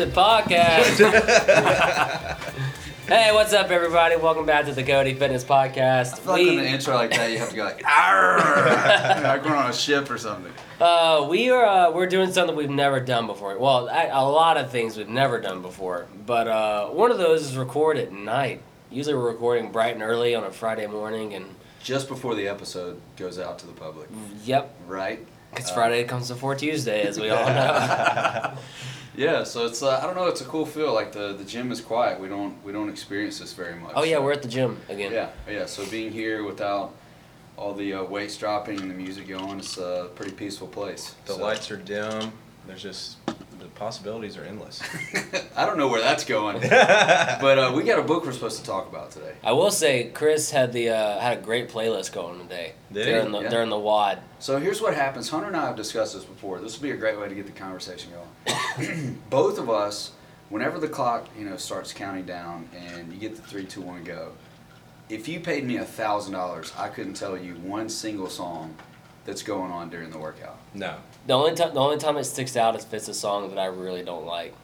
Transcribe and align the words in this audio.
Coyote 0.00 0.12
podcast. 0.12 0.96
hey, 3.06 3.32
what's 3.34 3.52
up, 3.52 3.70
everybody? 3.70 4.16
Welcome 4.16 4.46
back 4.46 4.64
to 4.64 4.72
the 4.72 4.82
Coyote 4.82 5.12
Fitness 5.12 5.44
podcast. 5.44 6.14
I 6.14 6.16
feel 6.16 6.32
like 6.32 6.46
in 6.46 6.56
the 6.56 6.66
intro 6.68 6.94
like 6.94 7.10
that, 7.10 7.30
you 7.30 7.38
have 7.38 7.50
to 7.50 7.56
go 7.56 7.64
like, 7.64 7.84
"Arr!" 7.98 8.38
like 9.22 9.44
we're 9.44 9.54
on 9.54 9.68
a 9.68 9.74
ship 9.74 10.10
or 10.10 10.16
something. 10.16 10.52
Uh, 10.80 11.26
we 11.28 11.50
are 11.50 11.66
uh, 11.66 11.90
we're 11.90 12.06
doing 12.06 12.32
something 12.32 12.56
we've 12.56 12.70
never 12.70 12.98
done 13.00 13.26
before. 13.26 13.58
Well, 13.58 13.90
I, 13.90 14.04
a 14.06 14.24
lot 14.24 14.56
of 14.56 14.70
things 14.70 14.96
we've 14.96 15.06
never 15.08 15.38
done 15.38 15.60
before, 15.60 16.06
but 16.24 16.48
uh, 16.48 16.86
one 16.88 17.10
of 17.10 17.18
those 17.18 17.42
is 17.42 17.58
record 17.58 17.98
at 17.98 18.10
night. 18.10 18.62
Usually, 18.90 19.14
we're 19.14 19.28
recording 19.30 19.70
bright 19.70 19.92
and 19.94 20.02
early 20.02 20.34
on 20.34 20.44
a 20.44 20.50
Friday 20.50 20.86
morning, 20.86 21.34
and 21.34 21.44
Just 21.82 22.08
before 22.08 22.34
the 22.34 22.48
episode 22.48 23.00
goes 23.18 23.38
out 23.38 23.58
to 23.58 23.66
the 23.66 23.74
public, 23.74 24.08
yep, 24.44 24.74
right? 24.86 25.26
because 25.50 25.70
Friday 25.70 26.04
comes 26.04 26.28
before 26.28 26.54
Tuesday, 26.54 27.02
as 27.02 27.18
we 27.20 27.28
all 27.28 27.44
know. 27.48 28.52
Yeah, 29.16 29.44
so 29.44 29.66
it's 29.66 29.82
uh, 29.82 29.98
I 29.98 30.06
don't 30.06 30.14
know, 30.16 30.26
it's 30.26 30.40
a 30.40 30.44
cool 30.44 30.64
feel. 30.66 30.92
Like 30.94 31.12
the 31.12 31.32
the 31.34 31.44
gym 31.44 31.72
is 31.72 31.80
quiet. 31.80 32.20
We 32.20 32.28
don't 32.28 32.54
we 32.64 32.72
don't 32.72 32.88
experience 32.88 33.38
this 33.40 33.52
very 33.52 33.74
much. 33.74 33.92
oh 33.96 34.04
yeah, 34.04 34.16
so- 34.16 34.22
we're 34.22 34.32
at 34.32 34.42
the 34.42 34.48
gym 34.48 34.78
again. 34.88 35.12
yeah 35.12 35.28
yeah. 35.48 35.66
So 35.66 35.84
being 35.90 36.12
here 36.12 36.44
without 36.44 36.94
all 37.56 37.74
the 37.74 37.92
uh, 37.94 38.04
weights 38.04 38.36
dropping 38.38 38.80
and 38.80 38.90
the 38.90 38.94
music 38.94 39.28
going, 39.28 39.58
it's 39.58 39.76
a 39.78 40.08
pretty 40.14 40.32
peaceful 40.32 40.68
place. 40.68 41.14
The 41.26 41.34
So- 41.34 41.42
lights 41.42 41.70
are 41.70 41.76
dim. 41.76 42.32
There's 42.66 42.82
just 42.82 43.16
the 43.60 43.66
possibilities 43.68 44.36
are 44.36 44.44
endless. 44.44 44.80
I 45.56 45.66
don't 45.66 45.76
know 45.78 45.88
where 45.88 46.00
that's 46.00 46.24
going, 46.24 46.60
but 46.68 47.58
uh, 47.58 47.72
we 47.74 47.82
got 47.82 47.98
a 47.98 48.02
book 48.02 48.24
we're 48.24 48.32
supposed 48.32 48.58
to 48.58 48.64
talk 48.64 48.88
about 48.88 49.10
today. 49.10 49.34
I 49.44 49.52
will 49.52 49.70
say, 49.70 50.10
Chris 50.14 50.50
had 50.50 50.72
the 50.72 50.90
uh, 50.90 51.20
had 51.20 51.38
a 51.38 51.40
great 51.40 51.68
playlist 51.68 52.12
going 52.12 52.40
today 52.40 52.72
Did 52.92 53.06
he? 53.06 53.12
during 53.12 53.32
the 53.32 53.40
Yeah. 53.40 53.48
during 53.50 53.68
the 53.70 53.78
WOD. 53.78 54.18
So 54.38 54.58
here's 54.58 54.80
what 54.80 54.94
happens. 54.94 55.28
Hunter 55.28 55.48
and 55.48 55.56
I 55.56 55.66
have 55.66 55.76
discussed 55.76 56.14
this 56.14 56.24
before. 56.24 56.58
This 56.60 56.76
would 56.78 56.82
be 56.82 56.92
a 56.92 56.96
great 56.96 57.18
way 57.18 57.28
to 57.28 57.34
get 57.34 57.46
the 57.46 57.52
conversation 57.52 58.10
going. 58.12 59.16
Both 59.30 59.58
of 59.58 59.68
us, 59.70 60.12
whenever 60.48 60.78
the 60.78 60.88
clock 60.88 61.28
you 61.38 61.44
know 61.44 61.56
starts 61.56 61.92
counting 61.92 62.24
down 62.24 62.68
and 62.74 63.12
you 63.12 63.18
get 63.18 63.36
the 63.36 63.42
three, 63.42 63.64
two, 63.64 63.82
one, 63.82 64.02
go. 64.04 64.32
If 65.08 65.26
you 65.28 65.40
paid 65.40 65.64
me 65.64 65.76
a 65.76 65.84
thousand 65.84 66.32
dollars, 66.34 66.72
I 66.78 66.88
couldn't 66.88 67.14
tell 67.14 67.36
you 67.36 67.54
one 67.54 67.88
single 67.88 68.28
song 68.28 68.76
that's 69.24 69.42
going 69.42 69.70
on 69.70 69.90
during 69.90 70.10
the 70.10 70.18
workout. 70.18 70.58
No. 70.74 70.96
The 71.26 71.34
only 71.34 71.54
time 71.54 71.74
the 71.74 71.80
only 71.80 71.98
time 71.98 72.16
it 72.16 72.24
sticks 72.24 72.56
out 72.56 72.74
is 72.76 72.84
if 72.84 72.94
it's 72.94 73.08
a 73.08 73.14
song 73.14 73.50
that 73.50 73.58
I 73.58 73.66
really 73.66 74.02
don't 74.02 74.26
like. 74.26 74.54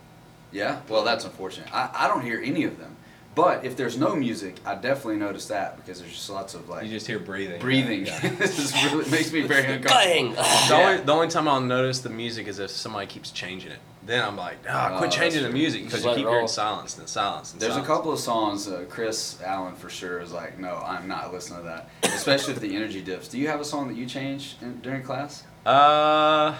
Yeah, 0.52 0.80
well 0.88 1.04
that's 1.04 1.24
unfortunate. 1.24 1.72
I, 1.74 1.90
I 1.92 2.08
don't 2.08 2.22
hear 2.22 2.40
any 2.42 2.64
of 2.64 2.78
them. 2.78 2.96
But 3.34 3.66
if 3.66 3.76
there's 3.76 3.98
no 3.98 4.16
music, 4.16 4.56
I 4.64 4.76
definitely 4.76 5.16
notice 5.16 5.48
that 5.48 5.76
because 5.76 6.00
there's 6.00 6.12
just 6.14 6.30
lots 6.30 6.54
of 6.54 6.70
like 6.70 6.84
You 6.84 6.90
just 6.90 7.06
hear 7.06 7.18
breathing. 7.18 7.60
breathing. 7.60 8.06
Yeah. 8.06 8.18
this 8.38 8.58
is 8.58 8.72
really 8.84 9.10
makes 9.10 9.30
me 9.30 9.42
very 9.42 9.66
uncomfortable. 9.74 10.32
The, 10.68 10.74
only, 10.74 10.96
the 11.04 11.12
only 11.12 11.28
time 11.28 11.46
I'll 11.46 11.60
notice 11.60 11.98
the 11.98 12.08
music 12.08 12.46
is 12.48 12.58
if 12.58 12.70
somebody 12.70 13.06
keeps 13.06 13.30
changing 13.30 13.72
it. 13.72 13.78
Then 14.06 14.22
I'm 14.22 14.36
like, 14.36 14.58
ah, 14.68 14.92
Oh, 14.94 14.98
quit 14.98 15.10
changing 15.10 15.42
the 15.42 15.50
music 15.50 15.84
because 15.84 16.04
you 16.04 16.14
keep 16.14 16.28
hearing 16.28 16.46
silence 16.46 16.96
and 16.96 17.08
silence 17.08 17.52
and 17.52 17.60
There's 17.60 17.76
a 17.76 17.82
couple 17.82 18.12
of 18.12 18.20
songs, 18.20 18.68
uh, 18.68 18.84
Chris 18.88 19.42
Allen 19.42 19.74
for 19.74 19.90
sure 19.90 20.20
is 20.20 20.32
like, 20.32 20.60
no, 20.60 20.76
I'm 20.76 21.08
not 21.08 21.32
listening 21.32 21.58
to 21.60 21.64
that. 21.64 21.88
Especially 22.14 22.54
if 22.54 22.60
the 22.60 22.76
energy 22.76 23.02
dips. 23.02 23.26
Do 23.26 23.36
you 23.38 23.48
have 23.48 23.60
a 23.60 23.64
song 23.64 23.88
that 23.88 23.96
you 23.96 24.06
change 24.06 24.56
in, 24.62 24.80
during 24.80 25.02
class? 25.02 25.42
Uh, 25.66 26.54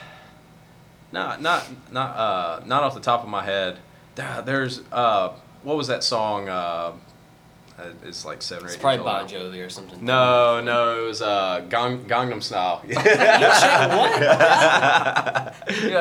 not 1.12 1.41
not 1.41 1.65
not 1.93 2.17
uh 2.17 2.61
not 2.67 2.83
off 2.83 2.95
the 2.95 3.01
top 3.01 3.23
of 3.23 3.29
my 3.29 3.45
head. 3.45 3.78
There's 4.17 4.83
uh, 4.91 5.34
what 5.63 5.77
was 5.77 5.87
that 5.87 6.03
song? 6.03 6.49
Uh, 6.49 6.93
it's 8.05 8.25
like 8.25 8.41
seven 8.43 8.65
or 8.65 8.69
eight. 8.69 8.75
It's 8.75 8.81
probably 8.81 8.97
years 8.99 9.05
Bon 9.05 9.21
old 9.23 9.31
now. 9.31 9.39
Jovi 9.59 9.67
or 9.67 9.69
something. 9.71 10.05
No, 10.05 10.61
no, 10.61 11.03
it 11.03 11.07
was 11.07 11.21
uh, 11.23 11.61
Gang, 11.69 12.05
Gangnam 12.07 12.43
Style. 12.43 12.83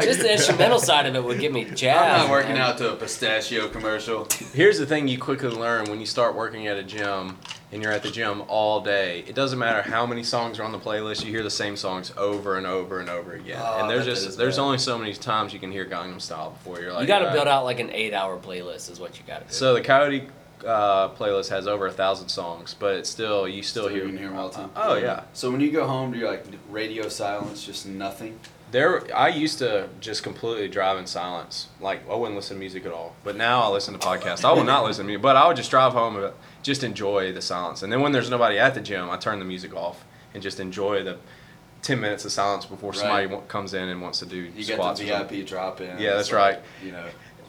Just 0.02 0.20
the 0.22 0.32
instrumental 0.32 0.80
side 0.80 1.06
of 1.06 1.16
it 1.16 1.24
would 1.24 1.40
get 1.40 1.52
me 1.52 1.66
jazzed. 1.66 1.86
I'm 2.22 2.22
not 2.28 2.30
working 2.30 2.54
man. 2.54 2.62
out 2.62 2.78
to 2.80 2.94
a 2.94 2.96
pistachio 2.96 3.68
commercial. 3.68 4.28
Here's 4.54 4.80
the 4.80 4.86
thing 4.86 5.08
you 5.08 5.18
quickly 5.18 5.50
learn 5.50 5.90
when 5.90 6.00
you 6.00 6.06
start 6.06 6.36
working 6.36 6.68
at 6.68 6.78
a 6.78 6.84
gym 6.84 7.38
and 7.72 7.82
you're 7.84 7.92
at 7.92 8.04
the 8.04 8.12
gym 8.12 8.44
all 8.48 8.80
day. 8.82 9.24
It 9.28 9.36
doesn't 9.36 9.60
matter 9.60 9.82
how 9.82 10.06
many 10.06 10.24
songs 10.24 10.60
are 10.60 10.64
on 10.64 10.72
the 10.72 10.80
playlist, 10.80 11.26
you 11.26 11.32
hear 11.32 11.44
the 11.44 11.50
same 11.50 11.76
songs 11.76 12.14
over 12.16 12.58
and 12.58 12.66
over 12.66 13.00
and 13.00 13.10
over 13.10 13.34
again. 13.34 13.60
Oh, 13.62 13.82
and 13.82 13.90
there's 13.90 14.06
just 14.06 14.38
there's 14.38 14.56
bad. 14.58 14.62
only 14.64 14.78
so 14.78 14.98
many 14.98 15.14
times 15.14 15.54
you 15.54 15.60
can 15.60 15.72
hear 15.72 15.86
Gangnam 15.86 16.22
Style 16.22 16.52
before 16.52 16.80
you're 16.80 16.94
like 16.94 17.02
You 17.02 17.08
got 17.08 17.20
to 17.20 17.30
"Ah." 17.30 17.34
build 17.34 17.48
out 17.48 17.66
like 17.66 17.80
an 17.80 17.90
eight-hour 17.92 18.38
playlist, 18.40 18.90
is 18.92 19.00
what 19.00 19.18
you 19.18 19.26
got 19.28 19.40
to 19.42 19.48
do. 19.48 19.54
So 19.54 19.74
the 19.74 19.82
Coyote 19.82 20.28
uh, 20.66 21.10
playlist 21.10 21.50
has 21.50 21.68
over 21.68 21.88
a 21.88 21.92
thousand 21.92 22.30
songs, 22.30 22.76
but 22.78 22.96
it's 22.96 23.10
still 23.10 23.48
you 23.48 23.62
still, 23.64 23.84
Still 23.86 23.96
hear 23.96 24.04
you 24.06 24.10
can 24.10 24.18
hear 24.18 24.28
'em 24.30 24.38
all 24.38 24.50
the 24.50 24.56
time. 24.56 24.72
Oh 24.76 24.96
yeah. 24.96 25.24
So 25.34 25.52
when 25.52 25.62
you 25.62 25.72
go 25.72 25.86
home, 25.88 26.12
do 26.12 26.18
you 26.20 26.28
like 26.28 26.46
radio 26.70 27.08
silence, 27.10 27.64
just 27.66 27.86
nothing? 27.86 28.40
There, 28.72 29.04
I 29.16 29.30
used 29.30 29.60
to 29.60 29.88
just 30.02 30.24
completely 30.24 30.68
drive 30.68 30.98
in 30.98 31.06
silence. 31.06 31.68
Like 31.80 32.02
I 32.10 32.16
wouldn't 32.16 32.36
listen 32.36 32.58
to 32.58 32.60
music 32.60 32.86
at 32.86 32.92
all. 32.92 33.16
But 33.24 33.36
now 33.38 33.62
I 33.62 33.68
listen 33.70 33.94
to 33.94 34.00
podcasts. 34.00 34.44
I 34.44 34.52
will 34.54 34.64
not 34.64 34.84
listen 34.88 35.04
to 35.04 35.08
music. 35.08 35.22
But 35.22 35.36
I 35.38 35.48
would 35.48 35.56
just 35.56 35.70
drive 35.72 35.94
home 35.94 36.18
and 36.18 36.34
just 36.64 36.84
enjoy 36.84 37.32
the 37.32 37.42
silence. 37.42 37.84
And 37.84 37.94
then 37.94 38.02
when 38.02 38.12
there's 38.12 38.30
nobody 38.30 38.58
at 38.58 38.74
the 38.74 38.82
gym, 38.82 39.10
I 39.10 39.18
turn 39.18 39.40
the 39.40 39.46
music 39.46 39.76
off 39.76 40.04
and 40.34 40.42
just 40.44 40.60
enjoy 40.60 41.04
the 41.04 41.18
ten 41.84 42.02
minutes 42.02 42.26
of 42.26 42.32
silence 42.32 42.66
before 42.66 42.94
somebody 42.94 43.28
Right. 43.28 43.48
comes 43.48 43.76
in 43.76 43.88
and 43.88 44.02
wants 44.02 44.18
to 44.20 44.26
do 44.26 44.38
You 44.38 44.64
squats. 44.64 45.00
get 45.00 45.30
the. 45.30 45.36
VIP 45.36 45.46
drop 45.48 45.80
in. 45.80 46.00
Yeah, 46.00 46.16
that's 46.16 46.32
like, 46.32 46.56
right. 46.56 46.60
You 46.84 46.92
know, 46.94 47.06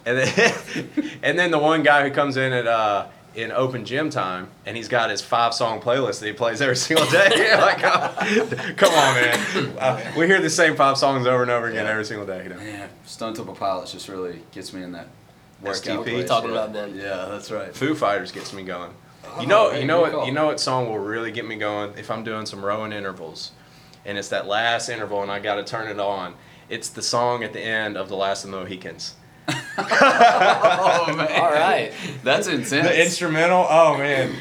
And 0.07 0.17
then, 0.19 0.55
and 1.23 1.39
then 1.39 1.51
the 1.51 1.59
one 1.59 1.83
guy 1.83 2.09
who 2.09 2.15
comes 2.15 2.37
in 2.37 2.53
at 2.53 2.67
uh, 2.67 3.09
in 3.35 3.53
open 3.53 3.85
gym 3.85 4.09
time, 4.09 4.49
and 4.65 4.77
he's 4.77 4.89
got 4.89 5.11
his 5.11 5.21
five 5.21 5.53
song 5.53 5.81
playlist 5.81 6.21
that 6.21 6.27
he 6.27 6.33
plays 6.33 6.63
every 6.63 6.77
single 6.87 7.05
day. 7.11 7.29
You're 7.37 7.59
like, 7.61 7.81
oh, 7.83 8.49
come 8.77 8.93
on, 8.95 9.15
man. 9.15 9.77
Uh, 9.79 10.13
we 10.17 10.27
hear 10.27 10.41
the 10.41 10.49
same 10.49 10.75
five 10.77 10.97
songs 10.97 11.27
over 11.27 11.43
and 11.43 11.51
over 11.51 11.67
again 11.67 11.85
Yeah. 11.85 11.91
every 11.91 12.05
single 12.05 12.25
day. 12.27 12.45
You 12.45 12.49
know? 12.51 12.57
man, 12.57 12.89
Stone 13.05 13.35
Temple 13.35 13.55
Pilots 13.55 13.93
just 13.93 14.09
really 14.09 14.41
gets 14.53 14.73
me 14.73 14.83
in 14.83 14.93
that 14.93 15.09
workout. 15.61 15.83
STP? 15.83 16.05
place. 16.05 16.29
Talking 16.29 16.51
yeah. 16.51 16.57
about 16.57 16.73
them. 16.73 16.97
Yeah, 16.97 17.27
that's 17.31 17.51
right. 17.51 17.75
Foo 17.75 17.95
Fighters 17.95 18.33
gets 18.33 18.53
me 18.55 18.63
going. 18.63 18.93
Oh, 19.25 19.41
You 19.41 19.47
know, 19.49 19.71
right, 19.71 19.81
you 19.81 19.87
know 19.87 20.01
what, 20.01 20.13
call. 20.13 20.27
you 20.27 20.33
know 20.33 20.47
what 20.47 20.61
song 20.61 20.87
will 20.89 21.01
really 21.01 21.33
get 21.33 21.45
me 21.47 21.57
going 21.57 21.93
if 21.99 22.11
I'm 22.13 22.23
doing 22.23 22.47
some 22.47 22.65
rowing 22.65 22.93
intervals, 22.93 23.51
and 24.05 24.17
it's 24.17 24.29
that 24.29 24.47
last 24.47 24.89
interval, 24.89 25.21
and 25.23 25.31
I 25.33 25.41
got 25.41 25.57
to 25.57 25.65
turn 25.65 25.89
it 25.89 25.99
on. 25.99 26.35
It's 26.69 26.89
the 26.89 27.03
song 27.03 27.43
at 27.45 27.53
the 27.53 27.61
end 27.61 27.97
of 27.97 28.09
the 28.09 28.17
Last 28.17 28.45
of 28.45 28.51
the 28.53 28.57
Mohicans. 28.57 29.15
Oh 29.49 31.15
man. 31.17 31.41
All 31.41 31.51
right. 31.53 31.93
That's 32.23 32.47
intense. 32.47 32.71
The 32.71 33.03
instrumental, 33.03 33.67
oh 33.69 33.97
man! 33.99 34.35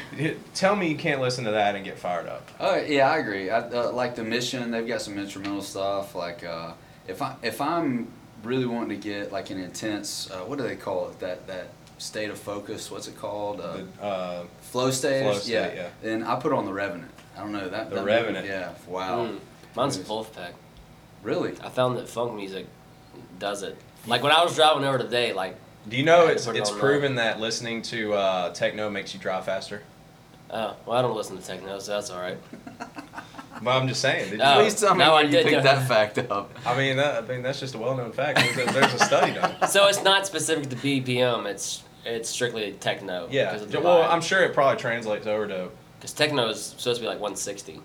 Tell 0.54 0.74
me 0.76 0.88
you 0.88 0.96
can't 0.96 1.20
listen 1.20 1.44
to 1.44 1.52
that 1.52 1.74
and 1.76 1.84
get 1.84 1.98
fired 1.98 2.26
up. 2.26 2.48
Oh 2.60 2.76
yeah, 2.76 3.10
I 3.10 3.18
agree. 3.18 3.50
I 3.50 3.58
uh, 3.60 3.92
like 3.92 4.14
the 4.16 4.24
mission. 4.24 4.70
They've 4.70 4.86
got 4.86 5.02
some 5.02 5.18
instrumental 5.18 5.62
stuff. 5.62 6.14
Like 6.14 6.44
uh, 6.44 6.72
if 7.06 7.22
I 7.22 7.36
if 7.42 7.60
I'm 7.60 8.08
really 8.42 8.66
wanting 8.66 9.00
to 9.00 9.08
get 9.08 9.32
like 9.32 9.50
an 9.50 9.58
intense, 9.58 10.30
uh, 10.30 10.40
what 10.40 10.58
do 10.58 10.64
they 10.64 10.76
call 10.76 11.08
it? 11.10 11.18
That 11.20 11.46
that 11.46 11.68
state 11.98 12.30
of 12.30 12.38
focus. 12.38 12.90
What's 12.90 13.08
it 13.08 13.16
called? 13.16 13.60
Uh, 13.60 13.78
The, 14.00 14.04
uh, 14.04 14.44
flow 14.60 14.90
stage. 14.90 15.22
Flow 15.22 15.34
state, 15.34 15.52
yeah. 15.52 15.74
yeah. 15.74 15.88
Then 16.02 16.22
I 16.24 16.36
put 16.38 16.52
on 16.52 16.64
the 16.66 16.72
Revenant. 16.72 17.10
I 17.36 17.40
don't 17.40 17.52
know 17.52 17.68
that. 17.68 17.90
The 17.90 17.96
that 17.96 18.00
movie- 18.04 18.12
Revenant. 18.16 18.46
yeah. 18.46 18.72
Wow. 18.86 19.26
Mm. 19.26 19.38
Mine's 19.74 19.98
Wolfpack. 19.98 20.52
Really? 21.22 21.52
I 21.62 21.68
found 21.68 21.98
that 21.98 22.08
funk 22.08 22.34
music 22.34 22.66
does 23.38 23.62
it. 23.62 23.76
Like 24.06 24.22
when 24.22 24.32
I 24.32 24.42
was 24.42 24.54
driving 24.54 24.84
over 24.84 24.98
today, 24.98 25.32
like, 25.32 25.56
do 25.88 25.96
you 25.96 26.04
know 26.04 26.26
it's 26.26 26.46
it's 26.46 26.70
on 26.70 26.78
proven 26.78 27.14
that 27.16 27.40
listening 27.40 27.82
to 27.82 28.14
uh, 28.14 28.52
techno 28.52 28.90
makes 28.90 29.14
you 29.14 29.20
drive 29.20 29.44
faster? 29.44 29.82
oh, 30.50 30.76
well, 30.86 30.96
I 30.96 31.02
don't 31.02 31.16
listen 31.16 31.36
to 31.36 31.44
techno, 31.44 31.78
so 31.80 31.92
that's 31.92 32.10
all 32.10 32.20
right. 32.20 32.38
Well, 33.62 33.78
I'm 33.80 33.88
just 33.88 34.02
saying. 34.02 34.28
Did 34.28 34.38
you- 34.40 34.44
Oh, 34.44 34.60
Please 34.60 34.78
tell 34.78 34.94
me 34.94 34.98
no, 35.02 35.14
I 35.14 35.22
you 35.22 35.30
did 35.30 35.44
picked 35.46 35.56
know. 35.56 35.62
that 35.62 35.88
fact 35.88 36.18
up. 36.30 36.52
I 36.66 36.76
mean, 36.76 36.98
that, 36.98 37.24
I 37.24 37.26
mean 37.26 37.40
that's 37.40 37.58
just 37.58 37.74
a 37.74 37.78
well-known 37.78 38.12
fact. 38.12 38.38
There's 38.38 38.68
a, 38.68 38.72
there's 38.72 38.92
a 38.92 38.98
study 38.98 39.32
done. 39.32 39.54
So 39.68 39.86
it's 39.86 40.02
not 40.04 40.26
specific 40.26 40.68
to 40.68 40.76
BPM. 40.76 41.46
It's 41.46 41.82
it's 42.04 42.28
strictly 42.28 42.72
techno. 42.72 43.28
Yeah. 43.30 43.46
Because 43.46 43.62
of 43.62 43.72
the 43.72 43.80
Well, 43.80 44.02
vibe. 44.02 44.10
I'm 44.12 44.20
sure 44.20 44.42
it 44.42 44.52
probably 44.52 44.78
translates 44.78 45.26
over 45.26 45.48
to. 45.48 45.70
Because 45.98 46.12
techno 46.12 46.50
is 46.50 46.62
supposed 46.62 46.96
to 46.96 47.00
be 47.00 47.06
like 47.08 47.18
160 47.18 47.80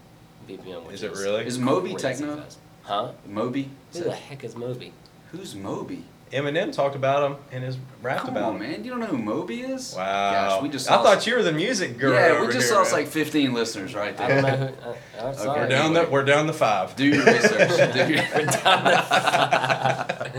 BPM. 0.49 0.83
Which 0.87 0.95
Is 0.95 1.03
it 1.03 1.13
really? 1.13 1.45
Is 1.45 1.57
Moby 1.57 1.95
techno? 1.95 2.35
fast. 2.35 2.57
Huh? 2.83 3.11
Moby. 3.25 3.69
Who 3.93 4.01
the 4.03 4.11
heck 4.13 4.43
is 4.43 4.57
Moby? 4.57 4.91
Who's 5.31 5.55
Moby? 5.55 6.03
Eminem 6.31 6.71
talked 6.73 6.95
about 6.95 7.29
him 7.29 7.37
in 7.51 7.61
his 7.61 7.77
rap 8.01 8.21
Come 8.21 8.29
about 8.37 8.43
on, 8.49 8.55
him. 8.55 8.61
man. 8.71 8.83
You 8.85 8.91
don't 8.91 8.99
know 9.01 9.05
who 9.07 9.17
Moby 9.17 9.61
is? 9.61 9.93
Wow. 9.95 10.31
Gosh, 10.31 10.61
we 10.63 10.69
just. 10.69 10.89
I 10.89 10.95
lost- 10.95 11.05
thought 11.07 11.27
you 11.27 11.35
were 11.35 11.43
the 11.43 11.51
music 11.51 11.97
girl. 11.97 12.13
Yeah, 12.13 12.37
over 12.37 12.45
we 12.47 12.53
just 12.53 12.69
here, 12.69 12.77
lost 12.77 12.91
man. 12.93 13.01
like 13.01 13.09
15 13.11 13.53
listeners 13.53 13.93
right 13.93 14.17
I 14.19 14.27
there. 14.27 14.41
don't 14.41 14.59
know 14.59 14.67
who. 14.67 14.89
Uh, 14.89 14.95
I'm. 15.37 15.47
We're 15.47 15.67
down 15.67 15.93
the 15.93 15.99
Anyway. 15.99 16.11
we're 16.13 16.23
down 16.25 16.47
the 16.47 16.53
five. 16.53 16.95
Do 16.95 17.05
your 17.05 17.25
research. 17.25 17.93
Do 17.93 17.99
your... 18.13 18.23
We're 18.33 18.45
down 18.45 18.83
the- 18.85 20.31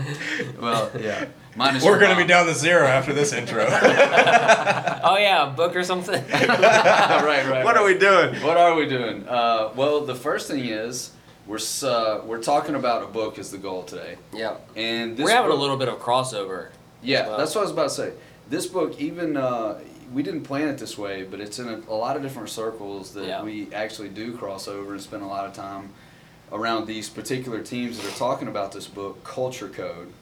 well, 0.59 0.91
yeah. 0.99 1.25
Minus 1.55 1.83
We're 1.83 1.99
gonna 1.99 2.15
be 2.15 2.25
down 2.25 2.47
to 2.47 2.53
zero 2.55 2.87
after 2.87 3.13
this 3.13 3.31
intro. 3.31 3.65
oh 3.69 5.17
yeah, 5.19 5.53
book 5.55 5.75
or 5.75 5.83
something. 5.83 6.23
right, 6.31 6.47
right. 6.49 7.63
what 7.63 7.75
right. 7.75 7.77
are 7.77 7.85
we 7.85 7.95
doing? 7.97 8.33
What 8.41 8.57
are 8.57 8.73
we 8.75 8.87
doing? 8.87 9.27
Uh, 9.27 9.69
well, 9.75 10.01
the 10.01 10.15
first 10.15 10.47
thing 10.47 10.65
is 10.65 11.11
we're 11.47 11.59
uh, 11.83 12.21
we're 12.25 12.41
talking 12.41 12.75
about 12.75 13.03
a 13.03 13.07
book 13.07 13.37
is 13.37 13.51
the 13.51 13.57
goal 13.57 13.83
today, 13.83 14.17
yeah, 14.33 14.55
and 14.75 15.17
this 15.17 15.25
we're 15.25 15.31
having 15.31 15.51
a 15.51 15.55
little 15.55 15.77
bit 15.77 15.87
of 15.89 15.99
crossover. 15.99 16.69
Yeah, 17.01 17.27
Wow. 17.27 17.37
that's 17.37 17.53
what 17.53 17.61
I 17.61 17.63
was 17.63 17.71
about 17.71 17.83
to 17.89 17.95
say. 17.95 18.13
This 18.49 18.65
book, 18.65 18.99
even 18.99 19.35
uh, 19.35 19.79
we 20.13 20.23
didn't 20.23 20.43
plan 20.43 20.67
it 20.69 20.77
this 20.77 20.97
way, 20.97 21.23
but 21.23 21.39
it's 21.41 21.59
in 21.59 21.67
a, 21.67 21.81
a 21.89 21.95
lot 21.95 22.15
of 22.15 22.21
different 22.21 22.49
circles 22.49 23.13
that 23.13 23.25
Yeah. 23.25 23.43
we 23.43 23.73
actually 23.73 24.09
do 24.09 24.37
cross 24.37 24.67
over 24.67 24.93
and 24.93 25.01
spend 25.01 25.23
a 25.23 25.27
lot 25.27 25.45
of 25.45 25.53
time 25.53 25.89
around 26.51 26.85
these 26.85 27.09
particular 27.09 27.61
teams 27.61 27.97
that 27.99 28.07
are 28.07 28.17
talking 28.17 28.47
about 28.47 28.71
this 28.71 28.87
book, 28.87 29.23
Culture 29.23 29.67
Code. 29.69 30.13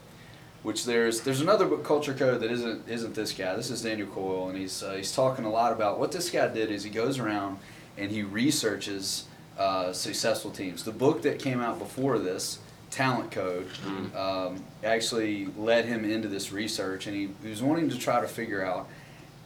which 0.63 0.85
there's 0.85 1.21
there's 1.21 1.41
another 1.41 1.65
book, 1.65 1.83
culture 1.83 2.13
code 2.13 2.39
that 2.41 2.51
isn't 2.51 2.87
isn't 2.87 3.13
this 3.15 3.31
guy. 3.33 3.55
This 3.55 3.69
is 3.71 3.81
Daniel 3.83 4.07
Coyle, 4.07 4.49
and 4.49 4.57
he's 4.57 4.81
uh, 4.83 4.93
he's 4.93 5.11
talking 5.15 5.43
a 5.45 5.49
lot 5.51 5.71
about 5.71 5.99
what 5.99 6.11
this 6.11 6.29
guy 6.29 6.47
did 6.47 6.69
is 6.71 6.83
he 6.83 6.89
goes 6.91 7.17
around 7.19 7.57
and 7.97 8.11
he 8.11 8.21
researches 8.23 9.25
uh, 9.61 9.93
successful 9.93 10.49
teams. 10.51 10.83
The 10.83 10.91
book 10.91 11.21
that 11.21 11.39
came 11.39 11.59
out 11.61 11.77
before 11.79 12.17
this, 12.19 12.59
Talent 12.89 13.31
Code, 13.31 13.67
um, 14.15 14.63
actually 14.83 15.45
led 15.57 15.85
him 15.85 16.03
into 16.03 16.27
this 16.27 16.51
research, 16.51 17.07
and 17.07 17.15
he, 17.15 17.29
he 17.43 17.49
was 17.49 17.61
wanting 17.61 17.89
to 17.89 17.97
try 17.97 18.19
to 18.21 18.27
figure 18.27 18.65
out 18.65 18.87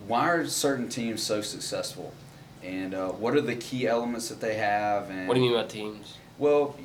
why 0.07 0.29
are 0.29 0.45
certain 0.47 0.87
teams 0.89 1.21
so 1.21 1.41
successful, 1.41 2.13
and 2.63 2.93
uh, 2.93 3.09
what 3.09 3.35
are 3.35 3.41
the 3.41 3.55
key 3.55 3.87
elements 3.87 4.29
that 4.29 4.39
they 4.39 4.55
have, 4.55 5.09
and 5.09 5.27
What 5.27 5.33
do 5.35 5.41
you 5.41 5.47
mean 5.51 5.57
by 5.61 5.67
teams? 5.67 6.17
well, 6.37 6.75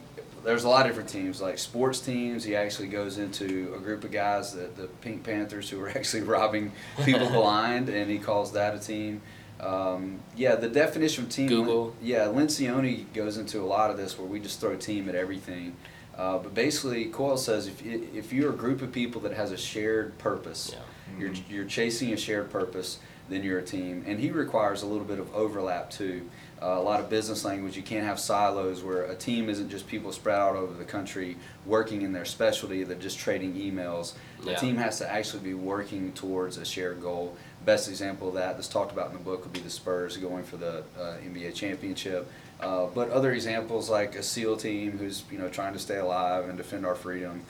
there's 0.43 0.65
a 0.65 0.69
lot 0.69 0.87
of 0.87 0.93
different 0.93 1.11
teams, 1.11 1.41
like 1.43 1.59
sports 1.59 2.01
teams. 2.01 2.45
He 2.45 2.57
actually 2.57 2.89
goes 2.89 3.19
into 3.19 3.75
a 3.77 3.79
group 3.79 4.05
of 4.05 4.11
guys, 4.11 4.55
the, 4.55 4.69
the 4.75 4.87
Pink 5.03 5.23
Panthers, 5.23 5.69
who 5.69 5.79
are 5.83 5.89
actually 5.99 6.23
robbing 6.23 6.73
people 7.05 7.29
blind, 7.41 7.89
and 7.91 8.11
he 8.11 8.19
calls 8.19 8.53
that 8.53 8.75
a 8.75 8.79
team. 8.79 9.21
Um, 9.61 10.21
yeah, 10.37 10.55
the 10.57 10.69
definition 10.69 11.25
of 11.25 11.31
team. 11.31 11.49
Google. 11.49 11.95
Yeah, 12.03 12.27
Lencioni 12.27 13.05
goes 13.13 13.37
into 13.37 13.61
a 13.61 13.67
lot 13.67 13.91
of 13.91 13.97
this 13.97 14.19
where 14.19 14.27
we 14.27 14.41
just 14.41 14.61
throw 14.61 14.75
team 14.77 15.09
at 15.09 15.15
everything. 15.15 15.77
Uh, 16.17 16.39
but 16.39 16.55
basically, 16.55 17.07
Coyle 17.07 17.37
says 17.37 17.67
if, 17.67 17.83
you- 17.85 18.09
if 18.15 18.33
you're 18.33 18.51
a 18.51 18.57
group 18.57 18.83
of 18.83 18.93
people 18.93 19.21
that 19.23 19.33
has 19.33 19.53
a 19.53 19.57
shared 19.57 20.17
purpose, 20.19 20.73
Yeah. 20.75 21.19
you're, 21.19 21.33
you're 21.49 21.65
chasing 21.65 22.13
a 22.13 22.17
shared 22.17 22.51
purpose, 22.51 22.99
then 23.29 23.43
you're 23.45 23.59
a 23.59 23.65
team. 23.65 24.03
And 24.07 24.19
he 24.19 24.31
requires 24.31 24.83
a 24.83 24.87
little 24.87 25.05
bit 25.05 25.19
of 25.19 25.33
overlap 25.35 25.91
too. 25.91 26.29
Uh, 26.61 26.67
a 26.77 26.83
lot 26.83 27.01
of 27.01 27.09
business 27.09 27.43
language. 27.45 27.75
You 27.77 27.83
can't 27.83 28.05
have 28.05 28.21
silos 28.21 28.83
where 28.83 29.05
a 29.05 29.15
team 29.15 29.49
isn't 29.49 29.71
just 29.71 29.87
people 29.87 30.13
spread 30.13 30.37
out 30.39 30.57
over 30.57 30.75
the 30.75 30.85
country 30.85 31.37
working 31.65 32.03
in 32.03 32.13
their 32.13 32.27
specialty. 32.27 32.83
They're 32.83 32.99
just 32.99 33.19
trading 33.19 33.55
emails. 33.55 34.13
A 34.43 34.51
Yeah. 34.51 34.57
team 34.57 34.77
has 34.77 34.99
to 34.99 35.11
actually 35.11 35.43
be 35.43 35.55
working 35.55 36.13
towards 36.13 36.59
a 36.59 36.65
shared 36.67 37.01
goal. 37.01 37.35
Best 37.65 37.89
example 37.89 38.29
of 38.29 38.35
that 38.35 38.57
that's 38.57 38.69
talked 38.69 38.93
about 38.93 39.09
in 39.09 39.13
the 39.13 39.23
book 39.23 39.43
would 39.45 39.53
be 39.53 39.61
the 39.61 39.71
Spurs 39.71 40.17
going 40.17 40.45
for 40.45 40.57
the 40.57 40.83
uh, 40.99 41.17
NBA 41.23 41.55
championship. 41.55 42.31
Uh, 42.61 42.87
but 42.87 43.11
other 43.11 43.33
examples 43.33 43.89
like 43.89 44.15
a 44.17 44.23
SEAL 44.23 44.57
team 44.59 44.99
who's 44.99 45.25
you 45.31 45.39
know 45.39 45.49
trying 45.49 45.73
to 45.73 45.79
stay 45.79 45.99
alive 45.99 46.49
and 46.49 46.57
defend 46.59 46.85
our 46.87 46.95
freedom. 46.95 47.43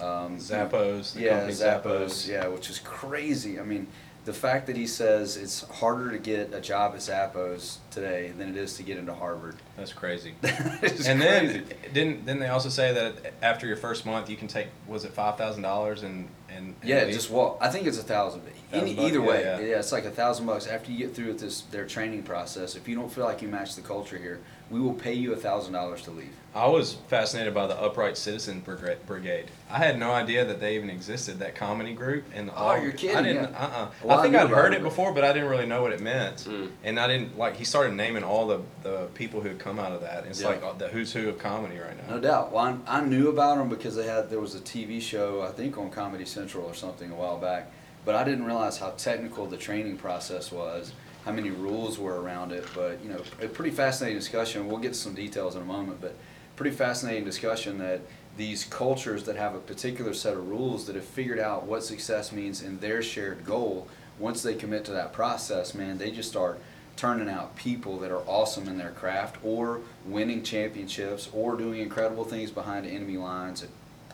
Um, 0.00 0.38
Zappos, 0.38 1.14
the 1.14 1.22
yeah, 1.22 1.48
Zappos. 1.48 2.28
yeah, 2.28 2.48
which 2.48 2.70
is 2.70 2.78
crazy. 2.80 3.60
I 3.60 3.62
mean, 3.62 3.86
the 4.26 4.32
fact 4.32 4.66
that 4.66 4.76
he 4.76 4.86
says 4.88 5.36
it's 5.36 5.62
harder 5.68 6.10
to 6.10 6.18
get 6.18 6.52
a 6.52 6.60
job 6.60 6.92
at 6.94 7.00
Zappos 7.00 7.78
today 7.92 8.32
than 8.36 8.48
it 8.50 8.56
is 8.56 8.76
to 8.76 8.82
get 8.82 8.98
into 8.98 9.14
Harvard. 9.14 9.54
That's 9.76 9.92
crazy. 9.92 10.34
And 10.42 10.80
crazy. 10.80 11.12
then 11.12 11.64
didn't 11.94 12.26
then 12.26 12.38
they 12.40 12.48
also 12.48 12.68
say 12.68 12.92
that 12.92 13.34
after 13.40 13.66
your 13.68 13.76
first 13.76 14.04
month 14.04 14.28
you 14.28 14.36
can 14.36 14.48
take 14.48 14.66
was 14.88 15.04
it 15.04 15.12
five 15.12 15.38
thousand 15.38 15.62
dollars 15.62 16.02
and 16.02 16.28
and 16.50 16.74
Yeah, 16.82 17.04
leave? 17.04 17.14
just 17.14 17.30
walk. 17.30 17.58
I 17.60 17.68
think 17.70 17.86
it's 17.86 17.98
a 17.98 18.02
thousand. 18.02 18.42
Any, 18.72 18.94
bucks, 18.94 19.06
either 19.08 19.20
yeah, 19.20 19.26
way, 19.26 19.40
yeah. 19.42 19.58
yeah. 19.60 19.78
it's 19.78 19.92
like 19.92 20.04
a 20.04 20.10
thousand 20.10 20.44
bucks 20.46 20.66
after 20.66 20.90
you 20.90 20.98
get 20.98 21.14
through 21.14 21.28
with 21.28 21.40
this 21.40 21.60
their 21.62 21.86
training 21.86 22.24
process. 22.24 22.74
If 22.74 22.88
you 22.88 22.96
don't 22.96 23.10
feel 23.12 23.24
like 23.24 23.40
you 23.42 23.48
match 23.48 23.76
the 23.76 23.80
culture 23.80 24.18
here, 24.18 24.40
we 24.70 24.80
will 24.80 24.94
pay 24.94 25.12
you 25.14 25.32
a 25.32 25.36
thousand 25.36 25.72
dollars 25.72 26.02
to 26.02 26.10
leave. 26.10 26.34
I 26.54 26.66
was 26.66 26.94
fascinated 27.08 27.52
by 27.52 27.66
the 27.66 27.78
Upright 27.80 28.16
Citizen 28.16 28.60
Brigade. 29.06 29.44
I 29.70 29.76
had 29.78 29.98
no 29.98 30.10
idea 30.12 30.44
that 30.46 30.58
they 30.58 30.74
even 30.76 30.88
existed. 30.88 31.38
That 31.38 31.54
comedy 31.54 31.92
group 31.92 32.24
and 32.34 32.50
Oh, 32.56 32.74
you're 32.76 32.92
kidding, 32.92 33.16
I 33.16 33.22
didn't. 33.22 33.52
yeah. 33.52 33.58
Uh-uh. 33.66 33.88
Well, 34.02 34.18
I 34.18 34.22
think 34.22 34.34
I 34.34 34.42
I'd 34.42 34.48
heard 34.48 34.72
it 34.72 34.78
it. 34.78 34.82
before, 34.82 35.12
but 35.12 35.22
I 35.22 35.32
didn't 35.34 35.50
really 35.50 35.66
know 35.66 35.82
what 35.82 35.92
it 35.92 36.00
meant. 36.00 36.38
Mm. 36.48 36.70
And 36.82 36.98
I 36.98 37.06
didn't 37.08 37.36
like. 37.38 37.56
He 37.56 37.64
started 37.64 37.94
naming 37.94 38.24
all 38.24 38.46
the 38.46 38.60
the 38.82 39.06
people 39.14 39.40
who 39.42 39.48
had 39.48 39.58
come 39.58 39.78
out 39.78 39.92
of 39.92 40.00
that. 40.00 40.24
It's 40.26 40.40
Yeah. 40.40 40.48
like 40.48 40.62
uh, 40.62 40.72
the 40.72 40.88
who's 40.88 41.12
who 41.12 41.28
of 41.28 41.38
comedy 41.38 41.78
right 41.78 41.96
now. 42.08 42.14
No 42.14 42.20
doubt. 42.20 42.52
Well, 42.52 42.80
I, 42.86 42.98
I 42.98 43.00
knew 43.04 43.28
about 43.28 43.58
them 43.58 43.68
because 43.68 43.94
they 43.94 44.06
had 44.06 44.30
there 44.30 44.40
was 44.40 44.54
a 44.54 44.60
TV 44.60 45.00
show 45.00 45.42
I 45.42 45.48
think 45.52 45.76
on 45.76 45.90
Comedy 45.90 46.24
Central 46.24 46.64
or 46.64 46.74
something 46.74 47.10
a 47.10 47.14
while 47.14 47.36
back, 47.38 47.70
but 48.06 48.14
I 48.14 48.24
didn't 48.24 48.46
realize 48.46 48.78
how 48.78 48.90
technical 48.92 49.46
the 49.46 49.58
training 49.58 49.98
process 49.98 50.50
was, 50.50 50.92
how 51.26 51.32
many 51.32 51.50
rules 51.50 51.98
were 51.98 52.20
around 52.20 52.52
it. 52.52 52.64
But 52.74 53.02
you 53.02 53.10
know, 53.10 53.20
a 53.42 53.48
pretty 53.48 53.72
fascinating 53.72 54.18
discussion. 54.18 54.68
We'll 54.68 54.78
get 54.78 54.94
to 54.94 54.98
some 54.98 55.14
details 55.14 55.56
in 55.56 55.62
a 55.62 55.66
moment, 55.66 56.00
but 56.00 56.16
pretty 56.54 56.74
fascinating 56.74 57.24
discussion 57.24 57.78
that 57.78 58.00
these 58.38 58.64
cultures 58.64 59.24
that 59.24 59.36
have 59.36 59.54
a 59.54 59.58
particular 59.58 60.14
set 60.14 60.34
of 60.34 60.48
rules 60.48 60.86
that 60.86 60.94
have 60.94 61.04
figured 61.04 61.40
out 61.40 61.64
what 61.64 61.82
success 61.82 62.32
means 62.32 62.62
in 62.62 62.78
their 62.78 63.02
shared 63.02 63.44
goal. 63.44 63.88
Once 64.18 64.42
they 64.42 64.54
commit 64.54 64.84
to 64.84 64.92
that 64.92 65.12
process, 65.12 65.74
man, 65.74 65.98
they 65.98 66.10
just 66.10 66.30
start 66.30 66.60
turning 66.96 67.28
out 67.28 67.56
people 67.56 67.98
that 67.98 68.10
are 68.10 68.22
awesome 68.26 68.68
in 68.68 68.78
their 68.78 68.92
craft 68.92 69.36
or 69.44 69.80
winning 70.06 70.42
championships 70.42 71.28
or 71.34 71.56
doing 71.56 71.80
incredible 71.80 72.24
things 72.24 72.50
behind 72.50 72.86
enemy 72.86 73.18
lines. 73.18 73.66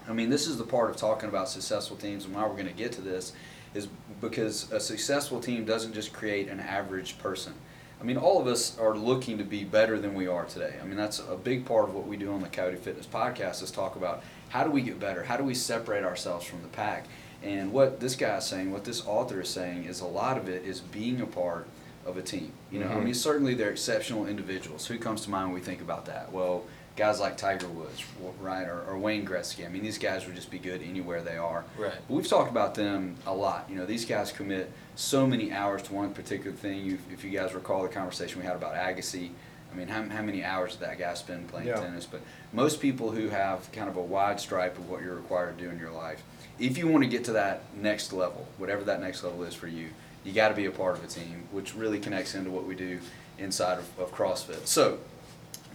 I 0.08 0.12
mean, 0.12 0.30
this 0.30 0.48
is 0.48 0.56
the 0.56 0.64
part 0.64 0.90
of 0.90 0.96
talking 0.96 1.28
about 1.28 1.48
successful 1.48 1.96
teams 1.96 2.24
and 2.24 2.34
why 2.34 2.44
we're 2.44 2.54
going 2.54 2.66
to 2.66 2.72
get 2.72 2.90
to 2.92 3.00
this 3.00 3.32
is 3.74 3.88
because 4.20 4.70
a 4.72 4.80
successful 4.80 5.40
team 5.40 5.64
doesn't 5.64 5.92
just 5.94 6.12
create 6.12 6.48
an 6.48 6.60
average 6.60 7.19
person. 7.19 7.54
I 8.00 8.04
mean, 8.04 8.16
all 8.16 8.40
of 8.40 8.46
us 8.46 8.76
are 8.78 8.96
looking 8.96 9.38
to 9.38 9.44
be 9.44 9.62
better 9.64 9.98
than 9.98 10.14
we 10.14 10.26
are 10.26 10.44
today. 10.44 10.74
I 10.82 10.84
mean, 10.84 10.96
that's 10.96 11.20
a 11.20 11.36
big 11.36 11.64
part 11.64 11.88
of 11.88 11.94
what 11.94 12.06
we 12.06 12.16
do 12.16 12.32
on 12.32 12.40
the 12.40 12.48
Coyote 12.48 12.76
Fitness 12.76 13.06
podcast 13.06 13.62
is 13.62 13.70
talk 13.70 13.94
about 13.96 14.22
how 14.48 14.64
do 14.64 14.70
we 14.70 14.82
get 14.82 14.98
better? 14.98 15.22
How 15.22 15.36
do 15.36 15.44
we 15.44 15.54
separate 15.54 16.04
ourselves 16.04 16.44
from 16.44 16.62
the 16.62 16.69
pack? 16.69 17.06
And 17.42 17.72
what 17.72 18.00
this 18.00 18.14
guy 18.16 18.36
is 18.38 18.44
saying, 18.44 18.72
what 18.72 18.84
this 18.84 19.06
author 19.06 19.40
is 19.40 19.48
saying, 19.48 19.84
is 19.84 20.00
a 20.00 20.06
lot 20.06 20.36
of 20.36 20.48
it 20.48 20.64
is 20.64 20.80
being 20.80 21.20
a 21.20 21.26
part 21.26 21.66
of 22.04 22.16
a 22.16 22.22
team. 22.22 22.52
You 22.70 22.80
know, 22.80 22.88
I 22.88 22.94
Mhm. 22.94 23.04
mean, 23.04 23.14
certainly 23.14 23.54
they're 23.54 23.70
exceptional 23.70 24.26
individuals. 24.26 24.86
Who 24.86 24.98
comes 24.98 25.22
to 25.22 25.31
mind 25.31 25.46
when 25.46 25.55
we 25.55 25.60
think 25.60 25.81
about 25.81 26.06
that? 26.06 26.32
Well, 26.32 26.64
guys 26.96 27.20
like 27.20 27.37
Tiger 27.37 27.69
Woods, 27.69 28.03
right, 28.41 28.67
or, 28.67 28.82
or 28.82 28.99
Wayne 28.99 29.27
Gretzky. 29.27 29.65
I 29.65 29.69
mean, 29.69 29.82
these 29.82 29.99
guys 29.99 30.27
would 30.27 30.34
just 30.37 30.51
be 30.51 30.58
good 30.58 30.82
anywhere 30.82 31.22
they 31.22 31.37
are. 31.39 31.65
Right. 31.79 31.93
But 32.08 32.15
we've 32.15 32.29
talked 32.29 32.51
about 32.51 32.75
them 32.75 33.17
a 33.27 33.34
lot. 33.34 33.67
You 33.70 33.77
know, 33.77 33.87
these 33.87 34.05
guys 34.05 34.31
commit 34.32 34.70
so 34.94 35.27
many 35.27 35.53
hours 35.53 35.82
to 35.84 35.94
one 35.94 36.13
particular 36.13 36.55
thing. 36.56 36.84
You, 36.84 36.99
if 37.11 37.25
you 37.25 37.31
guys 37.31 37.55
recall 37.55 37.82
the 37.82 37.89
conversation 37.89 38.41
we 38.41 38.46
had 38.46 38.56
about 38.56 38.75
Agassi, 38.75 39.31
I 39.72 39.75
mean, 39.75 39.89
how, 39.89 40.03
how 40.03 40.20
many 40.20 40.44
hours 40.44 40.72
did 40.72 40.81
that 40.89 40.99
guy 40.99 41.15
spend 41.15 41.49
playing 41.49 41.69
Yeah. 41.69 41.77
tennis? 41.81 42.05
But 42.05 42.20
most 42.53 42.79
people 42.81 43.11
who 43.11 43.29
have 43.31 43.72
kind 43.72 43.89
of 43.89 43.96
a 43.96 44.03
wide 44.03 44.39
stripe 44.39 44.77
of 44.77 44.91
what 44.91 45.03
you're 45.03 45.15
required 45.15 45.56
to 45.56 45.65
do 45.65 45.70
in 45.70 45.79
your 45.79 45.93
life, 45.93 46.22
if 46.58 46.77
you 46.77 46.89
want 46.89 47.05
to 47.05 47.08
get 47.08 47.25
to 47.25 47.32
that 47.32 47.63
next 47.75 48.13
level, 48.13 48.46
whatever 48.58 48.84
that 48.84 49.01
next 49.01 49.25
level 49.25 49.43
is 49.44 49.55
for 49.55 49.67
you, 49.69 49.89
you 50.25 50.32
got 50.32 50.51
to 50.51 50.55
be 50.55 50.67
a 50.67 50.70
part 50.70 50.96
of 50.99 51.03
a 51.03 51.06
team, 51.06 51.44
which 51.53 51.75
really 51.75 51.99
connects 51.99 52.34
into 52.34 52.51
what 52.51 52.67
we 52.67 52.75
do 52.75 53.01
inside 53.39 53.79
of, 53.79 53.99
of 53.99 54.15
CrossFit. 54.15 54.67
So, 54.67 54.99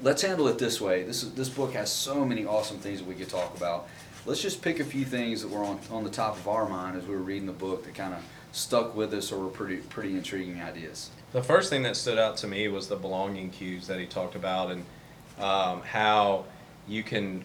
let's 0.01 0.21
handle 0.21 0.47
it 0.47 0.57
this 0.57 0.79
way. 0.79 1.03
This 1.03 1.23
is, 1.23 1.33
this 1.33 1.49
book 1.49 1.73
has 1.73 1.91
so 1.91 2.25
many 2.25 2.45
awesome 2.45 2.77
things 2.77 2.99
that 2.99 3.07
we 3.07 3.15
could 3.15 3.29
talk 3.29 3.55
about. 3.55 3.87
Let's 4.25 4.41
just 4.41 4.61
pick 4.61 4.79
a 4.79 4.83
few 4.83 5.05
things 5.05 5.41
that 5.41 5.49
were 5.49 5.63
on, 5.63 5.79
on 5.89 6.03
the 6.03 6.09
top 6.09 6.35
of 6.35 6.47
our 6.47 6.67
mind 6.67 6.97
as 6.97 7.05
we 7.05 7.15
were 7.15 7.21
reading 7.21 7.45
the 7.45 7.53
book 7.53 7.85
that 7.85 7.95
kind 7.95 8.13
of 8.13 8.23
stuck 8.51 8.95
with 8.95 9.13
us 9.13 9.31
or 9.31 9.39
were 9.39 9.49
pretty 9.49 9.77
pretty 9.77 10.15
intriguing 10.15 10.61
ideas. 10.61 11.11
The 11.31 11.43
first 11.43 11.69
thing 11.69 11.83
that 11.83 11.95
stood 11.95 12.17
out 12.17 12.37
to 12.37 12.47
me 12.47 12.67
was 12.67 12.87
the 12.87 12.95
belonging 12.95 13.51
cues 13.51 13.87
that 13.87 13.99
he 13.99 14.05
talked 14.05 14.35
about 14.35 14.71
and 14.71 14.83
um, 15.39 15.81
how 15.81 16.45
you 16.87 17.03
can 17.03 17.43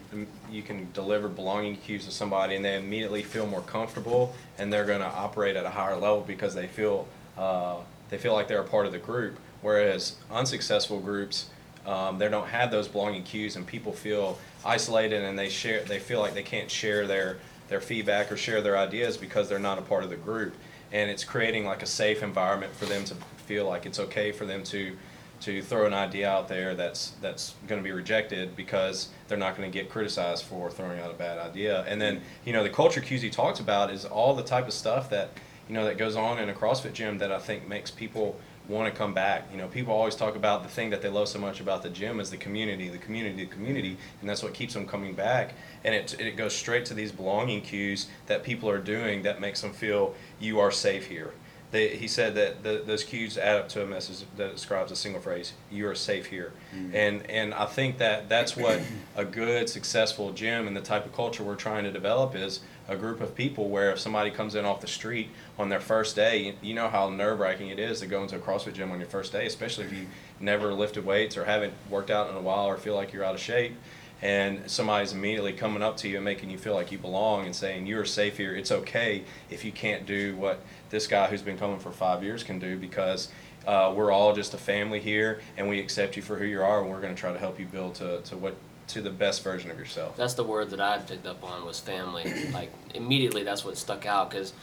you 0.49 0.61
can 0.61 0.89
deliver 0.93 1.27
belonging 1.27 1.75
cues 1.77 2.05
to 2.05 2.11
somebody 2.11 2.55
and 2.55 2.63
they 2.63 2.77
immediately 2.77 3.21
feel 3.21 3.45
more 3.45 3.61
comfortable 3.61 4.33
and 4.57 4.71
they're 4.71 4.85
going 4.85 5.01
to 5.01 5.07
operate 5.07 5.55
at 5.55 5.65
a 5.65 5.69
higher 5.69 5.95
level 5.95 6.21
because 6.21 6.55
they 6.55 6.67
feel 6.67 7.07
uh, 7.37 7.77
they 8.09 8.17
feel 8.17 8.33
like 8.33 8.47
they're 8.47 8.61
a 8.61 8.67
part 8.67 8.85
of 8.85 8.91
the 8.91 8.99
group. 8.99 9.37
Whereas 9.61 10.17
unsuccessful 10.29 10.99
groups 10.99 11.49
um, 11.85 12.17
they 12.17 12.29
don't 12.29 12.47
have 12.47 12.71
those 12.71 12.87
belonging 12.87 13.23
cues 13.23 13.55
and 13.55 13.65
people 13.65 13.91
feel 13.91 14.37
isolated 14.65 15.23
and 15.23 15.37
they 15.37 15.49
share 15.49 15.83
they 15.83 15.99
feel 15.99 16.19
like 16.19 16.33
they 16.33 16.43
can't 16.43 16.71
share 16.71 17.07
their 17.07 17.37
their 17.67 17.81
feedback 17.81 18.31
or 18.31 18.37
share 18.37 18.61
their 18.61 18.77
ideas 18.77 19.17
because 19.17 19.49
they're 19.49 19.59
not 19.59 19.77
a 19.77 19.81
part 19.81 20.03
of 20.03 20.09
the 20.09 20.15
group 20.15 20.53
and 20.91 21.09
it's 21.09 21.23
creating 21.23 21.65
like 21.65 21.81
a 21.81 21.87
safe 21.87 22.23
environment 22.23 22.73
for 22.73 22.85
them 22.85 23.03
to 23.03 23.15
feel 23.47 23.65
like 23.65 23.85
it's 23.85 23.99
okay 23.99 24.31
for 24.31 24.45
them 24.45 24.63
to 24.63 24.95
to 25.43 25.61
throw 25.61 25.85
an 25.85 25.93
idea 25.93 26.29
out 26.29 26.47
there 26.47 26.73
that's 26.73 27.13
that's 27.21 27.55
going 27.67 27.81
to 27.81 27.83
be 27.83 27.91
rejected 27.91 28.55
because 28.55 29.09
they're 29.27 29.37
not 29.37 29.57
going 29.57 29.69
to 29.69 29.77
get 29.77 29.89
criticized 29.89 30.45
for 30.45 30.71
throwing 30.71 30.99
out 31.01 31.11
a 31.11 31.13
bad 31.15 31.37
idea. 31.37 31.83
And 31.85 32.01
then 32.01 32.21
you 32.45 32.53
know 32.53 32.63
the 32.63 32.69
culture 32.69 33.01
cues 33.01 33.21
he 33.21 33.29
talks 33.29 33.59
about 33.59 33.91
is 33.91 34.05
all 34.05 34.33
the 34.35 34.43
type 34.43 34.67
of 34.67 34.73
stuff 34.73 35.09
that 35.09 35.31
you 35.67 35.75
know 35.75 35.83
that 35.85 35.97
goes 35.97 36.15
on 36.15 36.39
in 36.39 36.49
a 36.49 36.53
CrossFit 36.53 36.93
gym 36.93 37.17
that 37.17 37.31
I 37.31 37.39
think 37.39 37.67
makes 37.67 37.91
people 37.91 38.39
want 38.67 38.91
to 38.91 38.97
come 38.97 39.13
back. 39.13 39.49
You 39.51 39.57
know, 39.57 39.67
people 39.67 39.93
always 39.93 40.15
talk 40.15 40.35
about 40.35 40.63
the 40.63 40.69
thing 40.69 40.89
that 40.91 41.01
they 41.01 41.09
love 41.09 41.27
so 41.27 41.39
much 41.39 41.59
about 41.59 41.83
the 41.83 41.89
gym 41.89 42.19
is 42.19 42.29
the 42.29 42.37
community, 42.37 42.89
the 42.89 42.97
community, 42.97 43.45
the 43.45 43.51
community, 43.51 43.97
and 44.21 44.29
that's 44.29 44.43
what 44.43 44.53
keeps 44.53 44.73
them 44.73 44.87
coming 44.87 45.13
back. 45.13 45.53
And 45.83 45.93
it 45.93 46.19
it 46.19 46.37
goes 46.37 46.55
straight 46.55 46.85
to 46.85 46.93
these 46.93 47.11
belonging 47.11 47.61
cues 47.61 48.07
that 48.27 48.43
people 48.43 48.69
are 48.69 48.79
doing 48.79 49.23
that 49.23 49.41
makes 49.41 49.61
them 49.61 49.73
feel 49.73 50.15
you 50.39 50.59
are 50.59 50.71
safe 50.71 51.07
here. 51.07 51.33
They, 51.71 51.95
he 51.95 52.07
said 52.07 52.35
that 52.35 52.61
the, 52.61 52.83
those 52.85 53.03
cues 53.03 53.35
add 53.35 53.57
up 53.57 53.69
to 53.69 53.81
a 53.81 53.87
message 53.87 54.27
that 54.37 54.51
describes 54.51 54.91
a 54.91 54.95
single 54.95 55.19
phrase: 55.19 55.53
"You 55.71 55.87
are 55.87 55.95
safe 55.95 56.27
here." 56.27 56.53
Mm. 56.73 56.93
And 56.93 57.29
and 57.31 57.53
I 57.53 57.65
think 57.65 57.97
that 57.97 58.29
that's 58.29 58.55
what 58.55 58.79
a 59.15 59.25
good, 59.25 59.67
successful 59.67 60.31
gym 60.33 60.67
and 60.67 60.77
the 60.77 60.81
type 60.81 61.03
of 61.05 61.13
culture 61.13 61.43
we're 61.43 61.55
trying 61.55 61.83
to 61.85 61.91
develop 61.91 62.35
is 62.35 62.59
a 62.87 62.95
group 62.95 63.21
of 63.21 63.33
people 63.35 63.69
where 63.69 63.91
if 63.91 63.99
somebody 63.99 64.29
comes 64.29 64.55
in 64.55 64.65
off 64.65 64.81
the 64.81 64.87
street 64.87 65.29
on 65.57 65.69
their 65.69 65.79
first 65.79 66.15
day, 66.15 66.37
you, 66.37 66.53
you 66.61 66.73
know 66.73 66.89
how 66.89 67.09
nerve 67.09 67.39
wracking 67.39 67.69
it 67.69 67.79
is 67.79 67.99
to 68.01 68.07
go 68.07 68.21
into 68.23 68.35
a 68.35 68.39
CrossFit 68.39 68.73
gym 68.73 68.91
on 68.91 68.99
your 68.99 69.07
first 69.07 69.31
day, 69.31 69.45
especially 69.45 69.85
if 69.85 69.93
you 69.93 70.07
never 70.39 70.73
lifted 70.73 71.05
weights 71.05 71.37
or 71.37 71.45
haven't 71.45 71.73
worked 71.89 72.11
out 72.11 72.29
in 72.29 72.35
a 72.35 72.41
while 72.41 72.65
or 72.65 72.77
feel 72.77 72.95
like 72.95 73.13
you're 73.13 73.23
out 73.23 73.35
of 73.35 73.41
shape. 73.41 73.73
and 74.21 74.71
somebody's 74.71 75.11
immediately 75.11 75.51
coming 75.51 75.83
up 75.83 75.97
to 75.97 76.07
you 76.07 76.15
and 76.15 76.23
making 76.23 76.49
you 76.49 76.57
feel 76.57 76.73
like 76.73 76.93
you 76.93 76.97
belong 76.97 77.45
and 77.45 77.53
saying 77.53 77.85
you're 77.85 78.05
safe 78.05 78.37
here. 78.37 78.55
It's 78.55 78.71
okay 78.71 79.23
if 79.49 79.65
you 79.65 79.71
can't 79.73 80.05
do 80.05 80.35
what 80.37 80.61
this 80.91 81.07
guy 81.07 81.27
who's 81.27 81.41
been 81.41 81.57
coming 81.57 81.77
for 81.79 81.91
five 81.91 82.23
years 82.23 82.41
can 82.41 82.57
do 82.57 82.77
because 82.77 83.29
uh, 83.67 83.93
we're 83.93 84.11
all 84.11 84.33
just 84.33 84.53
a 84.53 84.57
family 84.57 85.01
here 85.01 85.41
and 85.57 85.67
we 85.67 85.77
accept 85.79 86.15
you 86.15 86.21
for 86.21 86.37
who 86.37 86.45
you 86.45 86.61
are 86.61 86.81
and 86.81 86.89
we're 86.89 87.01
going 87.01 87.13
to 87.13 87.19
try 87.19 87.33
to 87.33 87.39
help 87.39 87.59
you 87.59 87.65
build 87.65 87.95
to, 87.95 88.21
to 88.21 88.37
what 88.37 88.55
to 88.93 89.01
the 89.01 89.09
best 89.09 89.43
version 89.43 89.71
of 89.71 89.79
yourself. 89.79 90.15
That's 90.15 90.35
the 90.35 90.43
word 90.43 90.69
that 90.69 90.79
I 90.79 90.99
picked 90.99 91.25
up 91.25 91.43
on 91.43 91.65
was 91.65 91.79
family. 91.79 92.31
like 92.53 92.71
immediately, 92.93 93.43
that's 93.43 93.65
what 93.65 93.77
stuck 93.77 94.05
out 94.05 94.29
because 94.29 94.53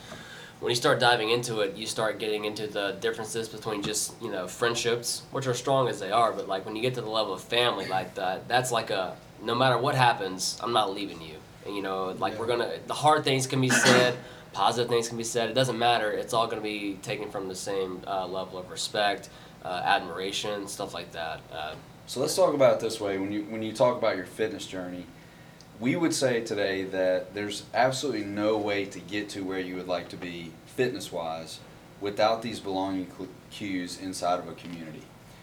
when 0.61 0.71
you 0.71 0.77
start 0.77 1.01
diving 1.01 1.31
into 1.31 1.61
it, 1.61 1.77
you 1.77 1.87
start 1.87 2.19
getting 2.19 2.45
into 2.45 2.67
the 2.67 2.97
differences 3.01 3.49
between 3.49 3.83
just 3.83 4.15
you 4.23 4.31
know 4.31 4.47
friendships, 4.47 5.23
which 5.33 5.47
are 5.47 5.55
strong 5.55 5.89
as 5.89 5.99
they 6.01 6.13
are, 6.13 6.33
but 6.33 6.49
like 6.49 6.65
when 6.65 6.77
you 6.77 6.83
get 6.83 6.95
to 6.95 7.01
the 7.01 7.11
level 7.11 7.33
of 7.33 7.43
family, 7.43 7.87
like 7.87 8.15
that, 8.15 8.47
that's 8.47 8.71
like 8.71 8.91
a 8.91 9.17
no 9.43 9.55
matter 9.55 9.79
what 9.79 9.95
happens, 9.95 10.59
I'm 10.63 10.73
not 10.73 10.95
leaving 10.95 11.21
you. 11.21 11.37
And 11.67 11.75
you 11.75 11.83
know, 11.83 12.15
like 12.19 12.39
we're 12.39 12.47
gonna 12.47 12.71
the 12.87 12.95
hard 12.95 13.25
things 13.25 13.47
can 13.47 13.61
be 13.61 13.71
said, 13.71 14.17
positive 14.53 14.89
things 14.91 15.09
can 15.09 15.17
be 15.17 15.25
said. 15.25 15.51
It 15.51 15.55
doesn't 15.55 15.79
matter. 15.79 16.11
It's 16.13 16.35
all 16.35 16.47
gonna 16.47 16.63
be 16.63 16.99
taken 17.03 17.31
from 17.31 17.49
the 17.49 17.57
same 17.57 18.03
uh, 18.07 18.27
level 18.27 18.59
of 18.59 18.71
respect, 18.71 19.29
uh, 19.65 19.83
admiration, 19.85 20.69
stuff 20.69 20.95
like 20.95 21.11
that. 21.13 21.41
Uh, 21.53 21.75
So 22.11 22.19
let's 22.19 22.35
talk 22.35 22.55
about 22.55 22.75
it 22.75 22.81
this 22.81 23.01
way. 23.01 23.19
When 23.19 23.31
you 23.31 23.43
when 23.45 23.63
you 23.63 23.73
talk 23.73 23.97
about 23.97 24.17
your 24.17 24.27
fitness 24.27 24.67
journey, 24.67 25.07
we 25.79 25.95
would 25.95 26.13
say 26.13 26.41
today 26.41 26.83
that 26.87 27.35
there's 27.35 27.63
absolutely 27.73 28.25
no 28.25 28.59
way 28.59 28.85
to 28.87 28.99
get 28.99 29.29
to 29.29 29.43
where 29.43 29.61
you 29.61 29.77
would 29.77 29.87
like 29.87 30.09
to 30.09 30.17
be 30.17 30.51
fitness 30.67 31.13
wise 31.13 31.61
without 32.01 32.43
these 32.43 32.59
belonging 32.59 33.07
cues 33.53 34.01
inside 34.01 34.41
of 34.41 34.49
a 34.49 34.55
community. 34.55 35.03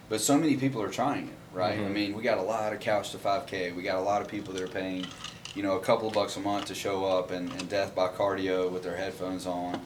But 0.09 0.19
so 0.19 0.37
many 0.37 0.57
people 0.57 0.81
are 0.81 0.89
trying 0.89 1.29
it, 1.29 1.35
right? 1.53 1.79
I 1.79 1.83
Mhm. 1.83 1.93
mean, 1.93 2.17
we 2.17 2.21
got 2.21 2.37
a 2.37 2.41
lot 2.41 2.73
of 2.73 2.81
couch 2.81 3.11
to 3.11 3.17
5K. 3.17 3.71
We 3.71 3.81
got 3.81 3.99
a 3.99 4.01
lot 4.01 4.21
of 4.21 4.27
people 4.27 4.53
that 4.53 4.61
are 4.61 4.67
paying, 4.67 5.05
you 5.55 5.63
know, 5.63 5.77
a 5.77 5.79
couple 5.79 6.09
of 6.09 6.13
bucks 6.13 6.35
a 6.35 6.41
month 6.41 6.65
to 6.65 6.75
show 6.75 7.05
up 7.05 7.31
and, 7.31 7.49
and 7.53 7.69
death 7.69 7.95
by 7.95 8.09
cardio 8.09 8.69
with 8.69 8.83
their 8.83 8.97
headphones 8.97 9.47
on. 9.47 9.79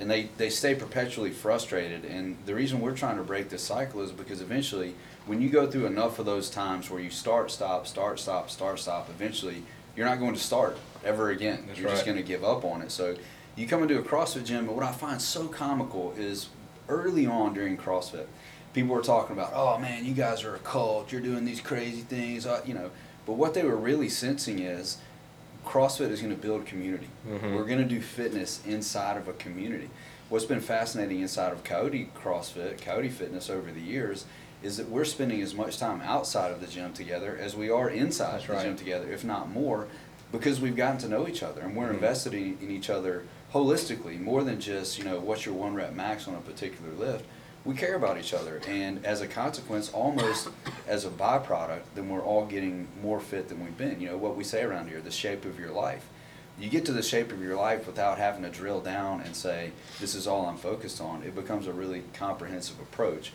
And 0.00 0.10
they, 0.10 0.30
they 0.38 0.50
stay 0.50 0.74
perpetually 0.74 1.30
frustrated. 1.30 2.04
And 2.04 2.36
the 2.44 2.56
reason 2.56 2.80
we're 2.80 2.96
trying 2.96 3.18
to 3.18 3.22
break 3.22 3.50
this 3.50 3.62
cycle 3.62 4.02
is 4.02 4.10
because 4.10 4.40
eventually, 4.40 4.96
when 5.26 5.40
you 5.40 5.48
go 5.48 5.66
through 5.70 5.86
enough 5.86 6.18
of 6.18 6.26
those 6.26 6.50
times 6.50 6.90
where 6.90 7.00
you 7.00 7.10
start, 7.10 7.50
stop, 7.50 7.86
start, 7.86 8.18
stop, 8.20 8.50
start, 8.50 8.78
stop, 8.78 9.08
eventually 9.08 9.62
you're 9.96 10.06
not 10.06 10.18
going 10.18 10.34
to 10.34 10.40
start 10.40 10.76
ever 11.04 11.30
again. 11.30 11.64
That's 11.66 11.78
you're 11.78 11.88
just 11.90 12.04
going 12.04 12.16
to 12.16 12.22
give 12.22 12.44
up 12.44 12.64
on 12.64 12.82
it. 12.82 12.90
So 12.90 13.16
you 13.56 13.66
come 13.66 13.82
into 13.82 13.98
a 13.98 14.02
CrossFit 14.02 14.44
gym, 14.44 14.66
but 14.66 14.74
what 14.74 14.84
I 14.84 14.92
find 14.92 15.20
so 15.20 15.46
comical 15.48 16.12
is 16.16 16.48
early 16.88 17.26
on 17.26 17.54
during 17.54 17.76
CrossFit, 17.76 18.26
people 18.74 18.94
were 18.94 19.02
talking 19.02 19.34
about, 19.36 19.52
oh 19.54 19.78
man, 19.78 20.04
you 20.04 20.12
guys 20.12 20.44
are 20.44 20.56
a 20.56 20.58
cult, 20.58 21.12
you're 21.12 21.20
doing 21.20 21.44
these 21.44 21.60
crazy 21.60 22.00
things, 22.02 22.44
uh, 22.44 22.60
you 22.66 22.74
know. 22.74 22.90
But 23.24 23.34
what 23.34 23.54
they 23.54 23.62
were 23.62 23.76
really 23.76 24.08
sensing 24.10 24.58
is 24.58 24.98
CrossFit 25.64 26.10
is 26.10 26.20
going 26.20 26.34
to 26.34 26.40
build 26.40 26.66
community. 26.66 27.08
Mhm. 27.26 27.54
We're 27.56 27.64
going 27.64 27.78
to 27.78 27.84
do 27.84 28.00
fitness 28.02 28.60
inside 28.66 29.16
of 29.16 29.28
a 29.28 29.32
community. 29.32 29.88
What's 30.28 30.44
been 30.44 30.60
fascinating 30.60 31.20
inside 31.20 31.52
of 31.52 31.64
Coyote 31.64 32.10
CrossFit, 32.14 32.80
Coyote 32.82 33.08
Fitness 33.08 33.48
over 33.48 33.70
the 33.70 33.80
years, 33.80 34.24
is 34.64 34.78
that 34.78 34.88
we're 34.88 35.04
spending 35.04 35.42
as 35.42 35.54
much 35.54 35.78
time 35.78 36.00
outside 36.00 36.50
of 36.50 36.60
the 36.60 36.66
gym 36.66 36.92
together 36.94 37.36
as 37.38 37.54
we 37.54 37.68
are 37.70 37.90
inside 37.90 38.32
That's 38.36 38.46
the 38.46 38.52
right. 38.54 38.64
gym 38.64 38.76
together, 38.76 39.12
if 39.12 39.22
not 39.22 39.50
more, 39.50 39.86
because 40.32 40.58
we've 40.58 40.74
gotten 40.74 40.96
to 41.00 41.08
know 41.08 41.28
each 41.28 41.42
other 41.42 41.60
and 41.60 41.76
we're 41.76 41.88
Mhm. 41.90 41.94
invested 41.94 42.32
in, 42.32 42.56
in 42.62 42.70
each 42.70 42.88
other 42.88 43.24
holistically, 43.52 44.18
more 44.18 44.42
than 44.42 44.58
just, 44.58 44.98
you 44.98 45.04
know, 45.04 45.20
what's 45.20 45.44
your 45.44 45.54
one 45.54 45.74
rep 45.74 45.92
max 45.92 46.26
on 46.26 46.34
a 46.34 46.38
particular 46.40 46.90
lift. 46.94 47.26
We 47.66 47.74
care 47.74 47.94
about 47.94 48.18
each 48.18 48.34
other, 48.34 48.60
and 48.66 49.04
as 49.06 49.20
a 49.20 49.26
consequence, 49.26 49.90
almost 49.90 50.48
as 50.88 51.04
a 51.04 51.08
byproduct, 51.10 51.82
then 51.94 52.08
we're 52.08 52.22
all 52.22 52.46
getting 52.46 52.88
more 53.02 53.20
fit 53.20 53.48
than 53.48 53.62
we've 53.62 53.76
been. 53.78 54.00
You 54.00 54.08
know, 54.08 54.16
what 54.16 54.34
we 54.36 54.44
say 54.44 54.62
around 54.62 54.88
here, 54.88 55.00
the 55.00 55.10
shape 55.10 55.44
of 55.44 55.58
your 55.60 55.70
life. 55.70 56.04
You 56.58 56.68
get 56.68 56.84
to 56.86 56.92
the 56.92 57.02
shape 57.02 57.32
of 57.32 57.42
your 57.42 57.56
life 57.56 57.86
without 57.86 58.16
having 58.18 58.42
to 58.42 58.50
drill 58.50 58.80
down 58.80 59.20
and 59.22 59.34
say, 59.36 59.72
this 60.00 60.14
is 60.14 60.26
all 60.26 60.46
I'm 60.46 60.56
focused 60.56 61.00
on. 61.00 61.22
It 61.22 61.34
becomes 61.34 61.66
a 61.66 61.72
really 61.72 62.02
comprehensive 62.12 62.78
approach. 62.80 63.32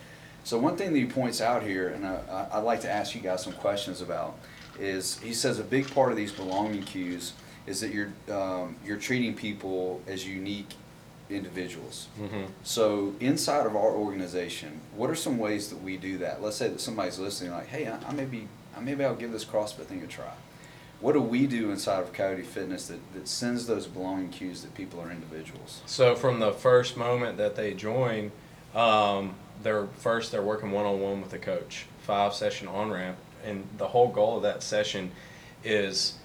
So 0.50 0.58
one 0.58 0.77
thing 0.77 0.94
that 0.94 0.98
he 0.98 1.06
points 1.06 1.41
out 1.41 1.62
here, 1.62 1.89
and 1.89 2.03
I, 2.03 2.48
I'd 2.53 2.63
like 2.63 2.82
to 2.82 2.89
ask 2.89 3.13
you 3.13 3.22
guys 3.22 3.44
some 3.44 3.53
questions 3.53 4.01
about, 4.01 4.36
is 4.79 5.20
he 5.20 5.32
says 5.32 5.60
a 5.60 5.63
big 5.63 5.94
part 5.94 6.10
of 6.10 6.18
these 6.18 6.32
belonging 6.32 6.82
cues 6.82 7.34
is 7.68 7.82
that 7.82 7.94
you're 7.94 8.12
um, 8.32 8.75
you're 8.84 8.98
treating 8.98 9.36
people 9.36 10.01
as 10.08 10.27
unique 10.27 10.74
individuals. 11.29 12.08
Mm-hmm. 12.20 12.46
So 12.63 13.13
inside 13.20 13.68
of 13.68 13.75
our 13.75 13.91
organization, 13.91 14.82
what 14.96 15.12
are 15.12 15.15
some 15.15 15.38
ways 15.38 15.70
that 15.70 15.84
we 15.84 15.98
do 15.98 16.18
that? 16.18 16.41
Let's 16.41 16.58
say 16.58 16.68
that 16.68 16.82
somebody's 16.82 17.20
listening, 17.20 17.51
like, 17.51 17.68
hey, 17.68 17.86
I, 17.86 18.00
I 18.08 18.12
maybe 18.13 18.48
I 18.75 18.79
maybe 18.79 19.06
I'll 19.06 19.13
give 19.13 19.32
this 19.32 19.46
CrossFit 19.46 19.86
thing 19.86 20.01
a 20.01 20.08
try. 20.08 20.34
What 21.00 21.13
do 21.13 21.22
we 21.22 21.46
do 21.46 21.70
inside 21.70 22.00
of 22.00 22.12
Coyote 22.12 22.41
Fitness 22.41 22.88
that, 22.88 23.13
that 23.13 23.27
sends 23.27 23.68
those 23.68 23.86
belonging 23.86 24.29
cues 24.29 24.63
that 24.63 24.74
people 24.74 25.00
are 25.00 25.12
individuals? 25.12 25.82
So 25.86 26.15
from 26.15 26.39
the 26.39 26.53
first 26.53 26.98
moment 26.98 27.38
that 27.38 27.56
they 27.56 27.75
join, 27.75 28.32
um, 28.74 29.36
they're 29.63 29.87
first 29.97 30.31
they're 30.31 30.41
working 30.41 30.71
one 30.71 30.85
on 30.85 30.99
one 30.99 31.21
with 31.21 31.33
a 31.33 31.39
coach, 31.39 31.85
five 32.01 32.33
session 32.33 32.67
on 32.67 32.91
ramp, 32.91 33.17
and 33.45 33.67
the 33.77 33.87
whole 33.87 34.09
goal 34.09 34.37
of 34.37 34.43
that 34.43 34.63
session 34.63 35.11
is, 35.63 36.15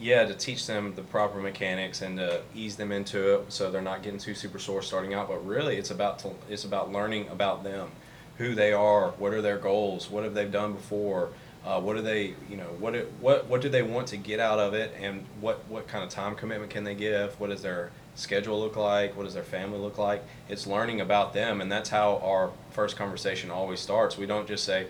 yeah, 0.00 0.24
to 0.24 0.34
teach 0.34 0.66
them 0.66 0.94
the 0.94 1.02
proper 1.02 1.38
mechanics 1.38 2.02
and 2.02 2.18
to 2.18 2.42
ease 2.54 2.76
them 2.76 2.92
into 2.92 3.34
it, 3.34 3.52
so 3.52 3.70
they're 3.70 3.82
not 3.82 4.02
getting 4.02 4.18
too 4.18 4.34
super 4.34 4.58
sore 4.58 4.82
starting 4.82 5.14
out. 5.14 5.28
But 5.28 5.46
really, 5.46 5.76
it's 5.76 5.90
about 5.90 6.18
to, 6.20 6.30
it's 6.48 6.64
about 6.64 6.92
learning 6.92 7.28
about 7.28 7.64
them, 7.64 7.90
who 8.38 8.54
they 8.54 8.72
are, 8.72 9.10
what 9.12 9.32
are 9.32 9.42
their 9.42 9.58
goals, 9.58 10.10
what 10.10 10.24
have 10.24 10.34
they 10.34 10.46
done 10.46 10.72
before. 10.72 11.30
Uh, 11.64 11.80
what 11.80 11.94
do 11.94 12.02
they, 12.02 12.34
you 12.50 12.56
know, 12.56 12.66
what 12.80 12.92
what 13.20 13.46
what 13.46 13.60
do 13.60 13.68
they 13.68 13.82
want 13.82 14.08
to 14.08 14.16
get 14.16 14.40
out 14.40 14.58
of 14.58 14.74
it, 14.74 14.92
and 15.00 15.24
what 15.40 15.62
what 15.68 15.86
kind 15.86 16.02
of 16.02 16.10
time 16.10 16.34
commitment 16.34 16.72
can 16.72 16.82
they 16.82 16.94
give? 16.94 17.38
what 17.38 17.52
is 17.52 17.62
their 17.62 17.92
schedule 18.14 18.60
look 18.60 18.76
like? 18.76 19.16
What 19.16 19.24
does 19.24 19.34
their 19.34 19.42
family 19.42 19.78
look 19.78 19.98
like? 19.98 20.22
It's 20.48 20.66
learning 20.66 21.00
about 21.00 21.32
them, 21.32 21.60
and 21.60 21.70
that's 21.70 21.90
how 21.90 22.18
our 22.18 22.50
first 22.70 22.96
conversation 22.96 23.50
always 23.50 23.80
starts. 23.80 24.16
We 24.16 24.26
don't 24.26 24.46
just 24.46 24.64
say, 24.64 24.86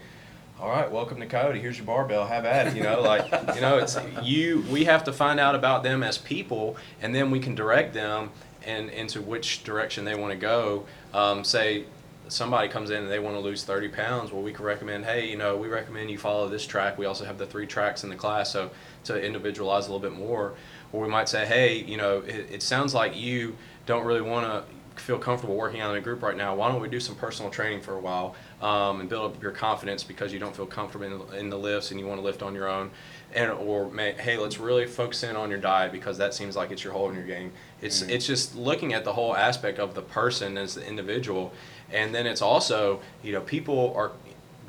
"All 0.60 0.68
right, 0.68 0.90
welcome 0.90 1.20
to 1.20 1.26
Coyote. 1.26 1.60
Here's 1.60 1.76
your 1.76 1.86
barbell. 1.86 2.26
Have 2.26 2.44
at 2.44 2.68
it." 2.68 2.76
You 2.76 2.82
know, 2.82 3.00
like 3.00 3.30
you 3.54 3.60
know, 3.60 3.78
it's 3.78 3.96
you. 4.22 4.64
We 4.70 4.84
have 4.84 5.04
to 5.04 5.12
find 5.12 5.38
out 5.38 5.54
about 5.54 5.82
them 5.82 6.02
as 6.02 6.18
people, 6.18 6.76
and 7.00 7.14
then 7.14 7.30
we 7.30 7.40
can 7.40 7.54
direct 7.54 7.94
them 7.94 8.30
and 8.64 8.90
into 8.90 9.20
which 9.20 9.64
direction 9.64 10.04
they 10.04 10.14
want 10.14 10.32
to 10.32 10.38
go. 10.38 10.86
Um, 11.12 11.44
say 11.44 11.84
somebody 12.32 12.68
comes 12.68 12.90
in 12.90 13.02
and 13.02 13.10
they 13.10 13.18
want 13.18 13.36
to 13.36 13.40
lose 13.40 13.64
30 13.64 13.88
pounds, 13.88 14.32
well, 14.32 14.42
we 14.42 14.52
can 14.52 14.64
recommend, 14.64 15.04
hey, 15.04 15.28
you 15.28 15.36
know, 15.36 15.56
we 15.56 15.68
recommend 15.68 16.10
you 16.10 16.18
follow 16.18 16.48
this 16.48 16.66
track. 16.66 16.98
We 16.98 17.06
also 17.06 17.24
have 17.24 17.38
the 17.38 17.46
three 17.46 17.66
tracks 17.66 18.04
in 18.04 18.10
the 18.10 18.16
class, 18.16 18.52
so 18.52 18.70
to 19.04 19.22
individualize 19.22 19.86
a 19.86 19.92
little 19.92 20.08
bit 20.08 20.18
more. 20.18 20.54
Or 20.92 21.00
we 21.02 21.08
might 21.08 21.28
say, 21.28 21.46
hey, 21.46 21.76
you 21.82 21.96
know, 21.96 22.18
it, 22.20 22.48
it 22.50 22.62
sounds 22.62 22.94
like 22.94 23.16
you 23.16 23.56
don't 23.86 24.04
really 24.04 24.20
want 24.20 24.46
to 24.46 24.64
feel 25.00 25.18
comfortable 25.18 25.56
working 25.56 25.80
out 25.80 25.90
in 25.90 25.96
a 25.96 26.00
group 26.00 26.22
right 26.22 26.36
now. 26.36 26.54
Why 26.54 26.70
don't 26.70 26.80
we 26.80 26.88
do 26.88 27.00
some 27.00 27.14
personal 27.14 27.50
training 27.50 27.80
for 27.80 27.94
a 27.94 28.00
while 28.00 28.34
um, 28.60 29.00
and 29.00 29.08
build 29.08 29.32
up 29.34 29.42
your 29.42 29.50
confidence 29.50 30.04
because 30.04 30.32
you 30.34 30.38
don't 30.38 30.54
feel 30.54 30.66
comfortable 30.66 31.06
in 31.06 31.18
the, 31.18 31.38
in 31.38 31.50
the 31.50 31.58
lifts 31.58 31.90
and 31.90 31.98
you 31.98 32.06
want 32.06 32.20
to 32.20 32.24
lift 32.24 32.42
on 32.42 32.54
your 32.54 32.68
own. 32.68 32.90
And 33.34 33.50
or 33.50 33.90
may, 33.90 34.12
hey, 34.12 34.36
let's 34.36 34.58
really 34.58 34.86
focus 34.86 35.22
in 35.22 35.34
on 35.34 35.48
your 35.48 35.58
diet 35.58 35.92
because 35.92 36.18
that 36.18 36.34
seems 36.34 36.56
like 36.56 36.70
it's 36.70 36.84
your 36.84 36.92
hole 36.92 37.08
in 37.08 37.14
your 37.14 37.24
game. 37.24 37.52
It's 37.80 38.02
Mhm. 38.02 38.10
it's 38.10 38.26
just 38.26 38.54
looking 38.54 38.92
at 38.92 39.04
the 39.04 39.14
whole 39.14 39.34
aspect 39.34 39.78
of 39.78 39.94
the 39.94 40.02
person 40.02 40.58
as 40.58 40.74
the 40.74 40.86
individual, 40.86 41.52
and 41.90 42.14
then 42.14 42.26
it's 42.26 42.42
also 42.42 43.00
you 43.22 43.32
know 43.32 43.40
people 43.40 43.94
are 43.96 44.12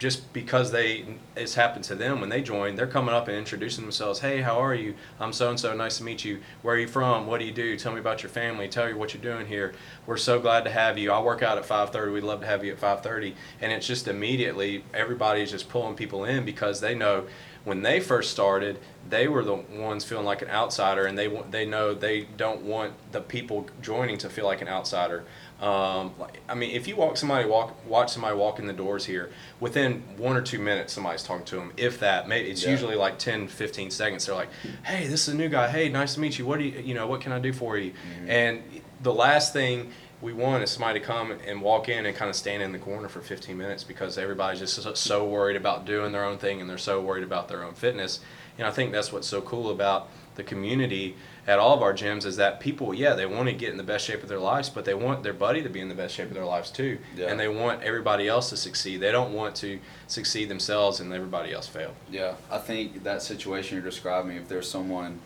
just 0.04 0.34
because 0.34 0.74
they 0.74 1.06
it's 1.34 1.56
happened 1.56 1.86
to 1.86 1.96
them 1.96 2.20
when 2.20 2.28
they 2.28 2.42
join 2.42 2.76
they're 2.76 2.86
coming 2.86 3.16
up 3.16 3.30
and 3.30 3.38
introducing 3.38 3.86
themselves. 3.86 4.20
Hey 4.20 4.42
how 4.42 4.62
are 4.62 4.76
you? 4.76 4.96
I'm 5.18 5.32
so 5.32 5.50
and 5.50 5.58
so 5.58 5.74
nice 5.74 6.00
to 6.00 6.04
meet 6.04 6.26
you. 6.26 6.42
Where 6.62 6.76
are 6.76 6.78
you 6.78 6.90
from? 6.90 7.26
What 7.26 7.40
do 7.40 7.46
you 7.46 7.54
do? 7.54 7.78
Tell 7.78 7.94
me 7.94 8.02
about 8.02 8.22
your 8.22 8.30
family. 8.30 8.68
Tell 8.68 8.90
you 8.90 8.98
what 8.98 9.14
you're 9.14 9.24
doing 9.24 9.48
here. 9.48 9.74
We're 10.06 10.18
so 10.18 10.42
glad 10.42 10.66
to 10.66 10.72
have 10.72 10.98
you. 10.98 11.10
I 11.14 11.22
work 11.22 11.42
out 11.42 11.58
at 11.58 11.64
5.30 11.64 12.12
we'd 12.12 12.24
love 12.24 12.42
to 12.42 12.46
have 12.46 12.66
you 12.66 12.74
at 12.74 12.82
5.30 12.82 13.34
and 13.62 13.72
it's 13.72 13.88
just 13.88 14.10
immediately 14.10 14.84
everybody's 14.94 15.52
just 15.52 15.70
pulling 15.70 15.96
people 15.96 16.26
in 16.26 16.44
because 16.44 16.82
they 16.82 16.96
know 16.96 17.26
when 17.63 17.82
they 17.82 18.00
first 18.00 18.32
started 18.32 18.77
they 19.10 19.27
were 19.27 19.43
the 19.43 19.53
ones 19.53 20.03
feeling 20.05 20.25
like 20.25 20.41
an 20.41 20.50
outsider 20.50 21.05
and 21.05 21.17
they 21.17 21.27
they 21.51 21.65
know 21.65 21.93
they 21.93 22.22
don't 22.38 22.62
want 22.62 22.93
the 23.12 23.22
people 23.22 23.65
joining 23.82 24.17
to 24.17 24.29
feel 24.29 24.46
like 24.46 24.62
an 24.62 24.67
outsider 24.67 25.24
um, 25.62 26.13
I 26.50 26.55
mean, 26.55 26.72
if 26.72 26.89
you 26.89 26.98
walk 26.98 27.15
somebody 27.15 27.48
walk 27.48 27.86
watch 27.88 28.12
somebody 28.12 28.36
walk 28.36 28.60
in 28.60 28.67
the 28.67 28.74
doors 28.74 29.05
here, 29.05 29.32
within 29.62 30.03
one 30.17 30.36
or 30.36 30.41
two 30.41 30.60
minutes, 30.60 30.91
somebody's 30.91 31.24
talking 31.24 31.46
to 31.46 31.55
them. 31.55 31.72
If 31.77 32.01
that, 32.01 32.27
maybe 32.27 32.50
it's 32.50 32.63
Yeah. 32.65 32.72
usually 32.72 32.96
like 32.96 33.17
10, 33.17 33.48
15 33.48 33.89
seconds. 33.89 34.25
They're 34.25 34.36
like, 34.36 34.50
"Hey, 34.84 35.08
this 35.08 35.25
is 35.29 35.34
a 35.34 35.38
new 35.38 35.48
guy. 35.48 35.70
Hey, 35.70 35.88
nice 35.88 36.15
to 36.15 36.20
meet 36.20 36.38
you. 36.38 36.46
What 36.46 36.60
do 36.60 36.65
you, 36.65 36.82
you 36.82 36.93
know, 36.93 37.08
what 37.08 37.22
can 37.22 37.32
I 37.32 37.39
do 37.39 37.53
for 37.53 37.77
you?" 37.77 37.91
Mhm. 37.91 38.29
And 38.29 38.63
the 39.01 39.13
last 39.13 39.53
thing 39.53 39.93
we 40.24 40.32
want 40.32 40.63
is 40.63 40.72
somebody 40.72 41.01
to 41.01 41.06
come 41.06 41.32
and 41.46 41.62
walk 41.62 41.89
in 41.89 42.06
and 42.06 42.15
kind 42.15 42.30
of 42.30 42.36
stand 42.36 42.63
in 42.63 42.72
the 42.72 42.80
corner 42.80 43.10
for 43.10 43.20
15 43.20 43.58
minutes 43.58 43.84
because 43.84 44.18
everybody's 44.18 44.60
just 44.60 44.98
so- 44.98 45.27
worried 45.27 45.58
about 45.58 45.86
doing 45.86 46.13
their 46.13 46.24
own 46.24 46.38
thing 46.38 46.62
and 46.62 46.70
they're 46.70 46.77
so 46.77 47.01
worried 47.01 47.25
about 47.25 47.50
their 47.50 47.63
own 47.63 47.74
fitness. 47.74 48.22
And 48.58 48.65
I 48.65 48.72
think 48.72 48.94
that's 48.94 49.12
what's 49.12 49.27
so 49.27 49.42
cool 49.42 49.70
about 49.70 50.08
the 50.36 50.44
community 50.44 51.15
at 51.46 51.60
all 51.60 51.75
of 51.75 51.82
our 51.82 51.94
gyms 51.94 52.25
is 52.25 52.38
that 52.38 52.62
people, 52.62 52.94
yeah, 52.94 53.13
they 53.15 53.25
want 53.25 53.50
to 53.50 53.53
get 53.53 53.70
in 53.72 53.77
the 53.77 53.84
best 53.84 54.06
shape 54.06 54.24
of 54.24 54.30
their 54.30 54.39
lives, 54.39 54.70
but 54.70 54.86
they 54.86 54.94
want 54.94 55.24
their 55.24 55.34
buddy 55.34 55.62
to 55.62 55.70
be 55.70 55.82
in 55.82 55.89
the 55.89 55.96
best 55.96 56.15
shape 56.15 56.30
of 56.30 56.34
their 56.34 56.46
lives 56.46 56.72
too. 56.72 56.98
Yeah. 57.18 57.27
And 57.27 57.38
they 57.38 57.50
want 57.50 57.84
everybody 57.84 58.27
else 58.27 58.50
to 58.51 58.58
succeed. 58.58 59.01
They 59.01 59.12
don't 59.12 59.34
want 59.34 59.56
to 59.58 59.80
succeed 60.08 60.48
themselves 60.48 61.01
and 61.01 61.12
everybody 61.12 61.53
else 61.53 61.68
fail. 61.68 61.94
Yeah, 62.10 62.36
I 62.50 62.60
think 62.60 63.03
that 63.03 63.22
situation 63.22 63.75
you're 63.75 63.86
describing, 63.86 64.38
if 64.38 64.48
there's 64.48 64.70
someone, 64.70 65.20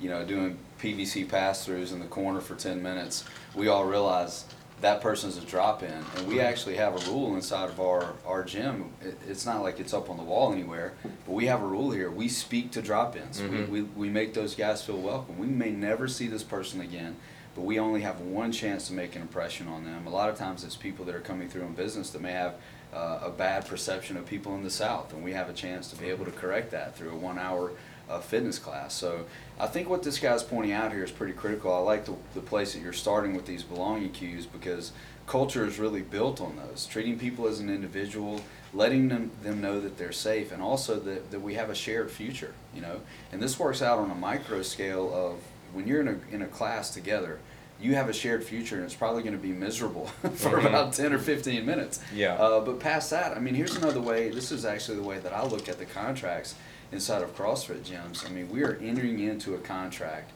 you 0.00 0.10
know, 0.10 0.24
doing 0.24 0.58
PVC 0.80 1.28
pass-throughs 1.28 1.92
in 1.92 1.98
the 1.98 2.06
corner 2.06 2.40
for 2.40 2.54
ten 2.54 2.82
minutes, 2.82 3.24
we 3.54 3.68
all 3.68 3.84
realize 3.84 4.44
that 4.80 5.00
person's 5.00 5.36
a 5.38 5.40
drop-in, 5.40 5.92
and 6.16 6.26
we 6.28 6.40
actually 6.40 6.76
have 6.76 6.94
a 6.94 7.10
rule 7.10 7.34
inside 7.36 7.70
of 7.70 7.80
our, 7.80 8.12
our 8.26 8.44
gym. 8.44 8.90
It, 9.00 9.16
it's 9.28 9.46
not 9.46 9.62
like 9.62 9.80
it's 9.80 9.94
up 9.94 10.10
on 10.10 10.16
the 10.16 10.22
wall 10.22 10.52
anywhere, 10.52 10.92
but 11.02 11.32
we 11.32 11.46
have 11.46 11.62
a 11.62 11.66
rule 11.66 11.90
here. 11.90 12.10
We 12.10 12.28
speak 12.28 12.72
to 12.72 12.82
drop-ins. 12.82 13.40
Mhm. 13.40 13.68
We, 13.68 13.80
we, 13.80 13.82
we 13.82 14.08
make 14.10 14.34
those 14.34 14.54
guys 14.54 14.82
feel 14.84 14.98
welcome. 14.98 15.38
We 15.38 15.46
may 15.46 15.70
never 15.70 16.08
see 16.08 16.26
this 16.26 16.42
person 16.42 16.80
again, 16.80 17.16
but 17.54 17.62
we 17.62 17.78
only 17.78 18.02
have 18.02 18.20
one 18.20 18.52
chance 18.52 18.88
to 18.88 18.92
make 18.92 19.14
an 19.16 19.22
impression 19.22 19.68
on 19.68 19.84
them. 19.84 20.06
A 20.06 20.10
lot 20.10 20.28
of 20.28 20.36
times 20.36 20.64
it's 20.64 20.76
people 20.76 21.04
that 21.06 21.14
are 21.14 21.20
coming 21.20 21.48
through 21.48 21.62
in 21.62 21.72
business 21.74 22.10
that 22.10 22.20
may 22.20 22.32
have 22.32 22.54
uh, 22.92 23.20
a 23.22 23.30
bad 23.30 23.66
perception 23.66 24.16
of 24.16 24.26
people 24.26 24.54
in 24.56 24.64
the 24.64 24.70
South, 24.70 25.12
and 25.14 25.24
we 25.24 25.32
have 25.32 25.48
a 25.48 25.52
chance 25.54 25.88
to 25.90 25.96
be 25.96 26.10
able 26.10 26.24
to 26.24 26.30
correct 26.32 26.72
that 26.72 26.96
through 26.96 27.10
a 27.12 27.16
one-hour 27.16 27.72
uh, 28.08 28.20
fitness 28.20 28.58
class. 28.58 28.94
So 28.94 29.24
I 29.58 29.66
think 29.66 29.88
what 29.88 30.02
this 30.02 30.18
guy's 30.18 30.42
pointing 30.42 30.72
out 30.72 30.92
here 30.92 31.04
is 31.04 31.10
pretty 31.10 31.32
critical. 31.32 31.72
I 31.72 31.78
like 31.78 32.04
the, 32.04 32.14
the 32.34 32.40
place 32.40 32.72
that 32.74 32.80
you're 32.82 32.92
starting 32.92 33.34
with 33.34 33.46
these 33.46 33.62
belonging 33.62 34.10
cues 34.12 34.46
because 34.46 34.92
culture 35.26 35.64
is 35.66 35.78
really 35.78 36.02
built 36.02 36.40
on 36.40 36.56
those. 36.56 36.86
Treating 36.86 37.18
people 37.18 37.46
as 37.46 37.60
an 37.60 37.70
individual, 37.70 38.40
letting 38.74 39.08
them, 39.08 39.30
them 39.42 39.60
know 39.60 39.80
that 39.80 39.96
they're 39.96 40.12
safe, 40.12 40.52
and 40.52 40.62
also 40.62 40.98
that, 41.00 41.30
that 41.30 41.40
we 41.40 41.54
have 41.54 41.70
a 41.70 41.74
shared 41.74 42.10
future, 42.10 42.52
you 42.74 42.82
know. 42.82 43.00
And 43.32 43.42
this 43.42 43.58
works 43.58 43.80
out 43.80 43.98
on 43.98 44.10
a 44.10 44.14
micro 44.14 44.60
scale 44.62 45.12
of 45.14 45.38
when 45.72 45.86
you're 45.88 46.00
in 46.02 46.08
a, 46.08 46.34
in 46.34 46.42
a 46.42 46.46
class 46.46 46.90
together, 46.92 47.38
you 47.80 47.94
have 47.96 48.08
a 48.08 48.12
shared 48.12 48.44
future 48.44 48.76
and 48.76 48.84
it's 48.84 48.94
probably 48.94 49.22
going 49.22 49.34
to 49.34 49.42
be 49.42 49.50
miserable 49.52 50.06
for 50.36 50.60
Mhm. 50.60 50.66
about 50.66 50.92
10 50.92 51.12
or 51.12 51.18
15 51.18 51.66
minutes. 51.66 52.00
Yeah. 52.14 52.34
Uh, 52.34 52.60
but 52.60 52.78
past 52.78 53.10
that, 53.10 53.36
I 53.36 53.40
mean, 53.40 53.54
here's 53.54 53.74
another 53.76 54.00
way. 54.00 54.28
This 54.30 54.52
is 54.52 54.64
actually 54.64 54.98
the 54.98 55.02
way 55.02 55.18
that 55.18 55.32
I 55.32 55.44
look 55.44 55.68
at 55.68 55.78
the 55.78 55.84
contracts 55.84 56.54
inside 56.94 57.22
of 57.22 57.36
CrossFit 57.36 57.80
gyms. 57.80 58.24
I 58.24 58.30
mean, 58.30 58.48
we 58.48 58.62
are 58.62 58.78
entering 58.80 59.18
into 59.18 59.54
a 59.54 59.58
contract, 59.58 60.30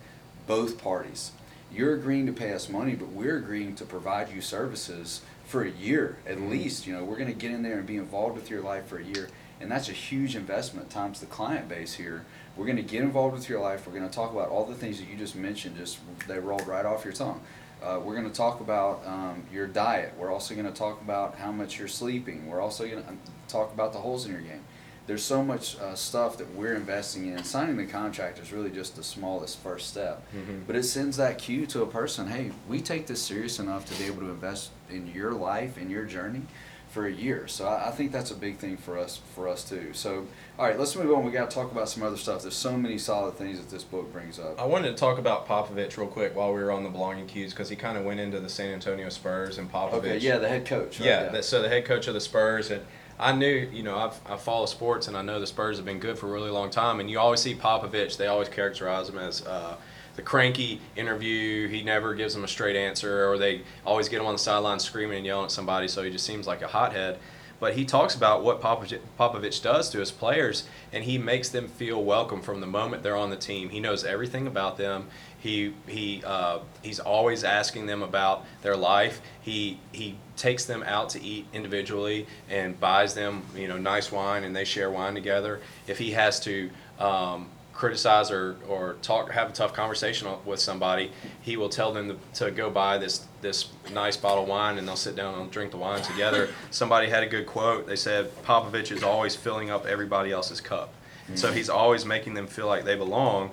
both 0.48 0.82
parties. 0.82 1.30
You're 1.72 1.94
agreeing 1.94 2.26
to 2.26 2.32
pay 2.32 2.52
us 2.52 2.68
money, 2.68 2.94
but 2.96 3.10
we're 3.10 3.36
agreeing 3.36 3.76
to 3.76 3.84
provide 3.84 4.32
you 4.32 4.40
services 4.40 5.20
for 5.46 5.62
a 5.62 5.70
year 5.70 6.16
at 6.26 6.36
Mhm. 6.38 6.50
least. 6.50 6.86
You 6.86 6.94
know, 6.96 7.04
we're 7.04 7.16
going 7.16 7.32
to 7.32 7.38
get 7.38 7.52
in 7.52 7.62
there 7.62 7.78
and 7.78 7.86
be 7.86 7.96
involved 7.96 8.34
with 8.34 8.50
your 8.50 8.60
life 8.60 8.86
for 8.86 8.98
a 8.98 9.04
year. 9.04 9.28
And 9.60 9.70
that's 9.70 9.88
a 9.88 9.92
huge 9.92 10.34
investment 10.34 10.90
times 10.90 11.20
the 11.20 11.26
client 11.26 11.68
base 11.68 11.94
here. 11.94 12.24
We're 12.56 12.66
going 12.66 12.76
to 12.76 12.82
get 12.82 13.02
involved 13.02 13.34
with 13.34 13.48
your 13.48 13.60
life. 13.60 13.86
We're 13.86 13.92
going 13.92 14.08
to 14.08 14.14
talk 14.14 14.32
about 14.32 14.48
all 14.48 14.64
the 14.64 14.74
things 14.74 14.98
that 14.98 15.08
you 15.08 15.16
just 15.16 15.36
mentioned, 15.36 15.76
just 15.76 15.98
they 16.26 16.38
rolled 16.40 16.66
right 16.66 16.84
off 16.84 17.04
your 17.04 17.14
tongue. 17.14 17.40
Uh, 17.80 18.00
we're 18.04 18.14
going 18.16 18.28
to 18.28 18.36
talk 18.36 18.60
about 18.60 19.06
um, 19.06 19.44
your 19.52 19.68
diet. 19.68 20.12
We're 20.18 20.32
also 20.32 20.54
going 20.54 20.66
to 20.66 20.72
talk 20.72 21.00
about 21.00 21.36
how 21.38 21.52
much 21.52 21.78
you're 21.78 21.86
sleeping. 21.86 22.48
We're 22.48 22.60
also 22.60 22.84
going 22.88 23.04
to 23.04 23.12
talk 23.46 23.72
about 23.72 23.92
the 23.92 24.00
holes 24.00 24.26
in 24.26 24.32
your 24.32 24.40
game. 24.40 24.64
There's 25.08 25.24
so 25.24 25.42
much 25.42 25.78
uh, 25.80 25.94
stuff 25.94 26.36
that 26.36 26.54
we're 26.54 26.74
investing 26.74 27.28
in. 27.28 27.42
Signing 27.42 27.78
the 27.78 27.86
contract 27.86 28.38
is 28.40 28.52
really 28.52 28.68
just 28.70 28.94
the 28.94 29.02
smallest 29.02 29.58
first 29.60 29.88
step. 29.88 30.22
Mhm. 30.36 30.66
But 30.66 30.76
it 30.76 30.82
sends 30.82 31.16
that 31.16 31.38
cue 31.38 31.64
to 31.68 31.82
a 31.82 31.86
person 31.86 32.28
hey, 32.28 32.50
we 32.68 32.82
take 32.82 33.06
this 33.06 33.22
serious 33.22 33.58
enough 33.58 33.86
to 33.86 33.98
be 33.98 34.04
able 34.04 34.20
to 34.20 34.28
invest 34.28 34.68
in 34.90 35.06
your 35.06 35.32
life, 35.32 35.78
in 35.78 35.88
your 35.88 36.04
journey 36.04 36.42
for 36.90 37.06
a 37.06 37.10
year. 37.10 37.48
So 37.48 37.66
I, 37.66 37.88
I 37.88 37.90
think 37.90 38.12
that's 38.12 38.30
a 38.32 38.34
big 38.34 38.58
thing 38.58 38.76
for 38.76 38.98
us 38.98 39.20
for 39.34 39.48
us 39.48 39.64
too. 39.66 39.94
So 39.94 40.26
all 40.58 40.66
right, 40.66 40.78
let's 40.78 40.94
move 40.94 41.10
on. 41.10 41.24
We 41.24 41.32
got 41.32 41.48
to 41.48 41.54
talk 41.54 41.72
about 41.72 41.88
some 41.88 42.02
other 42.02 42.18
stuff. 42.18 42.42
There's 42.42 42.54
so 42.54 42.76
many 42.76 42.98
solid 42.98 43.36
things 43.38 43.58
that 43.58 43.70
this 43.70 43.84
book 43.84 44.12
brings 44.12 44.38
up. 44.38 44.60
I 44.60 44.66
wanted 44.66 44.88
to 44.90 44.94
talk 44.96 45.18
about 45.18 45.48
Popovich 45.48 45.96
real 45.96 46.06
quick 46.06 46.36
while 46.36 46.52
we 46.52 46.62
were 46.62 46.70
on 46.70 46.82
the 46.82 46.90
belonging 46.90 47.26
cues 47.26 47.54
because 47.54 47.70
he 47.70 47.76
kind 47.76 47.96
of 47.96 48.04
went 48.04 48.20
into 48.20 48.40
the 48.40 48.50
San 48.50 48.74
Antonio 48.74 49.08
Spurs 49.08 49.56
and 49.56 49.72
Popovich. 49.72 49.94
Okay, 49.94 50.18
yeah, 50.18 50.36
the 50.36 50.48
head 50.50 50.66
coach. 50.66 51.00
Right? 51.00 51.06
Yeah, 51.08 51.28
that, 51.30 51.46
so 51.46 51.62
the 51.62 51.68
head 51.70 51.86
coach 51.86 52.08
of 52.08 52.14
the 52.14 52.20
Spurs, 52.20 52.70
and 52.70 52.82
I 53.20 53.32
knew, 53.32 53.68
you 53.72 53.82
know, 53.82 53.98
I've, 53.98 54.20
I 54.30 54.36
follow 54.36 54.66
sports, 54.66 55.08
and 55.08 55.16
I 55.16 55.22
know 55.22 55.40
the 55.40 55.46
Spurs 55.46 55.76
have 55.76 55.84
been 55.84 55.98
good 55.98 56.18
for 56.18 56.28
a 56.28 56.30
really 56.30 56.50
long 56.50 56.70
time. 56.70 57.00
And 57.00 57.10
you 57.10 57.18
always 57.18 57.40
see 57.40 57.54
Popovich; 57.54 58.16
they 58.16 58.28
always 58.28 58.48
characterize 58.48 59.08
him 59.08 59.18
as 59.18 59.44
uh, 59.44 59.76
the 60.14 60.22
cranky 60.22 60.80
interview. 60.94 61.66
He 61.66 61.82
never 61.82 62.14
gives 62.14 62.34
them 62.34 62.44
a 62.44 62.48
straight 62.48 62.76
answer, 62.76 63.28
or 63.28 63.36
they 63.36 63.62
always 63.84 64.08
get 64.08 64.20
him 64.20 64.26
on 64.26 64.34
the 64.34 64.38
sideline 64.38 64.78
screaming 64.78 65.18
and 65.18 65.26
yelling 65.26 65.46
at 65.46 65.50
somebody. 65.50 65.88
So 65.88 66.02
he 66.04 66.10
just 66.10 66.24
seems 66.24 66.46
like 66.46 66.62
a 66.62 66.68
hothead. 66.68 67.18
But 67.60 67.74
he 67.74 67.84
talks 67.84 68.14
about 68.14 68.44
what 68.44 68.60
Popovich, 68.60 69.00
Popovich 69.18 69.60
does 69.62 69.90
to 69.90 69.98
his 69.98 70.12
players, 70.12 70.68
and 70.92 71.02
he 71.02 71.18
makes 71.18 71.48
them 71.48 71.66
feel 71.66 72.02
welcome 72.04 72.40
from 72.40 72.60
the 72.60 72.68
moment 72.68 73.02
they're 73.02 73.16
on 73.16 73.30
the 73.30 73.36
team. 73.36 73.70
He 73.70 73.80
knows 73.80 74.04
everything 74.04 74.46
about 74.46 74.76
them. 74.76 75.08
He 75.38 75.74
he 75.86 76.22
uh, 76.24 76.60
he's 76.82 76.98
always 76.98 77.44
asking 77.44 77.86
them 77.86 78.02
about 78.02 78.44
their 78.62 78.76
life. 78.76 79.20
He 79.40 79.78
he 79.92 80.16
takes 80.36 80.64
them 80.64 80.82
out 80.82 81.10
to 81.10 81.22
eat 81.22 81.46
individually 81.52 82.26
and 82.48 82.78
buys 82.78 83.14
them 83.14 83.42
you 83.56 83.68
know 83.68 83.78
nice 83.78 84.10
wine, 84.10 84.44
and 84.44 84.54
they 84.54 84.64
share 84.64 84.90
wine 84.90 85.14
together. 85.14 85.60
If 85.86 85.98
he 85.98 86.12
has 86.12 86.40
to. 86.40 86.70
Um, 86.98 87.50
criticize 87.78 88.32
or, 88.32 88.56
or 88.66 88.96
talk 89.02 89.30
have 89.30 89.50
a 89.50 89.52
tough 89.52 89.72
conversation 89.72 90.26
with 90.44 90.58
somebody 90.58 91.12
he 91.42 91.56
will 91.56 91.68
tell 91.68 91.92
them 91.92 92.08
to, 92.08 92.44
to 92.46 92.50
go 92.50 92.68
buy 92.68 92.98
this 92.98 93.28
this 93.40 93.68
nice 93.92 94.16
bottle 94.16 94.42
of 94.42 94.48
wine 94.48 94.78
and 94.78 94.88
they'll 94.88 94.96
sit 94.96 95.14
down 95.14 95.40
and 95.40 95.48
drink 95.52 95.70
the 95.70 95.76
wine 95.76 96.02
together 96.02 96.48
somebody 96.72 97.08
had 97.08 97.22
a 97.22 97.26
good 97.26 97.46
quote 97.46 97.86
they 97.86 97.94
said 97.94 98.34
popovich 98.42 98.90
is 98.90 99.04
always 99.04 99.36
filling 99.36 99.70
up 99.70 99.86
everybody 99.86 100.32
else's 100.32 100.60
cup 100.60 100.92
so 101.36 101.52
he's 101.52 101.68
always 101.68 102.04
making 102.04 102.34
them 102.34 102.48
feel 102.48 102.66
like 102.66 102.84
they 102.84 102.96
belong 102.96 103.48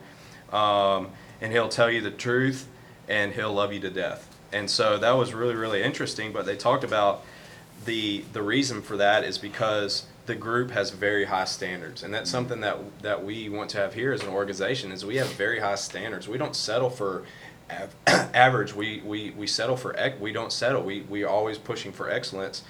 um, 0.51 1.11
and 1.41 1.51
he'll 1.51 1.69
tell 1.69 1.89
you 1.89 2.01
the 2.01 2.11
truth 2.11 2.67
and 3.07 3.33
he'll 3.33 3.53
love 3.53 3.71
you 3.73 3.79
to 3.79 3.89
death. 3.89 4.29
And 4.51 4.69
so 4.69 4.97
that 4.97 5.11
was 5.11 5.33
really 5.33 5.55
really 5.55 5.81
interesting 5.83 6.31
but 6.31 6.45
they 6.45 6.55
talked 6.55 6.83
about 6.83 7.23
the 7.85 8.23
the 8.33 8.41
reason 8.41 8.81
for 8.81 8.97
that 8.97 9.23
is 9.23 9.37
because 9.37 10.05
the 10.25 10.35
group 10.35 10.71
has 10.71 10.91
very 10.91 11.25
high 11.25 11.45
standards. 11.45 12.03
And 12.03 12.13
that's 12.13 12.29
something 12.29 12.61
that 12.61 12.77
that 13.01 13.23
we 13.23 13.49
want 13.49 13.69
to 13.71 13.77
have 13.77 13.93
here 13.93 14.11
as 14.11 14.23
an 14.23 14.29
organization 14.29 14.91
is 14.91 15.05
we 15.05 15.17
have 15.17 15.31
very 15.33 15.59
high 15.59 15.75
standards. 15.75 16.27
We 16.27 16.37
don't 16.37 16.55
settle 16.55 16.89
for 16.89 17.23
av- 17.69 17.95
average. 18.07 18.73
We, 18.73 19.01
we 19.05 19.31
we 19.31 19.47
settle 19.47 19.77
for 19.77 19.93
ec- 19.93 20.19
we 20.19 20.31
don't 20.31 20.51
settle. 20.51 20.83
We 20.83 21.01
we 21.01 21.23
are 21.23 21.29
always 21.29 21.57
pushing 21.57 21.91
for 21.91 22.09
excellence. 22.09 22.63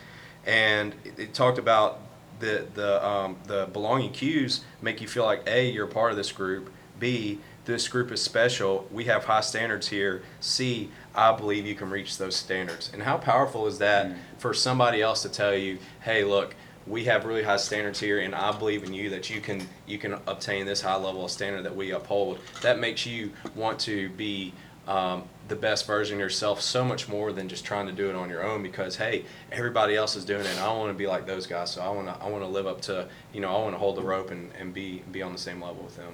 And 0.45 0.93
it, 1.04 1.19
it 1.19 1.34
talked 1.34 1.58
about 1.58 1.99
the 2.39 2.65
the 2.73 3.06
um, 3.06 3.38
the 3.47 3.67
belonging 3.71 4.12
cues 4.12 4.62
make 4.82 5.01
you 5.01 5.08
feel 5.08 5.23
like 5.23 5.43
a 5.47 5.69
you're 5.69 5.88
part 5.88 6.12
of 6.12 6.17
this 6.17 6.32
group. 6.32 6.71
B 6.99 7.39
this 7.65 7.88
group 7.88 8.12
is 8.12 8.21
special 8.21 8.88
we 8.91 9.06
have 9.06 9.25
high 9.25 9.41
standards 9.41 9.88
here. 9.88 10.21
C 10.39 10.89
i 11.15 11.32
believe 11.32 11.65
you 11.65 11.75
can 11.75 11.89
reach 11.89 12.17
those 12.17 12.36
standards. 12.36 12.89
And 12.93 13.04
how 13.04 13.17
powerful 13.17 13.67
is 13.67 13.80
that 13.80 14.08
Mm. 14.08 14.15
for 14.38 14.54
somebody 14.54 15.01
else 15.01 15.21
to 15.23 15.30
tell 15.30 15.56
you 15.56 15.78
hey 16.01 16.23
look 16.23 16.56
we 16.88 17.06
have 17.06 17.25
really 17.25 17.41
high 17.43 17.58
standards 17.58 17.99
here 17.99 18.19
and 18.19 18.36
i 18.36 18.51
believe 18.51 18.84
in 18.84 18.93
you 18.93 19.10
that 19.10 19.30
you 19.30 19.41
can 19.41 19.67
you 19.88 19.97
can 19.97 20.13
obtain 20.28 20.65
this 20.65 20.82
high 20.82 20.95
level 20.97 21.25
of 21.25 21.32
standard 21.32 21.63
that 21.63 21.75
we 21.75 21.91
uphold. 21.91 22.38
That 22.62 22.80
makes 22.80 23.06
you 23.06 23.32
want 23.56 23.80
to 23.82 24.10
be 24.10 24.54
um, 24.88 25.23
the 25.47 25.56
best 25.56 25.88
version 25.88 26.15
of 26.17 26.19
yourself 26.19 26.62
so 26.62 26.86
much 26.86 27.08
more 27.10 27.32
than 27.32 27.49
just 27.49 27.65
trying 27.65 27.88
to 27.88 27.91
do 27.91 28.08
it 28.12 28.15
on 28.15 28.30
your 28.30 28.43
own 28.43 28.62
because 28.62 28.95
hey 28.97 29.25
everybody 29.51 29.95
else 29.95 30.15
is 30.15 30.23
doing 30.25 30.41
it 30.41 30.47
and 30.47 30.60
i 30.60 30.67
want 30.71 30.89
to 30.91 30.93
be 30.97 31.08
like 31.08 31.25
those 31.25 31.47
guys. 31.47 31.71
So 31.71 31.82
i 31.82 31.89
want 31.89 32.08
to 32.08 32.15
i 32.23 32.30
want 32.30 32.43
to 32.43 32.47
live 32.49 32.67
up 32.67 32.82
to 32.82 33.08
you 33.34 33.41
know 33.41 33.49
i 33.49 33.58
want 33.60 33.73
to 33.73 33.80
hold 33.80 33.95
the 33.95 34.04
rope 34.04 34.30
and, 34.30 34.51
and 34.60 34.71
be 34.73 35.01
be 35.12 35.23
on 35.23 35.32
the 35.32 35.39
same 35.39 35.60
level 35.62 35.82
with 35.84 35.95
them 35.95 36.13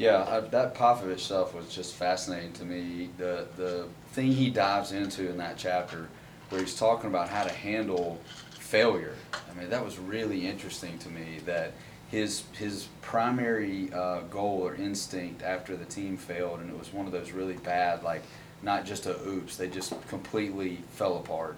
Yeah, 0.00 0.24
I, 0.26 0.40
that 0.40 0.74
Popovich 0.74 1.20
stuff 1.20 1.54
was 1.54 1.68
just 1.68 1.94
fascinating 1.94 2.54
to 2.54 2.64
me. 2.64 3.10
The 3.18 3.46
the 3.58 3.86
thing 4.12 4.32
he 4.32 4.48
dives 4.48 4.92
into 4.92 5.28
in 5.28 5.36
that 5.36 5.58
chapter, 5.58 6.08
where 6.48 6.58
he's 6.62 6.74
talking 6.74 7.10
about 7.10 7.28
how 7.28 7.44
to 7.44 7.52
handle 7.52 8.18
failure. 8.58 9.14
I 9.34 9.58
mean, 9.60 9.68
that 9.68 9.84
was 9.84 9.98
really 9.98 10.46
interesting 10.46 10.96
to 11.00 11.10
me. 11.10 11.40
That 11.44 11.74
his 12.10 12.44
his 12.52 12.88
primary 13.02 13.92
uh, 13.92 14.20
goal 14.22 14.62
or 14.66 14.74
instinct 14.74 15.42
after 15.42 15.76
the 15.76 15.84
team 15.84 16.16
failed, 16.16 16.60
and 16.60 16.70
it 16.70 16.78
was 16.78 16.94
one 16.94 17.04
of 17.04 17.12
those 17.12 17.32
really 17.32 17.58
bad, 17.58 18.02
like 18.02 18.22
not 18.62 18.86
just 18.86 19.04
a 19.04 19.20
oops, 19.28 19.58
they 19.58 19.68
just 19.68 19.92
completely 20.08 20.78
fell 20.92 21.18
apart, 21.18 21.56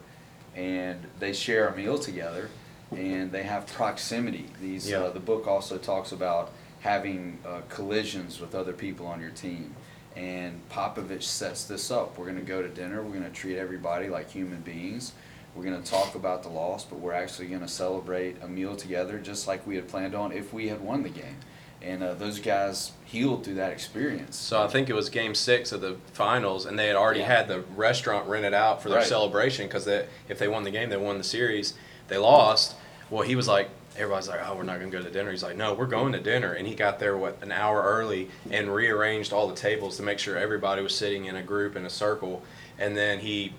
and 0.56 0.98
they 1.20 1.32
share 1.32 1.68
a 1.68 1.76
meal 1.76 1.96
together, 1.96 2.50
and 2.90 3.30
they 3.30 3.44
have 3.44 3.68
proximity. 3.68 4.46
These 4.60 4.90
Yeah. 4.90 5.02
uh, 5.02 5.10
the 5.10 5.20
book 5.20 5.46
also 5.46 5.78
talks 5.78 6.10
about 6.10 6.50
having 6.82 7.38
uh, 7.46 7.60
collisions 7.68 8.40
with 8.40 8.54
other 8.54 8.72
people 8.72 9.06
on 9.06 9.20
your 9.20 9.30
team. 9.30 9.74
And 10.14 10.60
Popovich 10.70 11.22
sets 11.22 11.64
this 11.64 11.90
up. 11.90 12.18
We're 12.18 12.26
going 12.26 12.36
to 12.38 12.42
go 12.42 12.60
to 12.60 12.68
dinner. 12.68 13.02
We're 13.02 13.12
going 13.18 13.24
to 13.24 13.30
treat 13.30 13.56
everybody 13.56 14.08
like 14.08 14.30
human 14.30 14.60
beings. 14.60 15.12
We're 15.54 15.64
going 15.64 15.82
to 15.82 15.90
talk 15.90 16.14
about 16.14 16.42
the 16.42 16.48
loss, 16.48 16.84
but 16.84 16.98
we're 16.98 17.12
actually 17.12 17.48
going 17.48 17.60
to 17.62 17.68
celebrate 17.68 18.36
a 18.42 18.48
meal 18.48 18.74
together 18.76 19.18
just 19.18 19.46
like 19.46 19.66
we 19.66 19.76
had 19.76 19.88
planned 19.88 20.14
on 20.14 20.32
if 20.32 20.52
we 20.52 20.68
had 20.68 20.80
won 20.80 21.02
the 21.02 21.08
game. 21.08 21.36
and 21.84 22.00
uh, 22.04 22.14
those 22.14 22.38
guys 22.38 22.92
healed 23.04 23.42
through 23.44 23.54
that 23.54 23.72
experience. 23.72 24.36
So 24.36 24.62
I 24.62 24.68
think 24.68 24.88
it 24.88 24.92
was 24.94 25.08
Game 25.08 25.34
Six 25.34 25.72
of 25.72 25.80
the 25.80 25.96
finals, 26.12 26.64
and 26.64 26.78
they 26.78 26.86
had 26.86 26.94
already 26.94 27.18
Yeah. 27.20 27.26
had 27.38 27.48
the 27.48 27.62
restaurant 27.74 28.28
rented 28.28 28.54
out 28.54 28.80
for 28.80 28.88
their 28.88 28.98
Right. 28.98 29.06
celebration 29.08 29.66
because 29.66 29.88
if 29.88 30.38
they 30.38 30.46
won 30.46 30.62
the 30.62 30.70
game, 30.70 30.90
they 30.90 30.96
won 30.96 31.18
the 31.18 31.24
series. 31.24 31.74
They 32.06 32.18
lost. 32.18 32.76
Well, 33.10 33.24
he 33.24 33.34
was 33.34 33.48
like, 33.48 33.68
everybody's 33.96 34.28
like, 34.28 34.40
oh, 34.46 34.56
we're 34.56 34.62
not 34.62 34.78
gonna 34.78 34.90
go 34.90 35.02
to 35.02 35.10
dinner. 35.10 35.30
He's 35.30 35.42
like, 35.42 35.56
no, 35.56 35.74
we're 35.74 35.86
going 35.86 36.12
to 36.12 36.20
dinner, 36.20 36.52
and 36.52 36.66
he 36.66 36.74
got 36.74 36.98
there 36.98 37.16
what 37.16 37.42
an 37.42 37.52
hour 37.52 37.82
early 37.82 38.28
and 38.50 38.72
rearranged 38.72 39.32
all 39.32 39.48
the 39.48 39.54
tables 39.54 39.96
to 39.96 40.02
make 40.02 40.18
sure 40.18 40.36
everybody 40.36 40.82
was 40.82 40.94
sitting 40.94 41.26
in 41.26 41.36
a 41.36 41.42
group 41.42 41.76
in 41.76 41.84
a 41.84 41.90
circle. 41.90 42.42
And 42.78 42.96
then 42.96 43.20
he 43.20 43.52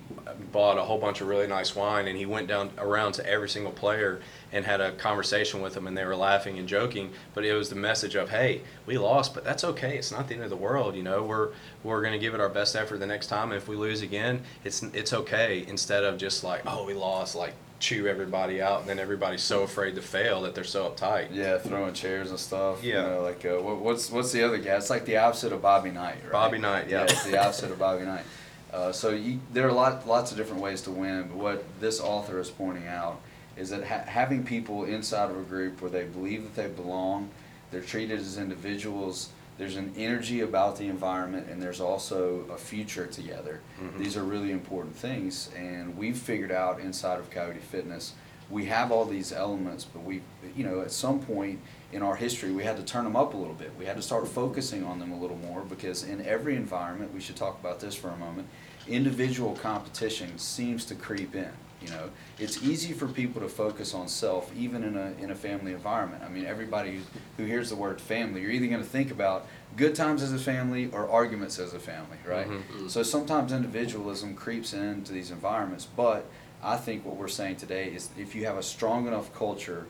bought 0.51 0.77
a 0.77 0.81
whole 0.81 0.97
bunch 0.97 1.21
of 1.21 1.27
really 1.27 1.47
nice 1.47 1.75
wine, 1.75 2.07
and 2.07 2.17
he 2.17 2.25
went 2.25 2.47
down 2.47 2.71
around 2.77 3.13
to 3.13 3.25
every 3.25 3.47
single 3.47 3.71
player 3.71 4.19
and 4.51 4.65
had 4.65 4.81
a 4.81 4.91
conversation 4.93 5.61
with 5.61 5.75
them, 5.75 5.87
and 5.87 5.97
they 5.97 6.03
were 6.03 6.15
laughing 6.15 6.57
and 6.59 6.67
joking. 6.67 7.11
But 7.33 7.45
it 7.45 7.53
was 7.53 7.69
the 7.69 7.75
message 7.75 8.15
of, 8.15 8.29
hey, 8.29 8.61
we 8.85 8.97
lost, 8.97 9.33
but 9.33 9.43
that's 9.43 9.63
okay. 9.63 9.97
It's 9.97 10.11
not 10.11 10.27
the 10.27 10.33
end 10.33 10.43
of 10.43 10.49
the 10.49 10.57
world. 10.57 10.95
You 10.95 11.03
know, 11.03 11.23
we're 11.23 11.49
we're 11.83 12.01
gonna 12.01 12.17
give 12.17 12.33
it 12.33 12.41
our 12.41 12.49
best 12.49 12.75
effort 12.75 12.99
the 12.99 13.07
next 13.07 13.27
time. 13.27 13.51
And 13.51 13.57
If 13.57 13.67
we 13.67 13.75
lose 13.75 14.01
again, 14.01 14.41
it's 14.63 14.83
it's 14.83 15.13
okay. 15.13 15.63
Instead 15.67 16.03
of 16.03 16.17
just 16.17 16.43
like, 16.43 16.63
oh, 16.65 16.83
we 16.83 16.93
lost, 16.93 17.35
like 17.35 17.53
chew 17.83 18.07
everybody 18.07 18.61
out, 18.61 18.79
and 18.79 18.89
then 18.89 18.97
everybody's 18.97 19.41
so 19.41 19.63
afraid 19.63 19.95
to 19.95 20.01
fail 20.01 20.41
that 20.43 20.55
they're 20.55 20.63
so 20.63 20.89
uptight. 20.89 21.27
Yeah, 21.33 21.57
throwing 21.57 21.93
chairs 21.93 22.29
and 22.29 22.39
stuff. 22.39 22.81
Yeah. 22.81 23.03
You 23.03 23.09
know, 23.09 23.21
like 23.21 23.45
uh, 23.45 23.61
what, 23.61 23.79
what's 23.79 24.09
what's 24.09 24.31
the 24.31 24.41
other 24.43 24.57
guy? 24.57 24.77
It's 24.77 24.89
like 24.89 25.05
the 25.05 25.17
opposite 25.17 25.51
of 25.51 25.61
Bobby 25.61 25.91
Knight, 25.91 26.15
right? 26.23 26.31
Bobby 26.31 26.57
Knight, 26.57 26.89
yeah. 26.89 27.03
it's 27.03 27.25
the 27.25 27.37
opposite 27.37 27.71
of 27.71 27.77
Bobby 27.77 28.05
Knight. 28.05 28.23
Uh, 28.71 28.91
so 28.91 29.09
you, 29.09 29.39
there 29.51 29.67
are 29.67 29.71
lot, 29.71 30.07
lots 30.07 30.31
of 30.31 30.37
different 30.37 30.61
ways 30.61 30.81
to 30.81 30.91
win, 30.91 31.23
but 31.27 31.37
what 31.37 31.79
this 31.79 31.99
author 31.99 32.39
is 32.39 32.49
pointing 32.49 32.87
out 32.87 33.19
is 33.55 33.69
that 33.69 33.83
ha- 33.83 34.05
having 34.07 34.43
people 34.43 34.85
inside 34.85 35.29
of 35.29 35.37
a 35.37 35.43
group 35.43 35.79
where 35.81 35.91
they 35.91 36.05
believe 36.05 36.43
that 36.43 36.55
they 36.55 36.67
belong, 36.73 37.29
they're 37.69 37.81
treated 37.81 38.19
as 38.19 38.37
individuals. 38.37 39.29
There's 39.57 39.75
an 39.75 39.93
energy 39.95 40.41
about 40.41 40.77
the 40.77 40.87
environment, 40.87 41.47
and 41.49 41.61
there's 41.61 41.79
also 41.79 42.45
a 42.51 42.57
future 42.57 43.05
together. 43.05 43.61
Mhm. 43.79 43.99
These 43.99 44.17
are 44.17 44.23
really 44.23 44.51
important 44.51 44.95
things, 44.95 45.49
and 45.55 45.95
we've 45.97 46.17
figured 46.17 46.51
out 46.51 46.79
inside 46.79 47.19
of 47.19 47.29
Coyote 47.29 47.59
Fitness 47.59 48.13
we 48.49 48.65
have 48.65 48.91
all 48.91 49.05
these 49.05 49.31
elements, 49.31 49.83
but 49.85 50.03
we, 50.03 50.21
you 50.55 50.63
know, 50.63 50.81
at 50.81 50.91
some 50.91 51.19
point 51.19 51.59
in 51.91 52.01
our 52.01 52.15
history, 52.15 52.51
we 52.51 52.63
had 52.63 52.77
to 52.77 52.83
turn 52.83 53.03
them 53.03 53.15
up 53.15 53.33
a 53.33 53.37
little 53.37 53.53
bit. 53.53 53.71
We 53.79 53.85
had 53.85 53.95
to 53.95 54.01
start 54.01 54.27
focusing 54.27 54.83
on 54.83 54.99
them 54.99 55.11
a 55.11 55.19
little 55.19 55.37
more 55.37 55.61
because 55.61 56.03
in 56.03 56.25
every 56.25 56.55
environment, 56.55 57.13
we 57.13 57.21
should 57.21 57.35
talk 57.35 57.59
about 57.59 57.79
this 57.79 57.95
for 57.95 58.09
a 58.09 58.17
moment, 58.17 58.47
individual 58.87 59.55
competition 59.55 60.37
seems 60.37 60.85
to 60.85 60.95
creep 60.95 61.35
in. 61.35 61.51
You 61.83 61.89
know, 61.89 62.09
it's 62.39 62.63
easy 62.63 62.93
for 62.93 63.07
people 63.07 63.41
to 63.41 63.49
focus 63.49 63.93
on 63.93 64.07
self, 64.07 64.51
even 64.55 64.83
in 64.83 64.95
a 64.95 65.13
in 65.21 65.31
a 65.31 65.35
family 65.35 65.73
environment. 65.73 66.23
I 66.23 66.29
mean, 66.29 66.45
everybody 66.45 67.01
who 67.37 67.45
hears 67.45 67.69
the 67.69 67.75
word 67.75 67.99
family, 67.99 68.41
you're 68.41 68.51
either 68.51 68.67
going 68.67 68.81
to 68.81 68.89
think 68.89 69.11
about 69.11 69.47
good 69.75 69.95
times 69.95 70.21
as 70.21 70.31
a 70.31 70.39
family 70.39 70.89
or 70.91 71.09
arguments 71.09 71.59
as 71.59 71.73
a 71.73 71.79
family, 71.79 72.17
right? 72.25 72.47
Mhm. 72.47 72.89
So 72.89 73.03
sometimes 73.03 73.51
individualism 73.51 74.35
creeps 74.35 74.73
into 74.73 75.11
these 75.11 75.31
environments, 75.31 75.85
but 75.85 76.25
I 76.61 76.77
think 76.77 77.05
what 77.05 77.17
we're 77.17 77.27
saying 77.27 77.57
today 77.57 77.89
is 77.89 78.09
if 78.17 78.33
you 78.35 78.45
have 78.45 78.57
a 78.57 78.63
strong 78.63 79.07
enough 79.07 79.33
culture, 79.35 79.85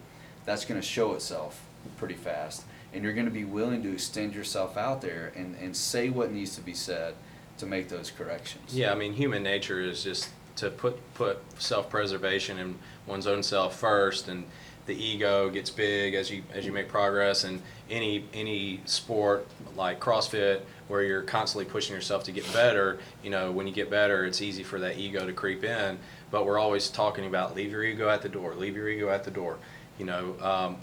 that's 0.45 0.65
going 0.65 0.79
to 0.81 0.85
show 0.85 1.13
itself 1.13 1.61
pretty 1.97 2.15
fast. 2.15 2.63
And 2.93 3.03
you're 3.03 3.13
going 3.13 3.25
to 3.25 3.31
be 3.31 3.45
willing 3.45 3.83
to 3.83 3.91
extend 3.91 4.35
yourself 4.35 4.77
out 4.77 5.01
there 5.01 5.31
and, 5.35 5.55
and 5.61 5.75
say 5.75 6.09
what 6.09 6.31
needs 6.31 6.55
to 6.55 6.61
be 6.61 6.73
said 6.73 7.15
to 7.57 7.65
make 7.65 7.89
those 7.89 8.11
corrections. 8.11 8.75
Yeah, 8.75 8.91
I 8.91 8.95
mean, 8.95 9.13
human 9.13 9.43
nature 9.43 9.81
is 9.81 10.03
just 10.03 10.29
to 10.57 10.69
put 10.69 10.97
put 11.13 11.39
self 11.59 11.89
preservation 11.89 12.59
and 12.59 12.77
one's 13.07 13.27
own 13.27 13.43
self 13.43 13.79
first, 13.79 14.27
and 14.27 14.45
the 14.85 14.93
ego 14.93 15.49
gets 15.49 15.69
big 15.69 16.13
as 16.13 16.29
you 16.29 16.43
as 16.53 16.65
you 16.65 16.71
make 16.71 16.87
progress. 16.87 17.43
And 17.43 17.61
any 17.89 18.25
any 18.33 18.81
sport 18.85 19.47
like 19.75 19.99
CrossFit, 19.99 20.61
where 20.87 21.03
you're 21.03 21.21
constantly 21.21 21.65
pushing 21.65 21.95
yourself 21.95 22.23
to 22.25 22.31
get 22.31 22.51
better, 22.53 22.99
you 23.23 23.29
know, 23.29 23.51
when 23.51 23.67
you 23.67 23.73
get 23.73 23.89
better, 23.89 24.25
it's 24.25 24.41
easy 24.41 24.63
for 24.63 24.79
that 24.79 24.97
ego 24.97 25.25
to 25.25 25.33
creep 25.33 25.63
in. 25.63 25.97
But 26.31 26.45
we're 26.45 26.59
always 26.59 26.89
talking 26.89 27.25
about 27.25 27.55
leave 27.55 27.71
your 27.71 27.83
ego 27.83 28.09
at 28.09 28.21
the 28.21 28.29
door, 28.29 28.55
leave 28.55 28.75
your 28.75 28.89
ego 28.89 29.09
at 29.09 29.23
the 29.23 29.31
door. 29.31 29.57
You 29.99 30.05
know, 30.05 30.35
um, 30.41 30.77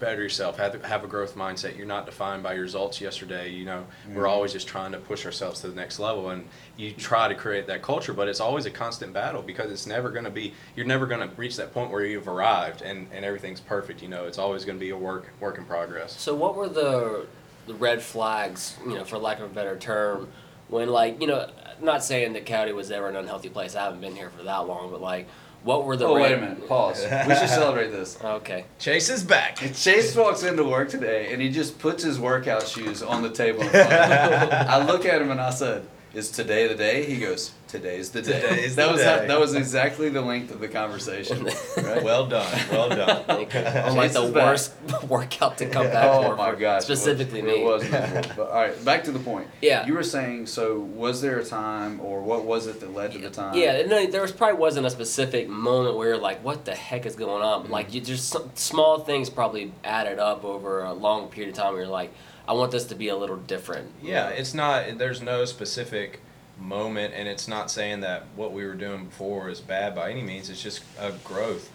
better 0.00 0.22
yourself, 0.22 0.56
have 0.56 0.82
have 0.84 1.04
a 1.04 1.06
growth 1.06 1.36
mindset. 1.36 1.76
You're 1.76 1.86
not 1.86 2.06
defined 2.06 2.42
by 2.42 2.54
your 2.54 2.62
results 2.62 3.00
yesterday. 3.00 3.50
You 3.50 3.66
know, 3.66 3.86
we're 4.14 4.24
Mhm. 4.24 4.28
always 4.30 4.52
just 4.52 4.66
trying 4.66 4.92
to 4.92 4.98
push 4.98 5.24
ourselves 5.24 5.60
to 5.60 5.68
the 5.68 5.74
next 5.76 5.98
level, 6.00 6.30
and 6.30 6.48
you 6.76 6.92
try 6.92 7.28
to 7.28 7.34
create 7.34 7.66
that 7.68 7.82
culture, 7.82 8.12
but 8.12 8.26
it's 8.26 8.40
always 8.40 8.66
a 8.66 8.70
constant 8.70 9.12
battle 9.12 9.42
because 9.42 9.70
it's 9.70 9.86
never 9.86 10.08
going 10.10 10.24
to 10.24 10.30
be. 10.30 10.54
You're 10.74 10.86
never 10.86 11.06
going 11.06 11.20
to 11.20 11.32
reach 11.36 11.56
that 11.58 11.72
point 11.72 11.90
where 11.92 12.04
you've 12.04 12.26
arrived 12.28 12.82
and 12.82 13.06
and 13.12 13.24
everything's 13.24 13.60
perfect. 13.60 14.02
You 14.02 14.08
know, 14.08 14.24
it's 14.24 14.38
always 14.38 14.64
going 14.64 14.78
to 14.78 14.84
be 14.84 14.90
a 14.90 14.96
work 14.96 15.28
work 15.38 15.58
in 15.58 15.64
progress. 15.64 16.18
So 16.18 16.34
what 16.34 16.56
were 16.56 16.68
the 16.68 17.26
the 17.66 17.74
red 17.74 18.02
flags, 18.02 18.76
you 18.84 18.94
know, 18.94 19.04
for 19.04 19.18
lack 19.18 19.38
of 19.38 19.44
a 19.44 19.54
better 19.54 19.76
term, 19.76 20.28
when 20.68 20.88
like, 20.88 21.20
you 21.20 21.26
know, 21.26 21.48
not 21.80 22.02
saying 22.02 22.32
that 22.32 22.46
County 22.46 22.72
was 22.72 22.90
ever 22.90 23.06
an 23.08 23.16
unhealthy 23.16 23.48
place. 23.50 23.76
I 23.76 23.84
haven't 23.84 24.00
been 24.00 24.16
here 24.16 24.30
for 24.36 24.42
that 24.44 24.66
long, 24.66 24.90
but 24.90 25.00
like 25.00 25.28
what 25.64 25.84
were 25.84 25.96
the 25.96 26.06
Oh, 26.06 26.16
red 26.16 26.22
wait 26.22 26.32
a 26.32 26.40
minute. 26.40 26.68
Pause. 26.68 27.04
We 27.28 27.34
should 27.34 27.48
celebrate 27.48 27.90
this. 27.90 28.18
Okay. 28.22 28.64
Chase 28.78 29.08
is 29.10 29.22
back. 29.22 29.56
Chase 29.74 30.14
walks 30.16 30.42
into 30.42 30.64
work 30.64 30.88
today 30.88 31.32
and 31.32 31.40
he 31.42 31.48
just 31.50 31.78
puts 31.78 32.02
his 32.02 32.18
workout 32.18 32.66
shoes 32.66 33.02
on 33.02 33.22
the 33.22 33.30
table. 33.30 33.62
In 33.62 33.68
front 33.70 33.92
of 33.92 34.50
him. 34.52 34.52
I 34.68 34.84
look 34.84 35.04
at 35.04 35.20
him 35.20 35.30
and 35.30 35.40
I 35.40 35.50
said, 35.50 35.86
"Is 36.14 36.30
today 36.30 36.66
the 36.68 36.74
day?" 36.74 37.04
He 37.04 37.18
goes, 37.18 37.52
"Today's 37.70 38.10
the 38.10 38.22
day." 38.22 38.40
Today's 38.40 38.76
that 38.76 38.86
the 38.86 38.92
was 38.92 39.00
day. 39.00 39.26
that 39.26 39.40
was 39.40 39.54
exactly 39.54 40.08
the 40.08 40.20
length 40.22 40.50
of 40.50 40.60
the 40.60 40.68
conversation. 40.68 41.48
Right? 41.76 42.02
Well 42.02 42.26
done. 42.26 42.46
Well 42.70 42.88
done. 42.88 43.24
Thank 43.24 43.54
you. 43.54 43.60
I'm 43.86 43.96
like 43.96 44.12
the 44.12 44.22
is 44.22 44.30
back. 44.32 44.46
worst 44.46 44.74
workout 45.08 45.58
to 45.58 45.66
come 45.68 45.86
back 45.86 46.04
oh 46.10 46.22
for. 46.22 46.36
my 46.36 46.54
god! 46.54 46.82
Specifically 46.82 47.40
it 47.40 47.44
was, 47.44 47.54
me. 47.54 47.60
It 47.60 47.64
was 47.64 47.82
miserable. 47.90 48.30
But 48.36 48.48
all 48.50 48.54
right, 48.54 48.84
back 48.84 49.04
to 49.04 49.12
the 49.12 49.18
point. 49.18 49.48
Yeah. 49.62 49.86
You 49.86 49.94
were 49.94 50.02
saying 50.02 50.46
so. 50.46 50.78
Was 50.80 51.20
there 51.22 51.38
a 51.38 51.44
time, 51.44 52.00
or 52.00 52.20
what 52.22 52.44
was 52.44 52.66
it 52.66 52.80
that 52.80 52.92
led 52.94 53.12
to 53.12 53.18
the 53.18 53.30
time? 53.30 53.54
Yeah, 53.56 53.86
no, 53.86 54.06
there 54.06 54.20
was 54.22 54.32
probably 54.32 54.58
wasn't 54.58 54.86
a 54.86 54.90
specific 54.90 55.48
moment 55.48 55.96
where 55.96 56.08
you're 56.08 56.18
like, 56.18 56.44
what 56.44 56.64
the 56.64 56.74
heck 56.74 57.06
is 57.06 57.16
going 57.16 57.42
on? 57.42 57.62
But 57.62 57.70
like, 57.70 57.94
you 57.94 58.00
just 58.00 58.28
some 58.28 58.50
small 58.54 58.98
things 59.00 59.30
probably 59.30 59.72
added 59.84 60.18
up 60.18 60.44
over 60.44 60.82
a 60.84 60.92
long 60.92 61.28
period 61.28 61.50
of 61.50 61.56
time. 61.56 61.72
Where 61.72 61.82
you're 61.82 61.90
like, 61.90 62.12
I 62.46 62.52
want 62.52 62.72
this 62.72 62.84
to 62.86 62.94
be 62.94 63.08
a 63.08 63.16
little 63.16 63.36
different. 63.36 63.90
Yeah, 64.02 64.28
it's 64.28 64.54
not. 64.54 64.98
There's 64.98 65.22
no 65.22 65.44
specific 65.44 66.20
moment, 66.60 67.14
and 67.14 67.26
it's 67.26 67.48
not 67.48 67.70
saying 67.70 68.00
that 68.00 68.26
what 68.36 68.52
we 68.52 68.64
were 68.64 68.74
doing 68.74 69.06
before 69.06 69.48
is 69.48 69.60
bad 69.60 69.94
by 69.94 70.10
any 70.10 70.22
means. 70.22 70.50
It's 70.50 70.62
just 70.62 70.82
a 70.98 71.12
growth, 71.24 71.70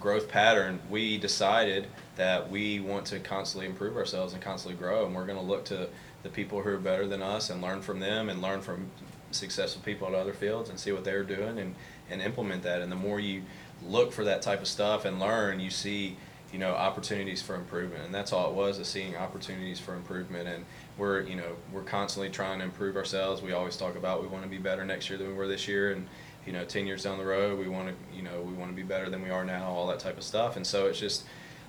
growth 0.00 0.28
pattern. 0.28 0.80
We 0.90 1.18
decided 1.18 1.86
that 2.16 2.50
we 2.50 2.80
want 2.80 3.06
to 3.06 3.20
constantly 3.20 3.66
improve 3.66 3.96
ourselves 3.96 4.32
and 4.32 4.42
constantly 4.42 4.78
grow, 4.78 5.06
and 5.06 5.14
we're 5.14 5.26
going 5.26 5.38
to 5.38 5.44
look 5.44 5.64
to 5.66 5.88
the 6.22 6.28
people 6.28 6.62
who 6.62 6.70
are 6.70 6.78
better 6.78 7.06
than 7.06 7.22
us 7.22 7.50
and 7.50 7.60
learn 7.60 7.82
from 7.82 8.00
them, 8.00 8.28
and 8.28 8.40
learn 8.40 8.60
from 8.60 8.90
successful 9.30 9.82
people 9.84 10.08
in 10.08 10.14
other 10.14 10.32
fields, 10.32 10.70
and 10.70 10.78
see 10.78 10.92
what 10.92 11.04
they're 11.04 11.24
doing, 11.24 11.58
and 11.58 11.74
and 12.10 12.20
implement 12.20 12.62
that. 12.62 12.82
And 12.82 12.90
the 12.90 12.96
more 12.96 13.20
you 13.20 13.42
look 13.86 14.12
for 14.12 14.24
that 14.24 14.42
type 14.42 14.60
of 14.60 14.68
stuff 14.68 15.04
and 15.04 15.18
learn, 15.18 15.60
you 15.60 15.70
see 15.70 16.16
you 16.52 16.58
know 16.58 16.72
opportunities 16.72 17.40
for 17.40 17.54
improvement 17.54 18.04
and 18.04 18.14
that's 18.14 18.32
all 18.32 18.50
it 18.50 18.54
was 18.54 18.78
is 18.78 18.86
seeing 18.86 19.16
opportunities 19.16 19.80
for 19.80 19.94
improvement 19.94 20.46
and 20.46 20.64
we're 20.98 21.22
you 21.22 21.36
know 21.36 21.56
we're 21.72 21.82
constantly 21.82 22.30
trying 22.30 22.58
to 22.58 22.64
improve 22.64 22.96
ourselves. 22.96 23.42
We 23.42 23.52
always 23.52 23.76
talk 23.76 23.96
about 23.96 24.22
we 24.22 24.28
want 24.28 24.44
to 24.44 24.50
be 24.50 24.58
better 24.58 24.84
next 24.84 25.08
year 25.08 25.18
than 25.18 25.28
we 25.28 25.34
were 25.34 25.48
this 25.48 25.66
year 25.68 25.92
and 25.92 26.06
you 26.46 26.52
know 26.52 26.64
10 26.64 26.86
years 26.86 27.04
down 27.04 27.18
the 27.18 27.24
road 27.24 27.58
we 27.58 27.68
want 27.68 27.88
to 27.88 28.16
you 28.16 28.22
know 28.22 28.40
we 28.40 28.52
want 28.52 28.70
to 28.70 28.76
be 28.76 28.82
better 28.82 29.08
than 29.08 29.22
we 29.22 29.30
are 29.30 29.44
now 29.44 29.66
all 29.66 29.86
that 29.88 30.00
type 30.00 30.16
of 30.16 30.24
stuff. 30.24 30.56
And 30.56 30.66
so 30.66 30.86
it's 30.86 30.98
just 30.98 31.24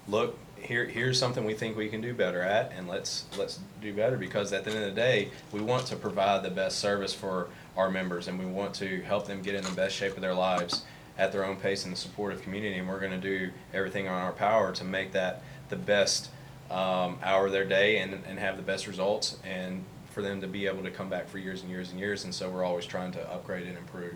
look 0.08 0.38
here 0.58 0.86
here's 0.86 1.18
something 1.18 1.46
we 1.46 1.54
think 1.54 1.78
we 1.78 1.90
can 1.90 2.02
do 2.02 2.14
better 2.14 2.42
at 2.42 2.72
and 2.76 2.88
let's 2.88 3.26
let's 3.38 3.60
do 3.82 3.94
better 3.94 4.18
because 4.18 4.52
at 4.52 4.64
the 4.64 4.72
end 4.72 4.80
of 4.80 4.86
the 4.94 5.02
day 5.02 5.30
we 5.52 5.62
want 5.62 5.86
to 5.88 5.96
provide 5.96 6.44
the 6.44 6.50
best 6.50 6.80
service 6.80 7.14
for 7.14 7.48
our 7.78 7.90
members 7.90 8.28
and 8.28 8.38
we 8.38 8.46
want 8.46 8.74
to 8.74 9.02
help 9.02 9.26
them 9.28 9.42
get 9.42 9.56
in 9.56 9.64
the 9.64 9.72
best 9.72 9.96
shape 9.96 10.14
of 10.16 10.22
their 10.22 10.34
lives 10.34 10.84
at 11.18 11.32
their 11.32 11.46
own 11.46 11.58
pace 11.58 11.86
in 11.86 11.92
the 11.92 11.98
supportive 11.98 12.42
community, 12.42 12.78
and 12.78 12.88
we're 12.88 13.00
going 13.00 13.12
to 13.12 13.18
do 13.18 13.52
everything 13.74 14.08
on 14.08 14.22
our 14.22 14.32
power 14.32 14.72
to 14.74 14.84
make 14.84 15.12
that 15.12 15.44
the 15.70 15.76
best 15.76 16.30
um, 16.74 17.20
hour 17.24 17.46
of 17.46 17.52
their 17.52 17.66
day 17.66 18.00
and, 18.00 18.14
and 18.28 18.40
have 18.40 18.58
the 18.58 18.64
best 18.64 18.88
results, 18.88 19.38
and 19.46 19.84
for 20.12 20.22
them 20.22 20.42
to 20.42 20.48
be 20.48 20.68
able 20.68 20.84
to 20.84 20.92
come 20.92 21.10
back 21.10 21.28
for 21.28 21.38
years 21.38 21.62
and 21.62 21.70
years 21.70 21.92
and 21.92 22.00
years. 22.00 22.24
And 22.24 22.34
so 22.34 22.50
we're 22.50 22.64
always 22.64 22.86
trying 22.86 23.12
to 23.14 23.32
upgrade 23.32 23.68
and 23.68 23.78
improve. 23.78 24.16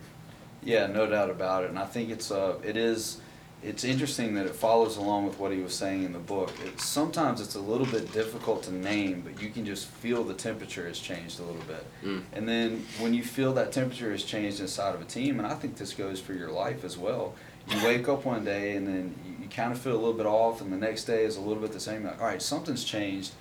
Yeah, 0.63 0.87
no 0.87 1.07
doubt 1.07 1.29
about 1.29 1.63
it. 1.63 1.69
And 1.69 1.79
I 1.79 1.85
think 1.85 2.09
it's 2.09 2.31
uh, 2.31 2.55
it 2.63 2.75
is 2.75 3.21
it's 3.63 3.83
interesting 3.83 4.35
that 4.35 4.45
it 4.45 4.55
follows 4.55 4.97
along 4.97 5.25
with 5.25 5.39
what 5.39 5.51
he 5.51 5.59
was 5.61 5.73
saying 5.73 6.03
in 6.03 6.13
the 6.13 6.19
book. 6.19 6.51
It's 6.65 6.85
sometimes 6.85 7.41
it's 7.41 7.55
a 7.55 7.59
little 7.59 7.87
bit 7.87 8.11
difficult 8.11 8.63
to 8.63 8.71
name, 8.73 9.21
but 9.21 9.41
you 9.41 9.49
can 9.49 9.65
just 9.65 9.87
feel 9.87 10.23
the 10.23 10.33
temperature 10.33 10.87
has 10.87 10.99
changed 10.99 11.39
a 11.39 11.43
little 11.43 11.63
bit. 11.63 11.85
Mm. 12.03 12.23
And 12.33 12.47
then 12.47 12.85
when 12.99 13.13
you 13.13 13.23
feel 13.23 13.53
that 13.53 13.71
temperature 13.71 14.11
has 14.11 14.23
changed 14.23 14.59
inside 14.59 14.93
of 14.93 15.01
a 15.01 15.05
team, 15.05 15.39
and 15.39 15.47
I 15.47 15.55
think 15.55 15.77
this 15.77 15.93
goes 15.93 16.19
for 16.19 16.33
your 16.33 16.51
life 16.51 16.83
as 16.83 16.97
well. 16.97 17.33
You 17.69 17.83
wake 17.83 18.07
up 18.07 18.23
one 18.23 18.45
day 18.45 18.77
and 18.77 18.87
then 18.87 19.15
you, 19.49 19.55
kind 19.55 19.71
of 19.71 19.79
feel 19.79 19.93
a 19.93 19.97
little 19.97 20.13
bit 20.13 20.25
off, 20.25 20.61
and 20.61 20.71
the 20.71 20.77
next 20.77 21.05
day 21.05 21.23
is 21.23 21.37
a 21.37 21.41
little 21.41 21.61
bit 21.61 21.71
the 21.71 21.79
same. 21.79 22.03
Like, 22.03 22.19
all 22.21 22.27
right, 22.27 22.41
something's 22.41 22.83
changed. 22.83 23.31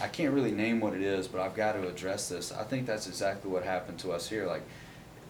I 0.00 0.08
can't 0.08 0.34
really 0.34 0.52
name 0.52 0.80
what 0.80 0.92
it 0.94 1.00
is, 1.02 1.26
but 1.26 1.40
I've 1.40 1.54
got 1.54 1.72
to 1.72 1.88
address 1.88 2.28
this. 2.28 2.52
I 2.52 2.64
think 2.64 2.86
that's 2.86 3.06
exactly 3.06 3.50
what 3.50 3.62
happened 3.64 3.98
to 4.00 4.12
us 4.12 4.28
here. 4.28 4.46
Like 4.46 4.62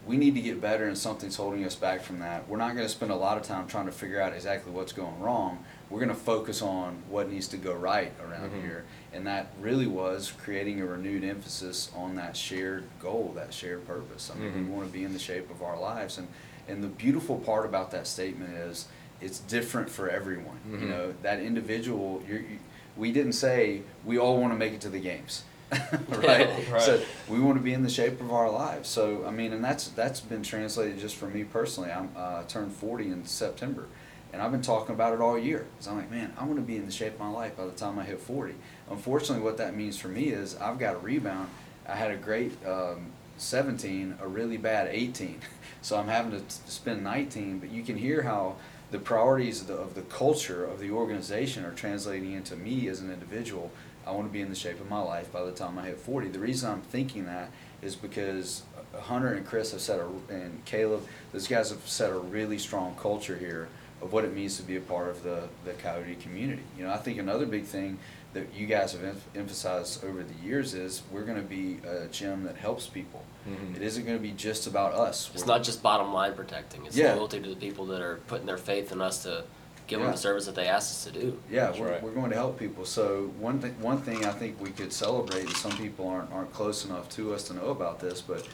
we 0.04 0.16
need 0.16 0.34
to 0.34 0.40
get 0.40 0.60
better 0.60 0.86
and 0.86 0.98
something's 0.98 1.36
holding 1.36 1.64
us 1.64 1.76
back 1.76 2.00
from 2.00 2.18
that. 2.20 2.48
We're 2.48 2.56
not 2.58 2.74
going 2.74 2.84
to 2.84 2.88
spend 2.88 3.10
a 3.12 3.16
lot 3.16 3.36
of 3.38 3.44
time 3.44 3.66
trying 3.68 3.86
to 3.86 3.92
figure 3.92 4.20
out 4.20 4.32
exactly 4.32 4.72
what's 4.72 4.92
going 4.92 5.20
wrong. 5.20 5.64
We're 5.88 5.98
going 6.00 6.08
to 6.10 6.14
focus 6.16 6.62
on 6.62 7.00
what 7.08 7.30
needs 7.30 7.46
to 7.48 7.56
go 7.56 7.74
right 7.74 8.12
around 8.20 8.50
Mhm. 8.50 8.62
here. 8.62 8.84
And 9.12 9.24
that 9.28 9.48
really 9.60 9.86
was 9.86 10.32
creating 10.42 10.80
a 10.80 10.86
renewed 10.86 11.22
emphasis 11.24 11.90
on 11.94 12.16
that 12.16 12.36
shared 12.36 12.84
goal, 13.00 13.32
that 13.36 13.54
shared 13.54 13.86
purpose. 13.86 14.32
I 14.34 14.38
mean, 14.38 14.50
Mhm. 14.52 14.66
we 14.68 14.72
want 14.74 14.86
to 14.88 14.92
be 14.92 15.04
in 15.04 15.12
the 15.12 15.18
shape 15.20 15.48
of 15.50 15.62
our 15.62 15.78
lives. 15.78 16.18
And, 16.18 16.26
and 16.68 16.82
the 16.82 16.88
beautiful 16.88 17.38
part 17.38 17.66
about 17.66 17.90
that 17.92 18.06
statement 18.08 18.52
is 18.56 18.86
it's 19.20 19.38
different 19.40 19.90
for 19.90 20.08
everyone. 20.08 20.58
You 20.70 20.76
Mhm. 20.78 20.88
know, 20.88 21.14
that 21.22 21.40
individual, 21.40 22.22
you're, 22.28 22.40
you, 22.40 22.58
we 22.96 23.12
didn't 23.12 23.32
say 23.32 23.82
we 24.04 24.18
all 24.18 24.38
want 24.40 24.52
to 24.52 24.58
make 24.58 24.72
it 24.72 24.80
to 24.82 24.88
the 24.88 25.00
games. 25.00 25.44
right? 26.08 26.48
Right. 26.70 26.80
So 26.82 27.00
we 27.28 27.40
want 27.40 27.56
to 27.58 27.62
be 27.62 27.72
in 27.72 27.82
the 27.82 27.90
shape 27.90 28.20
of 28.20 28.32
our 28.32 28.50
lives. 28.50 28.88
So 28.88 29.24
I 29.26 29.30
mean, 29.30 29.52
and 29.52 29.64
that's 29.64 29.88
that's 29.88 30.20
been 30.20 30.42
translated 30.42 30.98
just 30.98 31.16
for 31.16 31.26
me 31.26 31.44
personally. 31.44 31.90
I'm 31.90 32.10
uh, 32.16 32.44
turned 32.44 32.72
40 32.72 33.10
in 33.10 33.24
September, 33.26 33.86
and 34.32 34.40
I've 34.40 34.52
been 34.52 34.62
talking 34.62 34.94
about 34.94 35.12
it 35.12 35.20
all 35.20 35.36
year. 35.38 35.66
Cause 35.78 35.88
I'm 35.88 35.96
like, 35.96 36.10
man, 36.10 36.32
I 36.38 36.44
want 36.44 36.56
to 36.56 36.62
be 36.62 36.76
in 36.76 36.86
the 36.86 36.92
shape 36.92 37.14
of 37.14 37.20
my 37.20 37.30
life 37.30 37.56
by 37.56 37.64
the 37.66 37.72
time 37.72 37.98
I 37.98 38.04
hit 38.04 38.20
40. 38.20 38.54
Unfortunately, 38.90 39.42
what 39.42 39.56
that 39.56 39.74
means 39.76 39.98
for 39.98 40.08
me 40.08 40.24
is 40.28 40.56
I've 40.56 40.78
got 40.78 40.94
a 40.94 40.98
rebound. 40.98 41.48
I 41.88 41.96
had 41.96 42.10
a 42.12 42.16
great 42.16 42.52
um, 42.66 43.06
17, 43.38 44.18
a 44.20 44.28
really 44.28 44.56
bad 44.56 44.88
18. 44.90 45.40
So 45.82 45.96
I'm 45.96 46.08
having 46.08 46.32
to 46.32 46.40
t- 46.40 46.46
spend 46.66 47.04
19. 47.04 47.60
But 47.60 47.70
you 47.70 47.84
can 47.84 47.96
hear 47.96 48.22
how 48.22 48.56
the 48.90 48.98
priorities 48.98 49.62
of 49.62 49.66
the, 49.66 49.74
of 49.74 49.94
the 49.94 50.02
culture 50.02 50.64
of 50.64 50.78
the 50.78 50.90
organization 50.90 51.64
are 51.64 51.72
translating 51.72 52.32
into 52.32 52.56
me 52.56 52.88
as 52.88 53.00
an 53.00 53.12
individual. 53.12 53.70
I 54.06 54.12
want 54.12 54.28
to 54.28 54.32
be 54.32 54.40
in 54.40 54.48
the 54.48 54.54
shape 54.54 54.80
of 54.80 54.88
my 54.88 55.00
life 55.00 55.32
by 55.32 55.42
the 55.42 55.52
time 55.52 55.78
I 55.78 55.86
hit 55.86 55.98
40. 55.98 56.28
The 56.28 56.38
reason 56.38 56.70
I'm 56.70 56.82
thinking 56.82 57.26
that 57.26 57.50
is 57.82 57.96
because 57.96 58.62
Hunter 58.94 59.34
and 59.34 59.44
Chris 59.44 59.72
have 59.72 59.80
set 59.80 59.98
a, 59.98 60.06
and 60.32 60.64
Caleb, 60.64 61.06
those 61.32 61.48
guys 61.48 61.70
have 61.70 61.86
set 61.86 62.10
a 62.10 62.18
really 62.18 62.58
strong 62.58 62.94
culture 62.96 63.36
here 63.36 63.68
of 64.00 64.12
what 64.12 64.24
it 64.24 64.34
means 64.34 64.56
to 64.58 64.62
be 64.62 64.76
a 64.76 64.80
part 64.80 65.08
of 65.08 65.22
the, 65.22 65.48
the 65.64 65.72
Coyote 65.72 66.16
community. 66.16 66.62
You 66.78 66.84
know, 66.84 66.92
I 66.92 66.98
think 66.98 67.18
another 67.18 67.46
big 67.46 67.64
thing 67.64 67.98
that 68.34 68.54
you 68.54 68.66
guys 68.66 68.92
have 68.92 69.02
em- 69.02 69.20
emphasized 69.34 70.04
over 70.04 70.22
the 70.22 70.46
years 70.46 70.74
is 70.74 71.02
we're 71.10 71.24
going 71.24 71.40
to 71.40 71.48
be 71.48 71.78
a 71.88 72.06
gym 72.06 72.44
that 72.44 72.56
helps 72.56 72.86
people. 72.86 73.24
Mhm. 73.48 73.76
It 73.76 73.82
isn't 73.82 74.04
going 74.04 74.16
to 74.18 74.22
be 74.22 74.32
just 74.32 74.66
about 74.66 74.92
us. 74.94 75.30
It's 75.34 75.44
We're- 75.44 75.54
not 75.58 75.64
just 75.64 75.82
bottom 75.82 76.12
line 76.12 76.34
protecting. 76.34 76.84
It's 76.86 76.96
Yeah. 76.96 77.14
loyalty 77.14 77.40
to 77.40 77.48
the 77.50 77.56
people 77.56 77.86
that 77.86 78.00
are 78.00 78.16
putting 78.26 78.46
their 78.46 78.58
faith 78.58 78.92
in 78.92 79.00
us 79.00 79.22
to 79.22 79.44
give 79.86 80.00
them 80.00 80.10
the 80.10 80.16
service 80.16 80.46
that 80.46 80.56
they 80.56 80.66
asked 80.66 80.90
us 80.90 81.04
to 81.12 81.20
do. 81.20 81.38
Yeah, 81.48 81.72
we're, 81.78 81.90
right. 81.90 82.02
we're 82.02 82.10
going 82.10 82.30
to 82.30 82.36
help 82.36 82.58
people. 82.58 82.84
So 82.84 83.32
one 83.38 83.60
thing, 83.60 83.80
one 83.80 83.98
thing 83.98 84.24
I 84.26 84.32
think 84.32 84.60
we 84.60 84.70
could 84.70 84.92
celebrate, 84.92 85.44
and 85.44 85.56
some 85.56 85.70
people 85.76 86.08
aren't, 86.08 86.32
aren't 86.32 86.52
close 86.52 86.84
enough 86.84 87.08
to 87.10 87.32
us 87.32 87.44
to 87.44 87.54
know 87.54 87.66
about 87.66 88.00
this, 88.00 88.20
but 88.20 88.44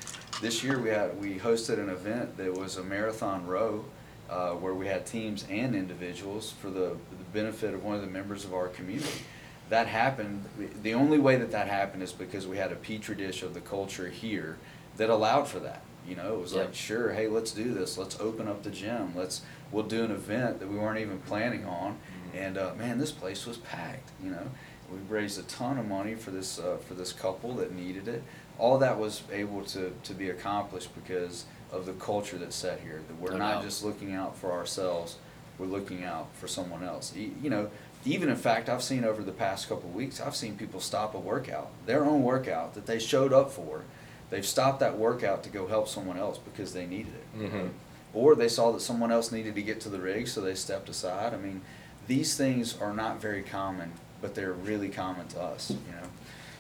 this 0.42 0.62
year 0.62 0.78
we 0.78 0.90
had, 0.90 1.18
we 1.18 1.36
hosted 1.38 1.78
an 1.78 1.88
event 1.88 2.36
that 2.36 2.52
was 2.52 2.76
a 2.76 2.82
marathon 2.82 3.46
row, 3.46 3.82
uh, 4.28 4.50
where 4.50 4.74
we 4.74 4.86
had 4.86 5.06
teams 5.06 5.46
and 5.50 5.74
individuals 5.74 6.52
for 6.60 6.68
the, 6.68 6.96
the 7.10 7.24
benefit 7.32 7.72
of 7.72 7.82
one 7.82 7.94
of 7.94 8.02
the 8.02 8.06
members 8.08 8.44
of 8.44 8.52
our 8.52 8.68
community. 8.68 9.22
That 9.70 9.86
happened, 9.86 10.44
the 10.82 10.92
only 10.92 11.18
way 11.18 11.36
that 11.36 11.50
that 11.52 11.66
happened 11.66 12.02
is 12.02 12.12
because 12.12 12.46
we 12.46 12.58
had 12.58 12.72
a 12.72 12.76
petri 12.76 13.14
dish 13.14 13.42
of 13.42 13.54
the 13.54 13.60
culture 13.62 14.08
here 14.10 14.58
that 14.96 15.10
allowed 15.10 15.48
for 15.48 15.58
that. 15.60 15.82
You 16.06 16.16
know, 16.16 16.34
it 16.34 16.40
was 16.40 16.52
Yep. 16.52 16.66
like, 16.66 16.74
sure, 16.74 17.12
hey, 17.12 17.28
let's 17.28 17.52
do 17.52 17.72
this. 17.72 17.96
Let's 17.96 18.18
open 18.18 18.48
up 18.48 18.62
the 18.64 18.70
gym. 18.70 19.12
Let's, 19.16 19.42
we'll 19.70 19.84
do 19.84 20.02
an 20.04 20.10
event 20.10 20.58
that 20.58 20.68
we 20.68 20.76
weren't 20.76 20.98
even 20.98 21.20
planning 21.20 21.64
on. 21.64 21.98
And 22.34 22.58
uh, 22.58 22.72
man, 22.76 22.98
this 22.98 23.12
place 23.12 23.46
was 23.46 23.58
packed. 23.58 24.10
You 24.22 24.30
know, 24.30 24.50
we 24.90 24.98
raised 25.08 25.38
a 25.38 25.42
ton 25.44 25.78
of 25.78 25.86
money 25.86 26.14
for 26.14 26.30
this 26.30 26.58
uh, 26.58 26.78
for 26.88 26.94
this 26.94 27.12
couple 27.12 27.54
that 27.54 27.72
needed 27.74 28.08
it. 28.08 28.22
All 28.58 28.78
that 28.78 28.98
was 28.98 29.22
able 29.30 29.62
to 29.66 29.92
to 30.02 30.14
be 30.14 30.30
accomplished 30.30 30.94
because 30.94 31.44
of 31.70 31.86
the 31.86 31.92
culture 31.94 32.36
that's 32.38 32.56
set 32.56 32.80
here. 32.80 33.02
That 33.06 33.18
we're 33.20 33.32
No 33.32 33.38
not 33.38 33.62
just 33.62 33.84
looking 33.84 34.12
out 34.14 34.36
for 34.36 34.50
ourselves; 34.52 35.16
we're 35.58 35.66
looking 35.66 36.04
out 36.04 36.28
for 36.34 36.48
someone 36.48 36.82
else. 36.82 37.14
You 37.14 37.50
know, 37.50 37.70
even 38.04 38.28
in 38.30 38.36
fact, 38.36 38.68
I've 38.70 38.82
seen 38.82 39.04
over 39.04 39.22
the 39.22 39.32
past 39.32 39.68
couple 39.68 39.88
of 39.90 39.94
weeks, 39.94 40.20
I've 40.20 40.36
seen 40.36 40.56
people 40.56 40.80
stop 40.80 41.14
a 41.14 41.18
workout, 41.18 41.70
their 41.86 42.04
own 42.04 42.22
workout 42.22 42.74
that 42.74 42.86
they 42.86 42.98
showed 42.98 43.32
up 43.32 43.50
for. 43.50 43.84
They've 44.32 44.46
stopped 44.46 44.80
that 44.80 44.96
workout 44.98 45.42
to 45.42 45.50
go 45.50 45.66
help 45.66 45.88
someone 45.88 46.16
else 46.16 46.38
because 46.38 46.72
they 46.72 46.86
needed 46.86 47.12
it. 47.12 47.52
Mhm. 47.52 47.68
Or 48.14 48.34
they 48.34 48.48
saw 48.48 48.72
that 48.72 48.80
someone 48.80 49.12
else 49.12 49.30
needed 49.30 49.54
to 49.56 49.62
get 49.62 49.78
to 49.82 49.90
the 49.90 50.00
rig, 50.00 50.26
so 50.26 50.40
they 50.40 50.54
stepped 50.54 50.88
aside. 50.88 51.34
I 51.34 51.36
mean, 51.36 51.60
these 52.08 52.34
things 52.34 52.74
are 52.80 52.94
not 52.94 53.20
very 53.20 53.42
common, 53.42 53.92
but 54.22 54.34
they're 54.34 54.54
really 54.54 54.88
common 54.88 55.28
to 55.28 55.40
us, 55.42 55.68
you 55.68 55.76
know. 55.76 56.08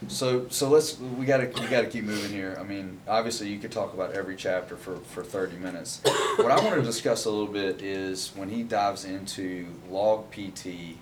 So, 0.08 0.48
so 0.50 0.68
let's 0.68 0.98
we 0.98 1.24
gotta 1.24 1.46
we 1.60 1.66
gotta 1.68 1.86
keep 1.86 2.04
moving 2.04 2.30
here. 2.30 2.58
I 2.60 2.62
mean, 2.62 2.98
obviously 3.08 3.48
you 3.48 3.58
could 3.58 3.72
talk 3.72 3.94
about 3.94 4.12
every 4.12 4.36
chapter 4.36 4.76
for 4.76 4.96
for 4.96 5.22
thirty 5.22 5.56
minutes. 5.56 6.02
what 6.36 6.50
I 6.50 6.62
want 6.62 6.74
to 6.74 6.82
discuss 6.82 7.24
a 7.24 7.30
little 7.30 7.46
bit 7.52 7.80
is 7.80 8.32
when 8.34 8.50
he 8.50 8.64
dives 8.64 9.06
into 9.06 9.66
log 9.88 10.30
PT 10.30 10.98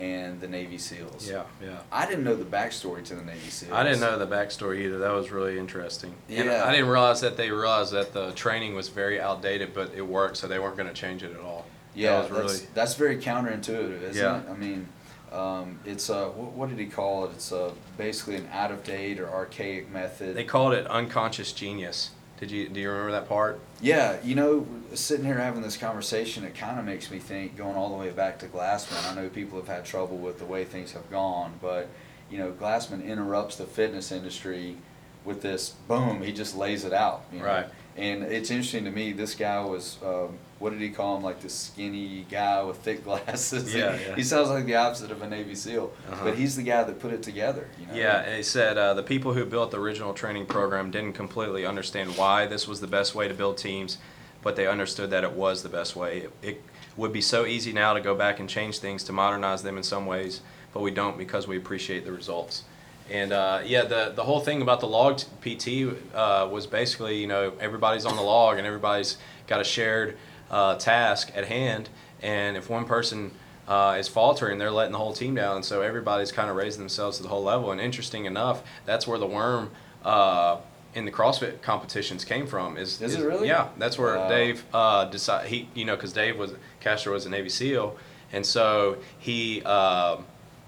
and 0.00 0.40
the 0.40 0.48
Navy 0.48 0.78
SEALs. 0.78 1.28
Yeah, 1.28 1.42
yeah. 1.62 1.78
I 1.92 2.06
didn't 2.06 2.24
know 2.24 2.34
the 2.34 2.44
backstory 2.44 3.04
to 3.04 3.14
the 3.14 3.22
Navy 3.22 3.50
SEALs. 3.50 3.72
I 3.72 3.82
didn't 3.84 4.00
know 4.00 4.18
the 4.18 4.26
backstory 4.26 4.80
either. 4.80 4.98
That 4.98 5.12
was 5.12 5.30
really 5.30 5.58
interesting. 5.58 6.14
And 6.30 6.46
Yeah. 6.46 6.64
I 6.64 6.72
didn't 6.72 6.88
realize 6.88 7.20
that 7.20 7.36
they 7.36 7.50
realized 7.50 7.92
that 7.92 8.14
the 8.14 8.32
training 8.32 8.74
was 8.74 8.88
very 8.88 9.20
outdated, 9.20 9.74
but 9.74 9.92
it 9.94 10.00
worked, 10.00 10.38
so 10.38 10.48
they 10.48 10.58
weren't 10.58 10.76
going 10.76 10.88
to 10.88 10.94
change 10.94 11.22
it 11.22 11.32
at 11.32 11.40
all. 11.40 11.66
Yeah, 11.94 12.22
that 12.22 12.30
was 12.30 12.30
that's, 12.30 12.52
really. 12.60 12.66
that's 12.74 12.94
very 12.94 13.16
counterintuitive, 13.18 14.02
isn't 14.02 14.16
Yeah. 14.22 14.40
it? 14.40 14.48
I 14.48 14.56
mean, 14.56 14.88
um, 15.32 15.78
it's 15.84 16.08
a 16.08 16.28
what, 16.30 16.52
what 16.52 16.68
did 16.70 16.78
he 16.78 16.86
call 16.86 17.26
it? 17.26 17.32
It's 17.34 17.52
a 17.52 17.72
basically 17.98 18.36
an 18.36 18.48
out 18.52 18.70
of 18.70 18.82
date 18.82 19.20
or 19.20 19.28
archaic 19.28 19.90
method. 19.92 20.34
They 20.34 20.44
called 20.44 20.72
it 20.72 20.86
unconscious 20.86 21.52
genius. 21.52 22.10
Did 22.40 22.50
you 22.50 22.68
do 22.68 22.80
you 22.80 22.90
remember 22.90 23.12
that 23.12 23.28
part? 23.28 23.60
yeah, 23.82 24.16
you 24.24 24.34
know, 24.34 24.66
sitting 24.94 25.24
here 25.24 25.38
having 25.38 25.62
this 25.62 25.76
conversation, 25.76 26.42
it 26.44 26.54
kind 26.54 26.78
of 26.78 26.84
makes 26.84 27.10
me 27.10 27.18
think 27.18 27.56
going 27.56 27.76
all 27.76 27.90
the 27.90 27.96
way 27.96 28.10
back 28.10 28.38
to 28.40 28.46
Glassman. 28.46 29.10
I 29.10 29.14
know 29.14 29.28
people 29.28 29.58
have 29.58 29.68
had 29.68 29.84
trouble 29.84 30.16
with 30.16 30.38
the 30.38 30.46
way 30.46 30.64
things 30.64 30.92
have 30.92 31.10
gone, 31.10 31.52
but 31.60 31.88
you 32.30 32.38
know, 32.38 32.50
Glassman 32.52 33.04
interrupts 33.04 33.56
the 33.56 33.66
fitness 33.66 34.10
industry 34.10 34.76
with 35.24 35.42
this 35.42 35.70
boom. 35.88 36.22
He 36.22 36.32
just 36.32 36.56
lays 36.56 36.84
it 36.84 36.92
out. 36.92 37.24
You 37.32 37.40
know? 37.40 37.44
Right. 37.44 37.66
And 37.96 38.22
it's 38.22 38.50
interesting 38.50 38.84
to 38.84 38.90
me. 38.90 39.12
This 39.12 39.34
guy 39.34 39.60
was, 39.60 39.98
um, 40.02 40.38
what 40.60 40.70
did 40.70 40.80
he 40.80 40.90
call 40.90 41.16
him? 41.16 41.22
Like 41.24 41.40
this 41.40 41.52
skinny 41.54 42.24
guy 42.30 42.62
with 42.62 42.76
thick 42.76 43.02
glasses. 43.08 43.74
Yeah, 43.74 43.98
yeah. 43.98 44.14
He 44.14 44.22
sounds 44.22 44.48
like 44.50 44.66
the 44.66 44.76
opposite 44.76 45.10
of 45.10 45.20
a 45.22 45.28
Navy 45.28 45.54
SEAL, 45.56 45.92
Uh-huh. 46.12 46.24
but 46.24 46.36
he's 46.36 46.54
the 46.54 46.62
guy 46.62 46.84
that 46.84 47.00
put 47.00 47.12
it 47.12 47.22
together. 47.22 47.66
You 47.80 47.86
know? 47.88 47.94
Yeah, 47.94 48.20
and 48.20 48.36
he 48.36 48.42
said 48.44 48.78
uh, 48.78 48.94
the 48.94 49.02
people 49.02 49.32
who 49.32 49.44
built 49.44 49.72
the 49.72 49.80
original 49.80 50.14
training 50.14 50.46
program 50.46 50.90
didn't 50.92 51.14
completely 51.14 51.66
understand 51.66 52.16
why 52.16 52.46
this 52.46 52.68
was 52.68 52.80
the 52.80 52.86
best 52.86 53.14
way 53.14 53.26
to 53.26 53.34
build 53.34 53.58
teams, 53.58 53.98
but 54.42 54.54
they 54.54 54.66
understood 54.68 55.10
that 55.10 55.24
it 55.24 55.32
was 55.32 55.62
the 55.62 55.68
best 55.68 55.96
way. 55.96 56.18
It, 56.18 56.32
it 56.42 56.62
would 56.96 57.12
be 57.12 57.20
so 57.22 57.46
easy 57.46 57.72
now 57.72 57.94
to 57.94 58.00
go 58.00 58.14
back 58.14 58.38
and 58.38 58.48
change 58.48 58.78
things 58.78 59.02
to 59.04 59.12
modernize 59.12 59.62
them 59.62 59.76
in 59.76 59.82
some 59.82 60.06
ways, 60.06 60.40
but 60.72 60.80
we 60.80 60.90
don't 60.90 61.16
because 61.18 61.48
we 61.48 61.56
appreciate 61.56 62.04
the 62.04 62.12
results. 62.12 62.64
And 63.10 63.32
uh, 63.32 63.60
yeah, 63.64 63.82
the 63.86 64.12
the 64.14 64.22
whole 64.22 64.38
thing 64.40 64.62
about 64.62 64.78
the 64.80 64.86
log 64.86 65.18
PT 65.40 65.96
uh, 66.14 66.48
was 66.52 66.66
basically 66.68 67.18
you 67.20 67.26
know 67.26 67.52
everybody's 67.58 68.04
on 68.06 68.14
the 68.14 68.22
log 68.22 68.58
and 68.58 68.66
everybody's 68.66 69.16
got 69.48 69.60
a 69.60 69.64
shared 69.64 70.16
uh, 70.50 70.76
task 70.76 71.30
at 71.34 71.46
hand, 71.46 71.88
and 72.22 72.56
if 72.56 72.68
one 72.68 72.84
person 72.84 73.30
uh, 73.68 73.96
is 73.98 74.08
faltering, 74.08 74.58
they're 74.58 74.70
letting 74.70 74.92
the 74.92 74.98
whole 74.98 75.12
team 75.12 75.34
down, 75.34 75.56
and 75.56 75.64
so 75.64 75.80
everybody's 75.82 76.32
kind 76.32 76.50
of 76.50 76.56
raising 76.56 76.80
themselves 76.80 77.18
to 77.18 77.22
the 77.22 77.28
whole 77.28 77.44
level. 77.44 77.70
And 77.70 77.80
interesting 77.80 78.24
enough, 78.24 78.62
that's 78.84 79.06
where 79.06 79.18
the 79.18 79.26
worm 79.26 79.70
uh, 80.04 80.56
in 80.94 81.04
the 81.04 81.12
CrossFit 81.12 81.62
competitions 81.62 82.24
came 82.24 82.46
from. 82.46 82.76
Is, 82.76 83.00
Is 83.00 83.14
it 83.14 83.24
really? 83.24 83.46
Yeah, 83.46 83.68
that's 83.78 83.96
where 83.96 84.16
Wow. 84.16 84.28
Dave 84.28 84.64
uh, 84.74 85.04
decided. 85.04 85.48
He, 85.50 85.68
you 85.74 85.84
know, 85.84 85.94
because 85.94 86.12
Dave 86.12 86.36
was 86.36 86.52
Castro 86.80 87.12
was 87.12 87.26
a 87.26 87.30
Navy 87.30 87.48
SEAL, 87.48 87.96
and 88.32 88.44
so 88.44 88.96
he 89.18 89.62
uh, 89.64 90.16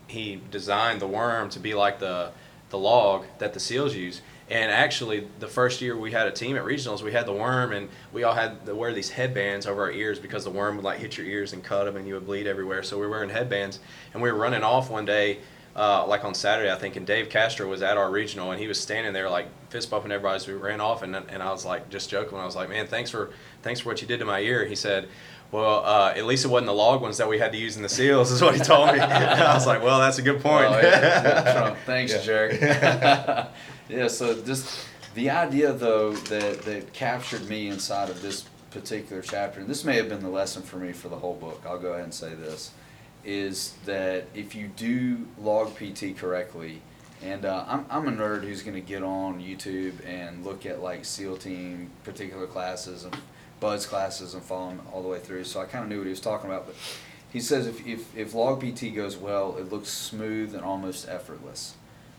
he 0.06 0.40
designed 0.50 1.00
the 1.00 1.08
worm 1.08 1.48
to 1.50 1.58
be 1.58 1.74
like 1.74 1.98
the 1.98 2.30
the 2.70 2.78
log 2.78 3.24
that 3.38 3.52
the 3.52 3.60
SEALs 3.60 3.94
use. 3.96 4.22
And 4.52 4.70
actually, 4.70 5.26
the 5.38 5.48
first 5.48 5.80
year 5.80 5.96
we 5.96 6.12
had 6.12 6.26
a 6.26 6.30
team 6.30 6.56
at 6.58 6.64
regionals, 6.64 7.00
we 7.00 7.10
had 7.10 7.24
the 7.24 7.32
worm, 7.32 7.72
and 7.72 7.88
we 8.12 8.22
all 8.24 8.34
had 8.34 8.66
to 8.66 8.74
wear 8.74 8.92
these 8.92 9.08
headbands 9.08 9.66
over 9.66 9.80
our 9.84 9.90
ears 9.90 10.18
because 10.18 10.44
the 10.44 10.50
worm 10.50 10.76
would 10.76 10.84
like 10.84 10.98
hit 10.98 11.16
your 11.16 11.26
ears 11.26 11.54
and 11.54 11.64
cut 11.64 11.84
them, 11.84 11.96
and 11.96 12.06
you 12.06 12.12
would 12.14 12.26
bleed 12.26 12.46
everywhere. 12.46 12.82
So 12.82 12.98
we 12.98 13.06
were 13.06 13.10
wearing 13.12 13.30
headbands, 13.30 13.80
and 14.12 14.22
we 14.22 14.30
were 14.30 14.36
running 14.36 14.62
off 14.62 14.90
one 14.90 15.06
day, 15.06 15.38
uh, 15.74 16.06
like 16.06 16.22
on 16.26 16.34
Saturday, 16.34 16.70
I 16.70 16.74
think, 16.76 16.96
and 16.96 17.06
Dave 17.06 17.30
Castro 17.30 17.66
was 17.66 17.80
at 17.80 17.96
our 17.96 18.10
regional, 18.10 18.50
and 18.50 18.60
he 18.60 18.68
was 18.68 18.78
standing 18.78 19.14
there 19.14 19.30
like 19.30 19.46
fist 19.70 19.90
bumping 19.90 20.12
everybody 20.12 20.36
as 20.36 20.46
we 20.46 20.52
ran 20.52 20.82
off, 20.82 21.02
and 21.02 21.16
and 21.16 21.42
I 21.42 21.50
was 21.50 21.64
like 21.64 21.88
just 21.88 22.10
joking, 22.10 22.36
I 22.36 22.44
was 22.44 22.54
like, 22.54 22.68
man, 22.68 22.86
thanks 22.86 23.08
for 23.10 23.30
thanks 23.62 23.80
for 23.80 23.88
what 23.88 24.02
you 24.02 24.06
did 24.06 24.18
to 24.18 24.26
my 24.26 24.40
ear. 24.40 24.66
He 24.66 24.74
said. 24.76 25.08
Well, 25.50 25.84
uh, 25.84 26.14
at 26.16 26.24
least 26.24 26.46
it 26.46 26.48
wasn't 26.48 26.68
the 26.68 26.72
log 26.72 27.02
ones 27.02 27.18
that 27.18 27.28
we 27.28 27.38
had 27.38 27.52
to 27.52 27.58
use 27.58 27.76
in 27.76 27.82
the 27.82 27.88
seals, 27.90 28.30
is 28.32 28.40
what 28.40 28.54
he 28.54 28.60
told 28.62 28.90
me. 28.90 28.98
I 29.00 29.52
was 29.52 29.66
like, 29.66 29.82
well, 29.82 29.98
that's 30.00 30.16
a 30.16 30.22
good 30.22 30.40
point. 30.40 30.64
Oh, 30.64 30.80
yeah. 30.80 31.52
Trump. 31.58 31.76
Thanks, 31.84 32.14
Yeah. 32.14 32.22
jerk. 32.22 33.50
yeah. 33.88 34.08
So 34.08 34.40
just 34.42 34.86
the 35.14 35.30
idea, 35.30 35.72
though, 35.72 36.12
that 36.12 36.62
that 36.62 36.92
captured 36.92 37.48
me 37.48 37.68
inside 37.68 38.10
of 38.10 38.22
this 38.22 38.44
particular 38.70 39.22
chapter, 39.22 39.60
and 39.60 39.68
this 39.68 39.84
may 39.84 39.96
have 39.96 40.08
been 40.08 40.22
the 40.22 40.30
lesson 40.30 40.62
for 40.62 40.76
me 40.78 40.92
for 40.92 41.08
the 41.08 41.16
whole 41.16 41.34
book. 41.34 41.62
I'll 41.66 41.78
go 41.78 41.92
ahead 41.92 42.04
and 42.04 42.14
say 42.14 42.34
this: 42.34 42.70
is 43.24 43.74
that 43.84 44.24
if 44.34 44.54
you 44.54 44.68
do 44.68 45.26
log 45.38 45.74
PT 45.76 46.16
correctly, 46.16 46.80
And 47.22 47.44
uh, 47.44 47.64
I'm, 47.68 47.86
I'm 47.88 48.08
a 48.08 48.10
nerd 48.10 48.42
who's 48.42 48.62
going 48.62 48.74
to 48.74 48.80
get 48.80 49.02
on 49.04 49.40
YouTube 49.40 50.04
and 50.04 50.44
look 50.44 50.66
at 50.66 50.82
like 50.82 51.04
SEAL 51.04 51.36
team 51.36 51.90
particular 52.02 52.46
classes 52.46 53.04
and 53.04 53.16
BUD/S 53.60 53.86
classes 53.86 54.34
and 54.34 54.42
follow 54.42 54.70
him 54.70 54.80
all 54.92 55.02
the 55.02 55.08
way 55.08 55.20
through. 55.20 55.44
So 55.44 55.60
I 55.60 55.66
kind 55.66 55.84
of 55.84 55.90
knew 55.90 55.98
what 55.98 56.04
he 56.06 56.10
was 56.10 56.20
talking 56.20 56.50
about. 56.50 56.66
But 56.66 56.74
he 57.32 57.38
says 57.40 57.66
if, 57.68 57.86
if, 57.86 58.16
if 58.16 58.34
log 58.34 58.60
PT 58.60 58.92
goes 58.94 59.16
well, 59.16 59.56
it 59.56 59.70
looks 59.70 59.88
smooth 59.88 60.54
and 60.54 60.64
almost 60.64 61.08
effortless. 61.08 61.74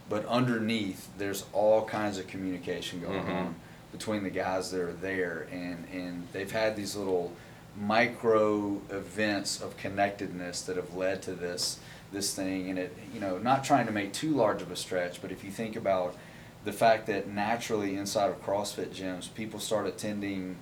But 0.10 0.26
underneath, 0.26 1.10
there's 1.18 1.46
all 1.54 1.86
kinds 1.86 2.18
of 2.18 2.28
communication 2.28 3.00
going 3.02 3.24
Mhm. 3.24 3.36
on 3.36 3.56
between 3.92 4.24
the 4.24 4.30
guys 4.30 4.72
that 4.72 4.82
are 4.82 4.94
there. 4.94 5.48
And, 5.52 5.86
and 5.92 6.28
they've 6.34 6.52
had 6.52 6.76
these 6.76 6.96
little 6.96 7.32
micro 7.76 8.80
events 8.92 9.62
of 9.62 9.76
connectedness 9.78 10.62
that 10.64 10.76
have 10.76 10.94
led 10.96 11.22
to 11.24 11.34
this 11.34 11.80
this 12.12 12.36
thing 12.36 12.70
and 12.70 12.78
it 12.78 12.96
you 13.12 13.20
know 13.20 13.40
not 13.40 13.64
trying 13.64 13.88
to 13.88 13.92
make 13.92 14.14
too 14.14 14.30
large 14.36 14.62
of 14.62 14.70
a 14.70 14.76
stretch 14.76 15.20
but 15.20 15.32
if 15.32 15.44
you 15.44 15.50
think 15.50 15.76
about 15.76 16.16
the 16.64 16.72
fact 16.72 17.08
that 17.08 17.28
naturally 17.28 17.96
inside 17.96 18.30
of 18.30 18.40
CrossFit 18.46 18.90
gyms 18.94 19.34
people 19.34 19.60
start 19.60 19.88
attending 19.88 20.56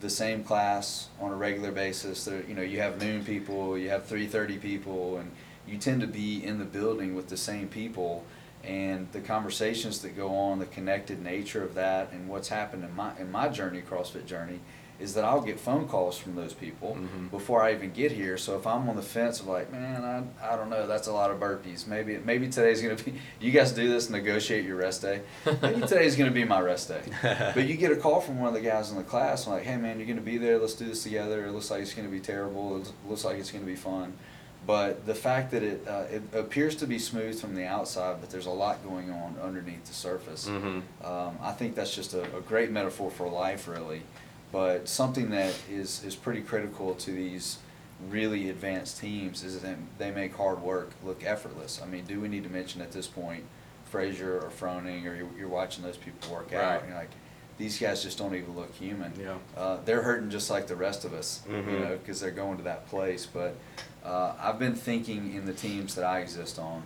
the 0.00 0.08
same 0.08 0.42
class 0.42 1.08
on 1.20 1.30
a 1.30 1.34
regular 1.36 1.70
basis 1.70 2.24
there 2.24 2.42
you 2.48 2.54
know 2.54 2.62
you 2.62 2.80
have 2.80 2.98
noon 2.98 3.22
people 3.22 3.76
you 3.76 3.90
have 3.90 4.06
3:30 4.08 4.56
people 4.58 5.18
and 5.18 5.30
you 5.66 5.76
tend 5.76 6.00
to 6.00 6.06
be 6.06 6.42
in 6.42 6.58
the 6.58 6.64
building 6.64 7.14
with 7.14 7.28
the 7.28 7.36
same 7.36 7.68
people 7.68 8.24
and 8.66 9.06
the 9.12 9.20
conversations 9.20 10.00
that 10.00 10.16
go 10.16 10.28
on 10.34 10.58
the 10.58 10.66
connected 10.66 11.22
nature 11.22 11.62
of 11.62 11.74
that 11.74 12.12
and 12.12 12.28
what's 12.28 12.48
happened 12.48 12.84
in 12.84 12.94
my 12.96 13.12
in 13.18 13.30
my 13.30 13.48
journey 13.48 13.82
CrossFit 13.82 14.26
journey 14.26 14.60
is 15.00 15.14
that 15.14 15.24
I'll 15.24 15.40
get 15.40 15.58
phone 15.58 15.88
calls 15.88 16.16
from 16.16 16.36
those 16.36 16.54
people 16.54 16.96
Mhm. 16.96 17.28
before 17.28 17.64
I 17.64 17.72
even 17.72 17.90
get 17.92 18.12
here. 18.12 18.38
So 18.38 18.56
if 18.56 18.64
I'm 18.64 18.88
on 18.88 18.94
the 18.94 19.02
fence 19.02 19.40
of 19.40 19.48
like, 19.48 19.72
man, 19.72 20.04
I, 20.04 20.52
I 20.52 20.56
don't 20.56 20.70
know, 20.70 20.86
that's 20.86 21.08
a 21.08 21.12
lot 21.12 21.32
of 21.32 21.40
burpees. 21.40 21.88
Maybe 21.88 22.16
maybe 22.24 22.48
today's 22.48 22.80
gonna 22.80 22.94
be. 22.94 23.14
You 23.40 23.50
guys 23.50 23.72
do 23.72 23.88
this, 23.88 24.08
negotiate 24.08 24.64
your 24.64 24.76
rest 24.76 25.02
day. 25.02 25.22
Maybe 25.60 25.80
today's 25.86 26.14
gonna 26.14 26.30
be 26.30 26.44
my 26.44 26.60
rest 26.60 26.88
day. 26.88 27.02
But 27.54 27.66
you 27.66 27.76
get 27.76 27.90
a 27.90 27.96
call 27.96 28.20
from 28.20 28.38
one 28.38 28.48
of 28.48 28.54
the 28.54 28.60
guys 28.60 28.90
in 28.92 28.96
the 28.96 29.02
class, 29.02 29.48
like, 29.48 29.64
hey 29.64 29.76
man, 29.76 29.98
you're 29.98 30.06
gonna 30.08 30.20
be 30.20 30.38
there. 30.38 30.58
Let's 30.58 30.74
do 30.74 30.84
this 30.86 31.02
together. 31.02 31.44
It 31.44 31.50
looks 31.52 31.72
like 31.72 31.82
it's 31.82 31.92
gonna 31.92 32.08
be 32.08 32.20
terrible. 32.20 32.76
It 32.80 32.92
looks 33.08 33.24
like 33.24 33.36
it's 33.38 33.50
gonna 33.50 33.64
be 33.66 33.76
fun. 33.76 34.12
But 34.66 35.04
the 35.06 35.14
fact 35.14 35.50
that 35.50 35.62
it 35.62 35.86
uh, 35.86 36.04
it 36.10 36.22
appears 36.32 36.74
to 36.76 36.86
be 36.86 36.98
smooth 36.98 37.38
from 37.40 37.54
the 37.54 37.66
outside, 37.66 38.16
but 38.20 38.30
there's 38.30 38.46
a 38.46 38.50
lot 38.50 38.82
going 38.88 39.10
on 39.10 39.36
underneath 39.42 39.84
the 39.84 39.92
surface. 39.94 40.48
Mhm. 40.48 40.82
Um, 41.04 41.38
I 41.42 41.52
think 41.52 41.74
that's 41.74 41.94
just 41.94 42.14
a, 42.14 42.22
a 42.36 42.40
great 42.40 42.70
metaphor 42.70 43.10
for 43.10 43.28
life, 43.28 43.68
really. 43.68 44.02
But 44.52 44.88
something 44.88 45.30
that 45.30 45.52
is, 45.70 46.02
is 46.04 46.14
pretty 46.14 46.40
critical 46.40 46.94
to 46.94 47.10
these 47.10 47.58
really 48.08 48.48
advanced 48.50 49.00
teams 49.00 49.42
is 49.44 49.60
that 49.60 49.76
they 49.98 50.10
make 50.12 50.34
hard 50.36 50.62
work 50.62 50.92
look 51.04 51.24
effortless. 51.26 51.80
I 51.82 51.86
mean, 51.86 52.04
do 52.04 52.20
we 52.20 52.28
need 52.28 52.44
to 52.44 52.50
mention 52.50 52.80
at 52.80 52.92
this 52.92 53.06
point 53.08 53.44
Fraser 53.90 54.38
or 54.38 54.50
Froning 54.50 55.04
or 55.06 55.14
you're, 55.16 55.28
you're 55.38 55.48
watching 55.48 55.82
those 55.82 55.96
people 55.96 56.32
work 56.32 56.52
out? 56.52 56.62
Right. 56.62 56.80
And 56.80 56.88
you're 56.90 56.98
like, 56.98 57.10
these 57.58 57.78
guys 57.78 58.02
just 58.02 58.16
don't 58.18 58.34
even 58.34 58.54
look 58.56 58.72
human. 58.74 59.12
Yeah. 59.20 59.34
Uh, 59.56 59.78
they're 59.84 60.02
hurting 60.02 60.30
just 60.30 60.50
like 60.50 60.66
the 60.68 60.76
rest 60.76 61.04
of 61.04 61.12
us, 61.14 61.42
you 61.48 61.54
Mhm. 61.56 61.80
know, 61.80 61.96
because 61.96 62.20
they're 62.20 62.30
going 62.30 62.56
to 62.58 62.64
that 62.64 62.88
place. 62.88 63.26
But 63.26 63.56
uh, 64.04 64.34
I've 64.38 64.58
been 64.58 64.74
thinking 64.74 65.34
in 65.34 65.46
the 65.46 65.52
teams 65.52 65.94
that 65.94 66.04
I 66.04 66.20
exist 66.20 66.58
on, 66.58 66.82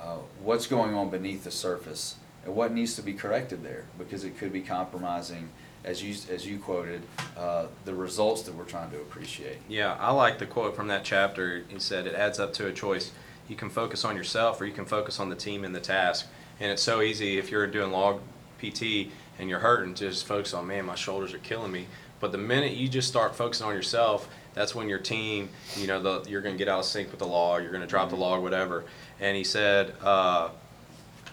uh, 0.00 0.18
what's 0.42 0.66
going 0.66 0.94
on 0.94 1.10
beneath 1.10 1.44
the 1.44 1.50
surface 1.50 2.16
and 2.44 2.54
what 2.54 2.72
needs 2.72 2.94
to 2.96 3.02
be 3.02 3.12
corrected 3.12 3.62
there 3.62 3.84
because 3.98 4.24
it 4.24 4.36
could 4.38 4.52
be 4.52 4.60
compromising, 4.60 5.50
as 5.84 6.02
you 6.02 6.14
as 6.32 6.46
you 6.46 6.58
quoted, 6.58 7.02
uh, 7.36 7.66
the 7.84 7.94
results 7.94 8.42
that 8.42 8.54
we're 8.54 8.64
trying 8.64 8.90
to 8.90 8.96
appreciate. 8.98 9.58
Yeah, 9.68 9.96
I 9.98 10.10
like 10.12 10.38
the 10.38 10.46
quote 10.46 10.74
from 10.74 10.88
that 10.88 11.04
chapter. 11.04 11.64
He 11.68 11.78
said 11.78 12.06
it 12.06 12.14
adds 12.14 12.38
up 12.38 12.52
to 12.54 12.66
a 12.66 12.72
choice. 12.72 13.12
You 13.48 13.56
can 13.56 13.70
focus 13.70 14.04
on 14.04 14.16
yourself 14.16 14.60
or 14.60 14.66
you 14.66 14.72
can 14.72 14.84
focus 14.84 15.20
on 15.20 15.30
the 15.30 15.36
team 15.36 15.64
and 15.64 15.74
the 15.74 15.80
task. 15.80 16.26
And 16.60 16.70
it's 16.70 16.82
so 16.82 17.00
easy 17.00 17.38
if 17.38 17.50
you're 17.50 17.66
doing 17.66 17.92
log 17.92 18.20
PT 18.58 19.10
and 19.38 19.48
you're 19.48 19.60
hurting 19.60 19.94
to 19.94 20.08
just 20.08 20.26
focus 20.26 20.52
on, 20.52 20.66
man, 20.66 20.84
my 20.84 20.96
shoulders 20.96 21.32
are 21.32 21.38
killing 21.38 21.70
me. 21.70 21.86
But 22.20 22.32
the 22.32 22.38
minute 22.38 22.72
you 22.72 22.88
just 22.88 23.08
start 23.08 23.36
focusing 23.36 23.66
on 23.66 23.74
yourself, 23.74 24.28
that's 24.58 24.74
when 24.74 24.88
your 24.88 24.98
team, 24.98 25.48
you 25.76 25.86
know, 25.86 26.02
the, 26.02 26.28
you're 26.28 26.40
going 26.40 26.54
to 26.54 26.58
get 26.58 26.68
out 26.68 26.80
of 26.80 26.84
sync 26.84 27.10
with 27.12 27.20
the 27.20 27.26
log, 27.26 27.62
you're 27.62 27.70
going 27.70 27.80
to 27.80 27.86
drop 27.86 28.10
the 28.10 28.16
log, 28.16 28.42
whatever. 28.42 28.84
And 29.20 29.36
he 29.36 29.44
said, 29.44 29.94
uh, 30.02 30.48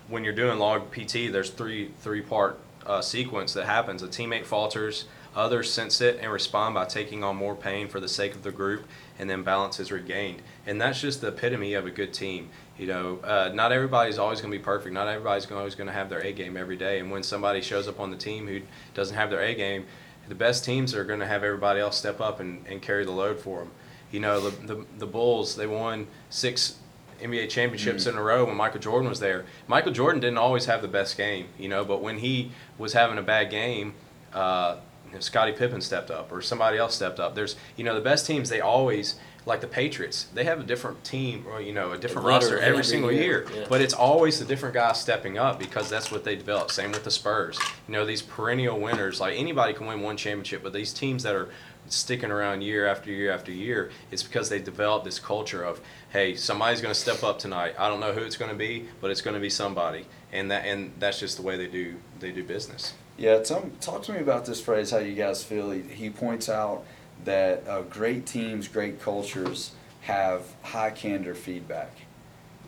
when 0.08 0.24
you're 0.24 0.34
doing 0.34 0.60
log 0.60 0.92
PT, 0.92 1.32
there's 1.32 1.50
three 1.50 1.92
three 2.02 2.22
part 2.22 2.60
uh, 2.86 3.02
sequence 3.02 3.54
that 3.54 3.66
happens. 3.66 4.04
A 4.04 4.08
teammate 4.08 4.46
falters, 4.46 5.06
others 5.36 5.74
sense 5.74 6.02
it 6.02 6.20
and 6.22 6.32
respond 6.32 6.76
by 6.76 6.86
taking 6.86 7.24
on 7.24 7.36
more 7.36 7.56
pain 7.56 7.88
for 7.88 8.00
the 8.00 8.08
sake 8.08 8.36
of 8.36 8.44
the 8.44 8.52
group, 8.52 8.86
and 9.18 9.28
then 9.28 9.42
balance 9.42 9.80
is 9.80 9.92
regained. 9.92 10.44
And 10.68 10.80
that's 10.80 11.02
just 11.02 11.22
the 11.22 11.30
epitome 11.30 11.74
of 11.74 11.88
a 11.88 11.92
good 11.92 12.14
team. 12.14 12.50
You 12.78 12.86
know, 12.86 13.20
uh, 13.24 13.50
not 13.56 13.72
everybody's 13.72 14.20
always 14.20 14.40
going 14.40 14.52
to 14.52 14.58
be 14.60 14.64
perfect. 14.64 14.94
Not 14.94 15.08
everybody's 15.08 15.50
always 15.50 15.74
going 15.74 15.88
to 15.88 15.94
have 15.94 16.12
their 16.12 16.20
A 16.20 16.32
game 16.32 16.58
every 16.58 16.78
day. 16.78 17.00
And 17.00 17.10
when 17.10 17.24
somebody 17.24 17.62
shows 17.62 17.88
up 17.88 18.00
on 18.00 18.12
the 18.12 18.18
team 18.18 18.48
who 18.48 18.62
doesn't 18.94 19.16
have 19.16 19.32
their 19.32 19.42
A 19.42 19.56
game, 19.56 19.86
the 20.28 20.36
best 20.36 20.66
teams 20.66 20.94
are 20.96 21.04
going 21.04 21.20
to 21.20 21.28
have 21.28 21.44
everybody 21.44 21.80
else 21.80 21.98
step 21.98 22.20
up 22.20 22.40
and, 22.40 22.66
and 22.68 22.82
carry 22.82 23.06
the 23.06 23.12
load 23.12 23.40
for 23.40 23.60
them. 23.60 23.72
You 24.12 24.20
know, 24.20 24.50
the, 24.50 24.74
the, 24.76 24.86
the 24.98 25.06
Bulls, 25.06 25.56
they 25.56 25.68
won 25.68 26.08
six 26.30 26.78
NBA 27.22 27.50
championships 27.50 28.08
in 28.08 28.16
a 28.16 28.22
row 28.22 28.46
when 28.46 28.56
Michael 28.56 28.80
Jordan 28.80 29.10
was 29.10 29.20
there. 29.20 29.46
Michael 29.68 29.92
Jordan 29.92 30.20
didn't 30.22 30.38
always 30.38 30.66
have 30.66 30.82
the 30.82 30.88
best 30.88 31.18
game, 31.18 31.48
you 31.58 31.70
know, 31.70 31.86
but 31.86 32.02
when 32.02 32.20
he 32.20 32.52
was 32.78 32.94
having 32.94 33.18
a 33.18 33.22
bad 33.22 33.50
game, 33.50 33.94
uh, 34.34 34.78
Scottie 35.20 35.54
Pippen 35.54 35.82
stepped 35.82 36.12
up 36.12 36.32
or 36.32 36.42
somebody 36.42 36.78
else 36.78 36.96
stepped 36.96 37.20
up. 37.20 37.36
There's, 37.36 37.56
you 37.78 37.84
know, 37.84 37.96
the 37.96 38.02
best 38.02 38.26
teams, 38.26 38.50
they 38.50 38.62
always, 38.62 39.16
like 39.46 39.62
the 39.62 39.68
Patriots, 39.68 40.28
they 40.34 40.44
have 40.44 40.60
a 40.60 40.64
different 40.64 41.04
team 41.04 41.46
or, 41.48 41.62
you 41.62 41.72
know, 41.72 41.92
a 41.92 41.98
different 41.98 42.28
roster 42.28 42.58
every 42.58 42.70
every 42.70 42.84
single 42.84 43.12
year, 43.12 43.48
year. 43.48 43.48
yeah. 43.54 43.66
But 43.70 43.82
it's 43.82 43.94
always 43.94 44.40
the 44.40 44.46
different 44.46 44.74
guys 44.74 45.00
stepping 45.00 45.38
up 45.38 45.60
because 45.60 45.90
that's 45.90 46.12
what 46.12 46.24
they 46.24 46.36
develop. 46.36 46.72
Same 46.72 46.92
with 46.92 47.04
the 47.04 47.12
Spurs. 47.12 47.60
You 47.88 47.94
know, 47.94 48.06
these 48.06 48.22
perennial 48.22 48.80
winners, 48.80 49.20
like 49.20 49.38
anybody 49.38 49.74
can 49.74 49.86
win 49.86 50.02
one 50.02 50.18
championship, 50.18 50.64
but 50.64 50.74
these 50.74 50.94
teams 50.94 51.24
that 51.24 51.36
are 51.36 51.50
sticking 51.88 52.32
around 52.32 52.62
year 52.62 52.88
after 52.88 53.12
year 53.12 53.32
after 53.32 53.52
year, 53.52 53.92
it's 54.10 54.24
because 54.24 54.50
they 54.50 54.60
developed 54.60 55.06
this 55.06 55.20
culture 55.20 55.64
of, 55.64 55.80
hey, 56.10 56.36
somebody's 56.36 56.82
going 56.82 56.94
to 56.94 57.00
step 57.00 57.24
up 57.24 57.38
tonight. 57.38 57.76
I 57.78 57.88
don't 57.88 58.00
know 58.00 58.14
who 58.14 58.22
it's 58.22 58.38
going 58.38 58.52
to 58.52 58.58
be, 58.58 58.88
but 59.00 59.12
it's 59.12 59.22
going 59.22 59.36
to 59.36 59.40
be 59.40 59.52
somebody, 59.52 60.08
and 60.32 60.50
that 60.50 60.66
and 60.66 60.92
that's 61.00 61.20
just 61.20 61.38
the 61.38 61.44
way 61.44 61.58
they 61.58 61.68
do 61.68 61.96
they 62.20 62.32
do 62.32 62.44
business. 62.44 62.94
Yeah, 63.18 63.40
tell, 63.40 63.70
talk 63.80 64.04
to 64.04 64.14
me 64.14 64.20
about 64.20 64.46
this 64.46 64.60
phrase. 64.60 64.92
How 64.92 64.98
you 64.98 65.16
guys 65.16 65.44
feel? 65.44 65.72
He, 65.72 65.82
he 65.82 66.10
points 66.10 66.50
out 66.50 66.84
that 67.24 67.68
uh, 67.68 67.82
great 67.84 68.26
teams, 68.26 68.68
great 68.68 69.02
cultures 69.02 69.72
have 70.02 70.44
high 70.64 70.92
candor 70.92 71.34
feedback. 71.34 71.92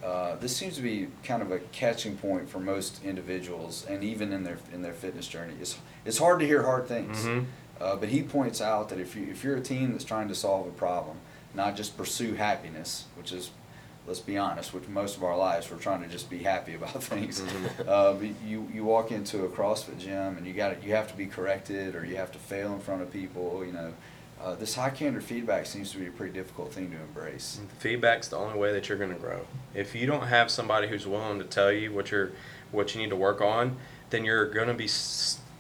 Uh, 0.04 0.36
this 0.36 0.56
seems 0.56 0.76
to 0.76 0.82
be 0.82 1.08
kind 1.24 1.42
of 1.42 1.52
a 1.52 1.60
catching 1.72 2.16
point 2.18 2.50
for 2.50 2.60
most 2.60 3.04
individuals, 3.04 3.86
and 3.90 4.04
even 4.04 4.32
in 4.32 4.44
their 4.44 4.58
in 4.74 4.82
their 4.84 4.94
fitness 4.94 5.28
journey. 5.28 5.54
It's 5.60 5.78
it's 6.06 6.20
hard 6.20 6.40
to 6.40 6.46
hear 6.46 6.64
hard 6.64 6.88
things, 6.88 7.26
Mhm. 7.26 7.46
uh, 7.82 7.96
but 7.96 8.10
he 8.10 8.22
points 8.22 8.62
out 8.62 8.90
that 8.90 9.00
if 9.00 9.16
you 9.16 9.28
if 9.30 9.44
you're 9.44 9.58
a 9.58 9.62
team 9.62 9.92
that's 9.92 10.04
trying 10.04 10.28
to 10.28 10.36
solve 10.36 10.68
a 10.68 10.72
problem, 10.72 11.18
not 11.56 11.76
just 11.76 11.98
pursue 11.98 12.36
happiness, 12.36 13.06
which 13.16 13.32
is 13.32 13.50
let's 14.06 14.20
be 14.20 14.38
honest, 14.38 14.74
which 14.74 14.88
most 14.88 15.18
of 15.18 15.24
our 15.24 15.36
lives 15.36 15.70
we're 15.70 15.78
trying 15.78 16.02
to 16.02 16.08
just 16.08 16.30
be 16.30 16.40
happy 16.40 16.76
about 16.76 17.04
things. 17.12 17.42
Uh, 17.88 18.14
but 18.14 18.30
you 18.46 18.70
you 18.72 18.84
walk 18.84 19.12
into 19.12 19.46
a 19.46 19.50
CrossFit 19.50 19.98
gym 19.98 20.38
and 20.38 20.46
you 20.46 20.54
got 20.54 20.84
you 20.84 20.94
have 20.94 21.08
to 21.10 21.18
be 21.18 21.26
corrected 21.26 21.96
or 21.96 22.06
you 22.06 22.16
have 22.18 22.32
to 22.32 22.40
fail 22.40 22.72
in 22.74 22.80
front 22.80 23.02
of 23.02 23.12
people. 23.12 23.64
You 23.66 23.74
know, 23.74 23.94
uh, 24.42 24.56
this 24.56 24.76
high 24.76 24.90
candor 24.90 25.22
feedback 25.22 25.66
seems 25.66 25.92
to 25.92 25.98
be 25.98 26.08
a 26.08 26.12
pretty 26.12 26.34
difficult 26.34 26.72
thing 26.72 26.92
to 26.92 26.98
embrace. 26.98 27.60
Feedback's 27.80 28.28
the 28.28 28.38
only 28.38 28.58
way 28.58 28.72
that 28.72 28.88
you're 28.88 28.98
going 28.98 29.14
to 29.14 29.20
grow. 29.20 29.46
If 29.74 29.96
you 29.96 30.06
don't 30.06 30.28
have 30.28 30.52
somebody 30.52 30.88
who's 30.88 31.08
willing 31.08 31.40
to 31.40 31.46
tell 31.46 31.72
you 31.72 31.92
what 31.92 32.12
you're 32.12 32.32
what 32.72 32.94
you 32.94 33.02
need 33.02 33.10
to 33.10 33.16
work 33.16 33.42
on, 33.42 33.78
then 34.10 34.26
you're 34.26 34.46
going 34.50 34.68
to 34.68 34.74
be 34.74 34.90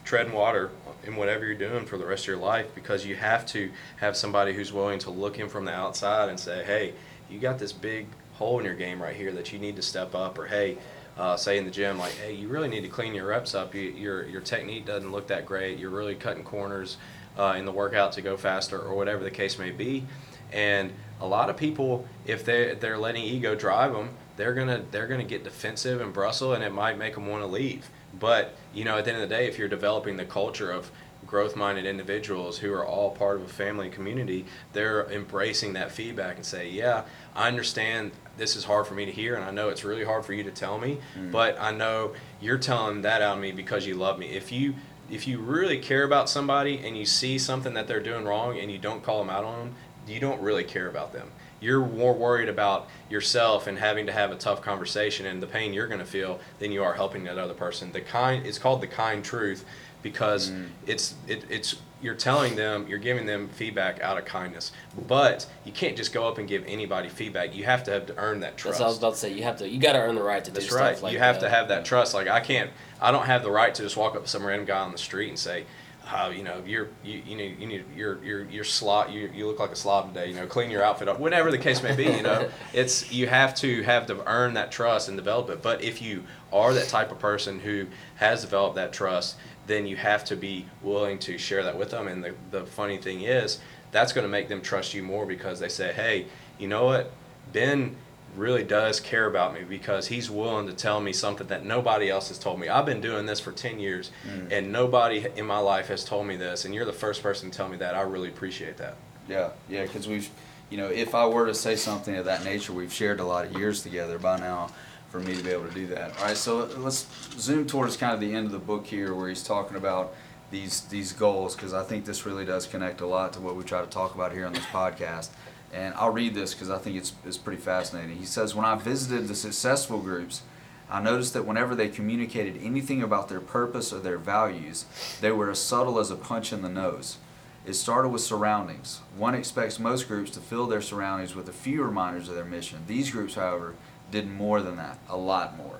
treading 0.03 0.33
water 0.33 0.69
in 1.05 1.15
whatever 1.15 1.45
you're 1.45 1.55
doing 1.55 1.85
for 1.85 1.97
the 1.97 2.05
rest 2.05 2.25
of 2.25 2.27
your 2.27 2.37
life 2.37 2.67
because 2.75 3.05
you 3.05 3.15
have 3.15 3.45
to 3.47 3.71
have 3.97 4.15
somebody 4.15 4.53
who's 4.53 4.73
willing 4.73 4.99
to 4.99 5.09
look 5.09 5.39
in 5.39 5.49
from 5.49 5.65
the 5.65 5.73
outside 5.73 6.29
and 6.29 6.39
say, 6.39 6.63
"Hey, 6.63 6.93
you 7.29 7.39
got 7.39 7.57
this 7.57 7.73
big 7.73 8.07
hole 8.33 8.59
in 8.59 8.65
your 8.65 8.75
game 8.75 9.01
right 9.01 9.15
here 9.15 9.31
that 9.31 9.51
you 9.51 9.57
need 9.57 9.75
to 9.77 9.81
step 9.81 10.13
up," 10.13 10.37
or 10.37 10.45
"Hey." 10.47 10.77
Uh, 11.17 11.35
say 11.35 11.57
in 11.57 11.65
the 11.65 11.71
gym, 11.71 11.97
like, 11.97 12.11
hey, 12.11 12.31
you 12.31 12.47
really 12.47 12.67
need 12.67 12.81
to 12.81 12.87
clean 12.87 13.15
your 13.15 13.25
reps 13.25 13.55
up. 13.55 13.73
You, 13.73 13.81
your 13.81 14.27
your 14.27 14.39
technique 14.39 14.85
doesn't 14.85 15.11
look 15.11 15.25
that 15.29 15.47
great. 15.47 15.79
You're 15.79 15.89
really 15.89 16.13
cutting 16.13 16.43
corners 16.43 16.97
uh, 17.37 17.55
in 17.57 17.65
the 17.65 17.71
workout 17.71 18.11
to 18.13 18.21
go 18.21 18.35
faster, 18.37 18.79
or 18.79 18.95
whatever 18.95 19.23
the 19.23 19.31
case 19.31 19.57
may 19.59 19.71
be. 19.71 20.03
And 20.51 20.91
a 21.21 21.27
lot 21.27 21.49
of 21.49 21.57
people, 21.57 22.07
if 22.25 22.43
they 22.45 22.75
they're 22.79 22.97
letting 22.97 23.23
ego 23.23 23.55
drive 23.55 23.93
them, 23.93 24.09
they're 24.37 24.53
gonna 24.53 24.83
they're 24.91 25.07
gonna 25.07 25.23
get 25.23 25.43
defensive 25.43 26.01
and 26.01 26.13
bristle, 26.13 26.53
and 26.53 26.63
it 26.63 26.71
might 26.73 26.97
make 26.97 27.15
them 27.15 27.27
want 27.27 27.43
to 27.43 27.47
leave. 27.47 27.89
But 28.19 28.55
you 28.73 28.83
know, 28.85 28.97
at 28.97 29.05
the 29.05 29.13
end 29.13 29.21
of 29.21 29.29
the 29.29 29.35
day, 29.35 29.47
if 29.47 29.57
you're 29.57 29.67
developing 29.67 30.17
the 30.17 30.25
culture 30.25 30.71
of 30.71 30.91
growth-minded 31.25 31.85
individuals 31.85 32.59
who 32.59 32.71
are 32.73 32.85
all 32.85 33.11
part 33.11 33.35
of 33.35 33.41
a 33.43 33.47
family 33.49 33.89
community, 33.89 34.45
they're 34.71 35.05
embracing 35.11 35.73
that 35.73 35.91
feedback 35.91 36.37
and 36.37 36.45
say, 36.45 36.69
"Yeah, 36.69 37.03
I 37.35 37.47
understand 37.49 38.11
this 38.37 38.55
is 38.55 38.63
hard 38.63 38.87
for 38.87 38.93
me 38.93 39.05
to 39.05 39.11
hear, 39.11 39.35
and 39.35 39.43
I 39.43 39.51
know 39.51 39.67
it's 39.69 39.83
really 39.83 40.05
hard 40.05 40.23
for 40.23 40.31
you 40.33 40.43
to 40.43 40.51
tell 40.51 40.77
me, 40.77 40.99
Mm. 41.17 41.31
but 41.31 41.57
I 41.59 41.71
know 41.71 42.13
you're 42.39 42.59
telling 42.59 43.01
that 43.01 43.21
out 43.21 43.35
of 43.37 43.41
me 43.41 43.51
because 43.51 43.85
you 43.85 43.95
love 43.95 44.17
me. 44.19 44.27
If 44.29 44.51
you 44.51 44.75
if 45.09 45.27
you 45.27 45.39
really 45.39 45.77
care 45.79 46.03
about 46.03 46.29
somebody 46.29 46.79
and 46.85 46.97
you 46.97 47.05
see 47.05 47.37
something 47.37 47.73
that 47.73 47.87
they're 47.87 48.01
doing 48.03 48.25
wrong 48.25 48.57
and 48.59 48.71
you 48.71 48.77
don't 48.77 49.03
call 49.03 49.19
them 49.19 49.29
out 49.29 49.43
on 49.43 49.59
them, 49.59 49.75
you 50.07 50.19
don't 50.19 50.41
really 50.41 50.63
care 50.63 50.87
about 50.87 51.13
them. 51.13 51.29
you're 51.59 51.83
more 51.85 52.13
worried 52.13 52.47
about 52.49 52.87
yourself 53.09 53.65
and 53.67 53.79
having 53.79 54.05
to 54.05 54.11
have 54.11 54.31
a 54.31 54.35
tough 54.35 54.61
conversation 54.61 55.25
and 55.25 55.41
the 55.41 55.47
pain 55.47 55.73
you're 55.73 55.87
going 55.87 55.99
to 55.99 56.05
feel 56.05 56.39
than 56.59 56.71
you 56.71 56.83
are 56.83 56.93
helping 56.93 57.23
that 57.23 57.37
other 57.39 57.53
person. 57.55 57.91
The 57.91 58.01
kind 58.01 58.45
it's 58.45 58.59
called 58.59 58.79
the 58.81 58.87
kind 58.87 59.23
truth 59.23 59.65
because 60.03 60.51
Mm. 60.51 60.67
it's 60.85 61.15
it, 61.27 61.43
it's 61.49 61.75
you're 61.99 62.13
telling 62.13 62.55
them 62.55 62.85
you're 62.87 62.99
giving 62.99 63.25
them 63.25 63.47
feedback 63.49 63.99
out 64.01 64.19
of 64.19 64.25
kindness 64.25 64.71
but 65.07 65.47
you 65.65 65.71
can't 65.71 65.97
just 65.97 66.13
go 66.13 66.27
up 66.27 66.37
and 66.37 66.47
give 66.47 66.63
anybody 66.67 67.09
feedback 67.09 67.55
you 67.55 67.63
have 67.65 67.83
to 67.85 67.91
have 67.91 68.05
to 68.05 68.15
earn 68.17 68.39
that 68.41 68.55
trust 68.55 68.77
That's 68.77 68.79
what 68.81 68.85
I 68.85 68.89
was 68.89 68.97
about 68.99 69.13
to 69.13 69.19
say. 69.19 69.33
You 69.33 69.41
have 69.41 69.57
to. 69.57 69.67
You 69.67 69.79
got 69.79 69.93
to 69.93 69.99
earn 69.99 70.13
the 70.13 70.21
right 70.21 70.45
to 70.45 70.51
that's 70.51 70.67
do 70.69 70.75
right 70.75 70.95
stuff 70.95 71.03
like 71.03 71.13
you 71.13 71.19
have 71.19 71.35
that. 71.41 71.41
to 71.41 71.49
have 71.49 71.67
that 71.69 71.83
trust 71.85 72.13
like 72.13 72.27
i 72.27 72.39
can't 72.39 72.69
i 73.01 73.11
don't 73.11 73.25
have 73.25 73.43
the 73.43 73.51
right 73.51 73.73
to 73.75 73.83
just 73.83 73.97
walk 73.97 74.15
up 74.15 74.23
to 74.23 74.29
some 74.29 74.45
random 74.45 74.65
guy 74.65 74.79
on 74.79 74.91
the 74.91 74.97
street 74.97 75.29
and 75.29 75.39
say 75.39 75.65
uh, 76.09 76.31
you 76.33 76.43
know 76.43 76.61
you're 76.65 76.87
you, 77.03 77.21
you 77.25 77.35
need 77.35 77.59
you 77.59 77.67
need 77.67 77.85
you're 77.95 78.23
you're 78.23 78.45
you're 78.45 78.63
slot 78.63 79.11
you, 79.11 79.29
you 79.33 79.45
look 79.45 79.59
like 79.59 79.71
a 79.71 79.75
slob 79.75 80.13
today 80.13 80.29
you 80.29 80.35
know 80.35 80.45
clean 80.45 80.71
your 80.71 80.83
outfit 80.83 81.07
up 81.07 81.19
whatever 81.19 81.51
the 81.51 81.57
case 81.57 81.83
may 81.83 81.95
be 81.95 82.05
you 82.05 82.21
know. 82.21 82.49
It's 82.73 83.11
you 83.11 83.27
have 83.27 83.55
to 83.55 83.81
have 83.83 84.07
to 84.07 84.23
earn 84.29 84.53
that 84.53 84.71
trust 84.71 85.09
and 85.09 85.17
develop 85.17 85.49
it. 85.49 85.61
But 85.61 85.83
if 85.83 86.01
you 86.01 86.23
are 86.53 86.73
that 86.73 86.87
type 86.87 87.11
of 87.11 87.19
person 87.19 87.59
who 87.59 87.87
has 88.15 88.41
developed 88.41 88.75
that 88.75 88.93
trust 88.93 89.35
then 89.65 89.85
you 89.85 89.97
have 89.97 90.23
to 90.25 90.37
be 90.37 90.65
willing 90.81 91.19
to 91.19 91.37
share 91.37 91.61
that 91.63 91.77
with 91.77 91.91
them. 91.91 92.07
And 92.07 92.23
the, 92.23 92.33
the 92.51 92.65
funny 92.65 92.97
thing 92.97 93.23
is 93.23 93.59
that's 93.91 94.13
going 94.13 94.23
to 94.23 94.29
make 94.29 94.47
them 94.47 94.61
trust 94.61 94.93
you 94.93 95.03
more 95.03 95.25
because 95.25 95.59
they 95.59 95.69
say 95.69 95.91
hey 95.91 96.27
you 96.57 96.67
know 96.67 96.85
what? 96.85 97.11
Ben 97.51 97.95
really 98.35 98.63
does 98.63 98.99
care 98.99 99.25
about 99.25 99.53
me 99.53 99.61
because 99.67 100.07
he's 100.07 100.29
willing 100.29 100.67
to 100.67 100.73
tell 100.73 100.99
me 101.01 101.11
something 101.13 101.47
that 101.47 101.65
nobody 101.65 102.09
else 102.09 102.27
has 102.27 102.37
told 102.37 102.59
me. 102.59 102.67
I've 102.69 102.85
been 102.85 103.01
doing 103.01 103.25
this 103.25 103.39
for 103.39 103.51
10 103.51 103.79
years 103.79 104.11
Mm. 104.27 104.51
and 104.51 104.71
nobody 104.71 105.25
in 105.35 105.45
my 105.47 105.57
life 105.59 105.87
has 105.87 106.03
told 106.05 106.27
me 106.27 106.35
this 106.35 106.65
and 106.65 106.73
you're 106.75 106.85
the 106.85 106.93
first 106.93 107.23
person 107.23 107.49
to 107.49 107.57
tell 107.57 107.67
me 107.67 107.77
that. 107.77 107.95
I 107.95 108.01
really 108.01 108.29
appreciate 108.29 108.77
that. 108.77 108.95
Yeah, 109.27 109.49
yeah, 109.69 109.83
because 109.83 110.07
we've, 110.07 110.29
you 110.69 110.77
know, 110.77 110.87
if 110.87 111.15
I 111.15 111.25
were 111.25 111.47
to 111.47 111.53
say 111.55 111.75
something 111.75 112.15
of 112.15 112.25
that 112.25 112.43
nature, 112.45 112.73
we've 112.73 112.93
shared 112.93 113.19
a 113.19 113.25
lot 113.25 113.45
of 113.45 113.53
years 113.57 113.81
together 113.81 114.19
by 114.19 114.37
now 114.39 114.69
for 115.09 115.19
me 115.19 115.35
to 115.35 115.43
be 115.43 115.49
able 115.49 115.67
to 115.67 115.73
do 115.73 115.87
that. 115.87 116.17
All 116.19 116.25
right, 116.25 116.37
so 116.37 116.65
let's 116.77 117.07
zoom 117.39 117.65
towards 117.65 117.97
kind 117.97 118.13
of 118.13 118.19
the 118.19 118.33
end 118.33 118.45
of 118.45 118.51
the 118.51 118.59
book 118.59 118.85
here 118.85 119.13
where 119.15 119.29
he's 119.29 119.43
talking 119.43 119.77
about 119.77 120.13
these 120.51 120.81
these 120.81 121.11
goals 121.11 121.55
because 121.55 121.73
I 121.73 121.83
think 121.83 122.05
this 122.05 122.25
really 122.25 122.45
does 122.45 122.67
connect 122.67 123.01
a 123.01 123.05
lot 123.05 123.33
to 123.33 123.41
what 123.41 123.55
we 123.57 123.63
try 123.65 123.81
to 123.81 123.87
talk 123.87 124.15
about 124.15 124.31
here 124.31 124.45
on 124.45 124.53
this 124.53 124.63
podcast. 124.65 125.27
And 125.73 125.93
I'll 125.95 126.11
read 126.11 126.33
this 126.33 126.53
because 126.53 126.69
I 126.69 126.77
think 126.77 126.95
it's, 126.95 127.13
it's 127.25 127.37
pretty 127.37 127.61
fascinating. 127.61 128.17
He 128.17 128.25
says, 128.25 128.55
When 128.55 128.65
I 128.65 128.75
visited 128.75 129.27
the 129.27 129.35
successful 129.35 129.99
groups, 129.99 130.41
I 130.89 131.01
noticed 131.01 131.33
that 131.33 131.45
whenever 131.45 131.75
they 131.75 131.89
communicated 131.89 132.61
anything 132.63 133.03
about 133.03 133.27
their 133.27 133.41
purpose 133.41 133.91
or 133.91 133.99
their 133.99 134.17
values, 134.17 134.85
they 135.19 135.31
were 135.31 135.51
as 135.51 135.59
subtle 135.59 135.99
as 135.99 136.09
a 136.09 136.15
punch 136.15 136.53
in 136.53 136.61
the 136.61 136.69
nose. 136.69 137.17
It 137.65 137.73
started 137.73 138.09
with 138.09 138.21
surroundings. 138.21 139.01
One 139.17 139.35
expects 139.35 139.77
most 139.77 140.07
groups 140.07 140.31
to 140.31 140.39
fill 140.39 140.67
their 140.67 140.81
surroundings 140.81 141.35
with 141.35 141.49
a 141.49 141.53
few 141.53 141.83
reminders 141.83 142.29
of 142.29 142.35
their 142.35 142.45
mission. 142.45 142.79
These 142.87 143.11
groups, 143.11 143.35
however, 143.35 143.75
did 144.09 144.29
more 144.29 144.61
than 144.61 144.77
that, 144.77 144.99
a 145.09 145.17
lot 145.17 145.57
more. 145.57 145.79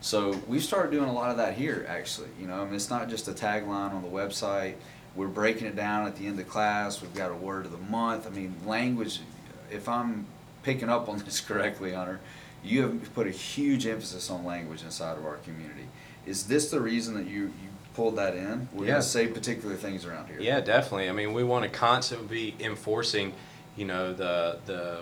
So 0.00 0.40
we've 0.46 0.64
started 0.64 0.92
doing 0.92 1.08
a 1.08 1.12
lot 1.12 1.30
of 1.30 1.36
that 1.36 1.54
here, 1.54 1.84
actually. 1.88 2.28
You 2.40 2.46
know, 2.46 2.62
I 2.62 2.64
mean, 2.64 2.74
it's 2.74 2.88
not 2.88 3.10
just 3.10 3.28
a 3.28 3.32
tagline 3.32 3.92
on 3.92 4.02
the 4.02 4.08
website. 4.08 4.76
We're 5.16 5.28
breaking 5.28 5.66
it 5.66 5.74
down 5.76 6.06
at 6.06 6.16
the 6.16 6.26
end 6.26 6.38
of 6.38 6.48
class. 6.48 7.00
We've 7.00 7.14
got 7.14 7.30
a 7.30 7.34
word 7.34 7.64
of 7.64 7.72
the 7.72 7.78
month. 7.78 8.26
I 8.26 8.30
mean, 8.30 8.54
language. 8.66 9.20
If 9.70 9.88
I'm 9.88 10.26
picking 10.62 10.88
up 10.88 11.08
on 11.08 11.18
this 11.24 11.40
correctly, 11.40 11.92
Hunter, 11.92 12.20
you 12.62 12.82
have 12.82 13.14
put 13.14 13.26
a 13.26 13.30
huge 13.30 13.86
emphasis 13.86 14.30
on 14.30 14.44
language 14.44 14.82
inside 14.82 15.16
of 15.16 15.24
our 15.24 15.36
community. 15.36 15.86
Is 16.26 16.46
this 16.46 16.70
the 16.70 16.80
reason 16.80 17.14
that 17.14 17.26
you 17.26 17.44
you 17.44 17.70
pulled 17.94 18.16
that 18.16 18.34
in? 18.36 18.68
We're 18.74 18.84
Yeah. 18.86 18.90
gonna 18.92 19.02
say 19.02 19.26
particular 19.28 19.74
things 19.74 20.04
around 20.04 20.26
here. 20.28 20.38
Yeah, 20.40 20.60
definitely. 20.60 21.08
I 21.08 21.12
mean, 21.12 21.32
we 21.32 21.44
want 21.44 21.62
to 21.64 21.70
constantly 21.70 22.52
be 22.58 22.64
enforcing, 22.64 23.32
you 23.76 23.86
know, 23.86 24.12
the 24.12 24.58
the 24.66 25.00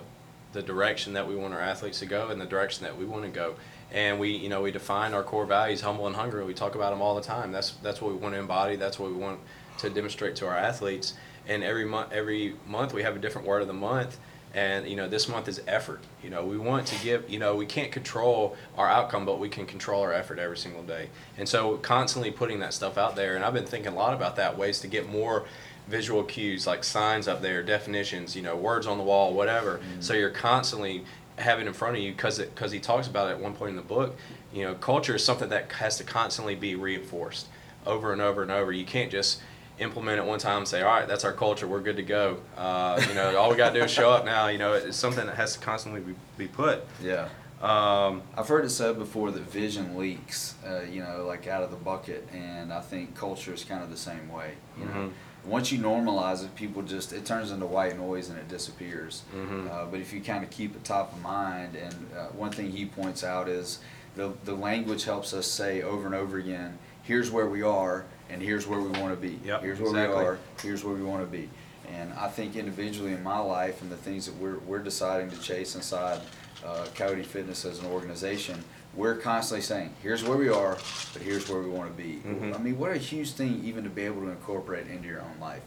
the 0.52 0.62
direction 0.62 1.14
that 1.14 1.26
we 1.26 1.34
want 1.34 1.52
our 1.52 1.60
athletes 1.60 1.98
to 1.98 2.06
go 2.06 2.28
and 2.28 2.40
the 2.40 2.46
direction 2.46 2.84
that 2.84 2.96
we 2.96 3.04
want 3.04 3.24
to 3.24 3.30
go. 3.30 3.56
And 3.92 4.20
we, 4.20 4.30
you 4.30 4.48
know, 4.48 4.62
we 4.62 4.70
define 4.70 5.12
our 5.12 5.22
core 5.24 5.46
values, 5.46 5.80
humble 5.80 6.06
and 6.06 6.14
hungry. 6.14 6.44
We 6.44 6.54
talk 6.54 6.74
about 6.76 6.90
them 6.90 7.02
all 7.02 7.14
the 7.16 7.20
time. 7.22 7.50
That's 7.50 7.70
that's 7.82 8.00
what 8.00 8.12
we 8.12 8.18
want 8.18 8.34
to 8.34 8.40
embody. 8.40 8.76
That's 8.76 8.98
what 8.98 9.10
we 9.10 9.16
want 9.16 9.40
to 9.78 9.90
demonstrate 9.90 10.36
to 10.36 10.46
our 10.46 10.56
athletes. 10.56 11.14
And 11.46 11.62
every 11.62 11.84
month, 11.84 12.12
every 12.12 12.56
month 12.66 12.94
we 12.94 13.02
have 13.02 13.16
a 13.16 13.18
different 13.18 13.46
word 13.46 13.62
of 13.62 13.68
the 13.68 13.74
month. 13.74 14.18
And 14.54 14.88
you 14.88 14.94
know, 14.94 15.08
this 15.08 15.28
month 15.28 15.48
is 15.48 15.60
effort. 15.66 16.00
You 16.22 16.30
know, 16.30 16.44
we 16.44 16.56
want 16.56 16.86
to 16.86 17.04
give. 17.04 17.28
You 17.28 17.40
know, 17.40 17.56
we 17.56 17.66
can't 17.66 17.90
control 17.90 18.56
our 18.78 18.88
outcome, 18.88 19.26
but 19.26 19.40
we 19.40 19.48
can 19.48 19.66
control 19.66 20.00
our 20.02 20.12
effort 20.12 20.38
every 20.38 20.56
single 20.56 20.84
day. 20.84 21.08
And 21.36 21.48
so, 21.48 21.76
constantly 21.78 22.30
putting 22.30 22.60
that 22.60 22.72
stuff 22.72 22.96
out 22.96 23.16
there. 23.16 23.34
And 23.34 23.44
I've 23.44 23.52
been 23.52 23.66
thinking 23.66 23.92
a 23.92 23.96
lot 23.96 24.14
about 24.14 24.36
that 24.36 24.56
ways 24.56 24.80
to 24.80 24.86
get 24.86 25.08
more 25.08 25.44
visual 25.88 26.22
cues 26.22 26.66
like 26.66 26.84
signs 26.84 27.28
up 27.28 27.42
there, 27.42 27.62
definitions, 27.62 28.34
you 28.34 28.42
know, 28.42 28.56
words 28.56 28.86
on 28.86 28.96
the 28.96 29.04
wall, 29.04 29.34
whatever. 29.34 29.78
Mm-hmm. 29.78 30.00
So 30.00 30.14
you're 30.14 30.30
constantly 30.30 31.04
having 31.36 31.66
in 31.66 31.72
front 31.72 31.96
of 31.96 32.02
you 32.02 32.12
because 32.12 32.38
because 32.38 32.70
he 32.72 32.78
talks 32.78 33.06
about 33.06 33.28
it 33.28 33.32
at 33.32 33.40
one 33.40 33.54
point 33.54 33.70
in 33.70 33.76
the 33.76 33.82
book. 33.82 34.16
You 34.52 34.64
know, 34.64 34.74
culture 34.74 35.16
is 35.16 35.24
something 35.24 35.48
that 35.48 35.72
has 35.72 35.98
to 35.98 36.04
constantly 36.04 36.54
be 36.54 36.74
reinforced 36.74 37.48
over 37.86 38.12
and 38.12 38.22
over 38.22 38.42
and 38.42 38.50
over. 38.50 38.72
You 38.72 38.84
can't 38.84 39.10
just 39.10 39.40
implement 39.78 40.18
it 40.18 40.24
one 40.24 40.38
time 40.38 40.58
and 40.58 40.68
say, 40.68 40.82
all 40.82 40.88
right, 40.92 41.08
that's 41.08 41.24
our 41.24 41.32
culture, 41.32 41.66
we're 41.66 41.80
good 41.80 41.96
to 41.96 42.02
go. 42.02 42.38
Uh, 42.56 43.00
you 43.08 43.14
know, 43.14 43.36
all 43.36 43.50
we 43.50 43.56
got 43.56 43.72
to 43.72 43.78
do 43.80 43.84
is 43.84 43.90
show 43.90 44.10
up 44.10 44.24
now. 44.24 44.48
You 44.48 44.58
know, 44.58 44.72
it's 44.74 44.96
something 44.96 45.26
that 45.26 45.36
has 45.36 45.54
to 45.54 45.58
constantly 45.60 46.00
be, 46.00 46.14
be 46.38 46.46
put. 46.48 46.84
Yeah. 47.02 47.28
Um, 47.62 48.22
I've 48.36 48.46
heard 48.48 48.64
it 48.64 48.70
said 48.70 48.98
before 48.98 49.30
that 49.30 49.42
vision 49.42 49.96
leaks, 49.96 50.54
uh, 50.66 50.82
you 50.82 51.02
know, 51.02 51.24
like 51.26 51.46
out 51.46 51.62
of 51.62 51.70
the 51.70 51.76
bucket, 51.76 52.28
and 52.32 52.72
I 52.72 52.80
think 52.80 53.14
culture 53.16 53.54
is 53.54 53.64
kind 53.64 53.82
of 53.82 53.90
the 53.90 53.96
same 53.96 54.28
way. 54.30 54.52
You 54.78 54.84
know, 54.84 54.90
Mhm. 54.92 55.10
once 55.44 55.72
you 55.72 55.78
normalize 55.78 56.44
it, 56.44 56.54
people 56.56 56.82
just 56.82 57.12
it 57.14 57.24
turns 57.24 57.50
into 57.50 57.64
white 57.64 57.96
noise 57.96 58.28
and 58.28 58.38
it 58.38 58.48
disappears. 58.48 59.22
Mhm. 59.34 59.70
Uh, 59.70 59.86
but 59.86 59.98
if 60.00 60.12
you 60.12 60.20
kind 60.20 60.44
of 60.44 60.50
keep 60.50 60.76
it 60.76 60.84
top 60.84 61.14
of 61.14 61.22
mind, 61.22 61.74
and 61.74 61.94
uh, 62.14 62.26
one 62.36 62.50
thing 62.50 62.70
he 62.70 62.84
points 62.84 63.24
out 63.24 63.48
is 63.48 63.78
the 64.14 64.32
the 64.44 64.54
language 64.54 65.04
helps 65.04 65.32
us 65.32 65.46
say 65.46 65.80
over 65.80 66.04
and 66.04 66.14
over 66.14 66.36
again, 66.36 66.78
here's 67.02 67.30
where 67.30 67.46
we 67.46 67.62
are, 67.62 68.04
and 68.30 68.42
here's 68.42 68.66
where 68.66 68.80
we 68.80 68.88
want 69.00 69.14
to 69.14 69.20
be. 69.20 69.38
Yep, 69.44 69.62
here's 69.62 69.80
where 69.80 69.90
exactly. 69.90 70.18
we 70.18 70.24
are. 70.24 70.38
Here's 70.62 70.84
where 70.84 70.94
we 70.94 71.02
want 71.02 71.22
to 71.22 71.30
be. 71.30 71.48
And 71.92 72.12
I 72.14 72.28
think 72.28 72.56
individually 72.56 73.12
in 73.12 73.22
my 73.22 73.38
life 73.38 73.82
and 73.82 73.90
the 73.90 73.96
things 73.96 74.26
that 74.26 74.34
we're, 74.36 74.58
we're 74.60 74.78
deciding 74.78 75.30
to 75.30 75.38
chase 75.40 75.74
inside 75.74 76.20
uh, 76.64 76.86
Coyote 76.94 77.22
Fitness 77.22 77.64
as 77.64 77.78
an 77.80 77.86
organization, 77.86 78.64
we're 78.94 79.16
constantly 79.16 79.60
saying, 79.60 79.92
here's 80.02 80.24
where 80.24 80.36
we 80.38 80.48
are, 80.48 80.78
but 81.12 81.20
here's 81.22 81.48
where 81.48 81.60
we 81.60 81.68
want 81.68 81.94
to 81.94 82.02
be. 82.02 82.22
Mhm. 82.26 82.54
I 82.54 82.58
mean, 82.58 82.78
what 82.78 82.92
a 82.92 82.96
huge 82.96 83.32
thing 83.32 83.60
even 83.64 83.84
to 83.84 83.90
be 83.90 84.02
able 84.02 84.22
to 84.22 84.28
incorporate 84.28 84.86
into 84.86 85.08
your 85.08 85.20
own 85.20 85.38
life. 85.40 85.62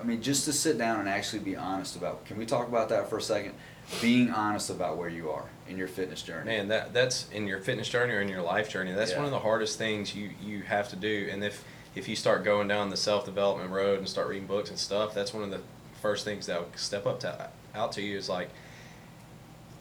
I 0.00 0.04
mean, 0.04 0.20
just 0.20 0.46
to 0.46 0.52
sit 0.52 0.78
down 0.78 0.98
and 0.98 1.08
actually 1.08 1.40
be 1.40 1.54
honest 1.54 1.94
about. 1.94 2.24
Can 2.24 2.36
we 2.36 2.44
talk 2.44 2.66
about 2.66 2.88
that 2.88 3.08
for 3.08 3.18
a 3.18 3.22
second? 3.22 3.52
Being 4.00 4.30
honest 4.30 4.68
about 4.70 4.96
where 4.96 5.08
you 5.08 5.30
are 5.30 5.44
in 5.68 5.76
your 5.78 5.86
fitness 5.86 6.22
journey. 6.22 6.46
Man, 6.46 6.68
that 6.68 6.92
that's 6.92 7.28
in 7.30 7.46
your 7.46 7.60
fitness 7.60 7.88
journey 7.88 8.12
or 8.14 8.20
in 8.20 8.28
your 8.28 8.42
life 8.42 8.68
journey. 8.68 8.92
That's 8.92 9.12
Yeah. 9.12 9.18
one 9.18 9.26
of 9.26 9.30
the 9.30 9.38
hardest 9.38 9.78
things 9.78 10.14
you 10.14 10.30
you 10.42 10.62
have 10.62 10.88
to 10.90 10.96
do. 10.96 11.28
And 11.30 11.44
if 11.44 11.62
if 11.94 12.08
you 12.08 12.16
start 12.16 12.44
going 12.44 12.68
down 12.68 12.90
the 12.90 12.96
self 12.96 13.24
development 13.24 13.70
road 13.70 13.98
and 13.98 14.08
start 14.08 14.28
reading 14.28 14.46
books 14.46 14.70
and 14.70 14.78
stuff, 14.78 15.14
that's 15.14 15.34
one 15.34 15.42
of 15.42 15.50
the 15.50 15.60
first 16.00 16.24
things 16.24 16.46
that 16.46 16.60
will 16.60 16.68
step 16.76 17.06
up 17.06 17.20
to 17.20 17.48
out 17.74 17.92
to 17.92 18.02
you 18.02 18.16
is 18.18 18.28
like 18.28 18.50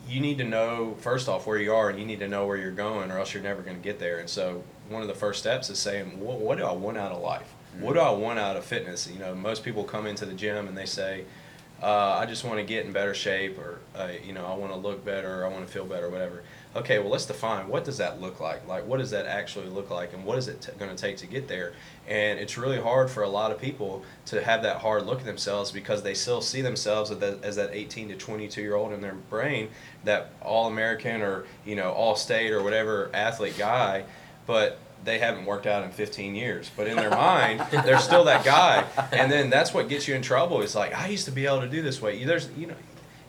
you 0.08 0.20
need 0.20 0.38
to 0.38 0.44
know 0.44 0.96
first 1.00 1.28
off 1.30 1.46
where 1.46 1.58
you 1.58 1.74
are 1.74 1.90
and 1.90 2.00
you 2.00 2.06
need 2.06 2.20
to 2.20 2.28
know 2.28 2.46
where 2.46 2.58
you're 2.58 2.72
going 2.72 3.12
or 3.12 3.20
else 3.20 3.34
you're 3.34 3.44
never 3.44 3.62
going 3.62 3.78
to 3.78 3.84
get 3.84 4.00
there. 4.00 4.20
And 4.20 4.30
so 4.30 4.64
one 4.90 5.02
of 5.02 5.08
the 5.08 5.14
first 5.14 5.40
steps 5.40 5.70
is 5.70 5.80
saying, 5.80 6.20
what, 6.20 6.40
what 6.40 6.58
do 6.58 6.66
I 6.66 6.72
want 6.74 6.98
out 6.98 7.12
of 7.12 7.22
life? 7.22 7.54
What 7.80 7.94
do 7.94 8.00
I 8.00 8.10
want 8.10 8.40
out 8.40 8.58
of 8.58 8.66
fitness? 8.66 9.10
You 9.12 9.20
know, 9.20 9.36
most 9.36 9.64
people 9.64 9.84
come 9.84 10.06
into 10.08 10.26
the 10.26 10.34
gym 10.34 10.68
and 10.68 10.78
they 10.78 10.86
say, 10.86 11.26
uh, 11.82 12.18
I 12.20 12.26
just 12.26 12.44
want 12.44 12.60
to 12.60 12.64
get 12.64 12.86
in 12.86 12.92
better 12.92 13.14
shape, 13.14 13.58
or 13.58 13.80
uh, 13.96 14.10
you 14.24 14.34
know, 14.34 14.46
I 14.46 14.54
want 14.56 14.72
to 14.72 14.78
look 14.78 15.04
better, 15.04 15.42
or 15.42 15.46
I 15.46 15.50
want 15.50 15.66
to 15.66 15.72
feel 15.72 15.86
better, 15.86 16.10
whatever. 16.10 16.44
Okay, 16.74 17.00
well, 17.00 17.10
let's 17.10 17.26
define 17.26 17.68
what 17.68 17.84
does 17.84 17.98
that 17.98 18.22
look 18.22 18.40
like. 18.40 18.66
Like, 18.66 18.88
what 18.88 19.00
does 19.00 19.12
that 19.12 19.26
actually 19.26 19.68
look 19.68 19.90
like, 19.90 20.14
and 20.14 20.24
what 20.24 20.38
is 20.38 20.48
it 20.48 20.62
t- 20.62 20.72
going 20.80 20.96
to 20.96 21.02
take 21.02 21.18
to 21.18 21.28
get 21.28 21.50
there? 21.50 21.74
And 22.08 22.40
it's 22.40 22.58
really 22.58 22.80
hard 22.80 23.10
for 23.10 23.24
a 23.24 23.30
lot 23.30 23.52
of 23.52 23.60
people 23.60 24.04
to 24.28 24.42
have 24.42 24.64
that 24.64 24.78
hard 24.78 25.06
look 25.06 25.20
at 25.20 25.26
themselves 25.26 25.72
because 25.72 26.02
they 26.02 26.14
still 26.14 26.40
see 26.40 26.62
themselves 26.62 27.12
as 27.12 27.18
that, 27.18 27.44
as 27.44 27.58
that 27.58 27.72
18 27.74 28.08
to 28.10 28.16
22 28.16 28.62
year 28.62 28.76
old 28.76 28.94
in 28.94 29.02
their 29.02 29.16
brain, 29.16 29.68
that 30.06 30.32
all 30.42 30.68
American 30.68 31.22
or 31.22 31.46
you 31.66 31.76
know 31.76 31.92
all 31.92 32.16
state 32.16 32.52
or 32.52 32.64
whatever 32.64 33.12
athlete 33.14 33.58
guy, 33.58 34.06
but 34.48 34.80
they 35.04 35.20
haven't 35.20 35.46
worked 35.46 35.68
out 35.68 35.84
in 35.84 35.92
15 35.92 36.36
years. 36.36 36.70
But 36.76 36.88
in 36.88 36.96
their 36.96 37.10
mind, 37.10 37.66
they're 37.72 38.00
still 38.00 38.24
that 38.26 38.46
guy. 38.46 38.86
And 39.12 39.32
then 39.32 39.50
that's 39.50 39.74
what 39.74 39.90
gets 39.90 40.08
you 40.08 40.16
in 40.16 40.22
trouble. 40.22 40.62
It's 40.62 40.76
like, 40.76 40.94
I 40.96 41.08
used 41.08 41.26
to 41.26 41.32
be 41.32 41.46
able 41.46 41.62
to 41.62 41.68
do 41.68 41.82
this 41.82 42.02
way. 42.02 42.24
There's, 42.24 42.50
you 42.52 42.68
know, 42.68 42.76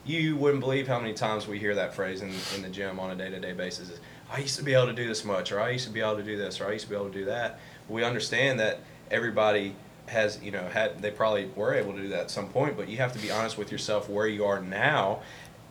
you 0.05 0.36
wouldn't 0.36 0.61
believe 0.61 0.88
how 0.88 0.98
many 0.98 1.14
times 1.14 1.46
we 1.46 1.59
hear 1.59 1.74
that 1.74 1.94
phrase 1.94 2.22
in, 2.22 2.32
in 2.55 2.62
the 2.62 2.68
gym 2.68 2.98
on 2.98 3.11
a 3.11 3.14
day 3.14 3.30
to 3.30 3.38
day 3.38 3.53
basis. 3.53 3.90
Is, 3.90 4.00
I 4.30 4.38
used 4.38 4.57
to 4.57 4.64
be 4.64 4.74
able 4.74 4.86
to 4.86 4.92
do 4.92 5.07
this 5.07 5.24
much, 5.24 5.53
or 5.53 5.61
I 5.61 5.70
used 5.70 5.86
to 5.86 5.92
be 5.92 6.00
able 6.00 6.16
to 6.16 6.22
do 6.22 6.36
this, 6.36 6.61
or 6.61 6.68
I 6.68 6.72
used 6.72 6.84
to 6.84 6.90
be 6.90 6.96
able 6.96 7.09
to 7.09 7.18
do 7.18 7.24
that. 7.26 7.61
We 7.88 8.03
understand 8.03 8.59
that 8.61 8.80
everybody 9.11 9.76
has, 10.07 10.40
you 10.42 10.50
know, 10.50 10.68
had, 10.68 11.00
they 11.00 11.11
probably 11.11 11.50
were 11.55 11.74
able 11.74 11.92
to 11.92 12.03
do 12.03 12.09
that 12.09 12.20
at 12.20 12.30
some 12.30 12.48
point, 12.48 12.76
but 12.76 12.88
you 12.88 12.96
have 12.96 13.12
to 13.12 13.18
be 13.18 13.30
honest 13.30 13.57
with 13.57 13.70
yourself 13.70 14.09
where 14.09 14.26
you 14.26 14.44
are 14.44 14.61
now, 14.61 15.20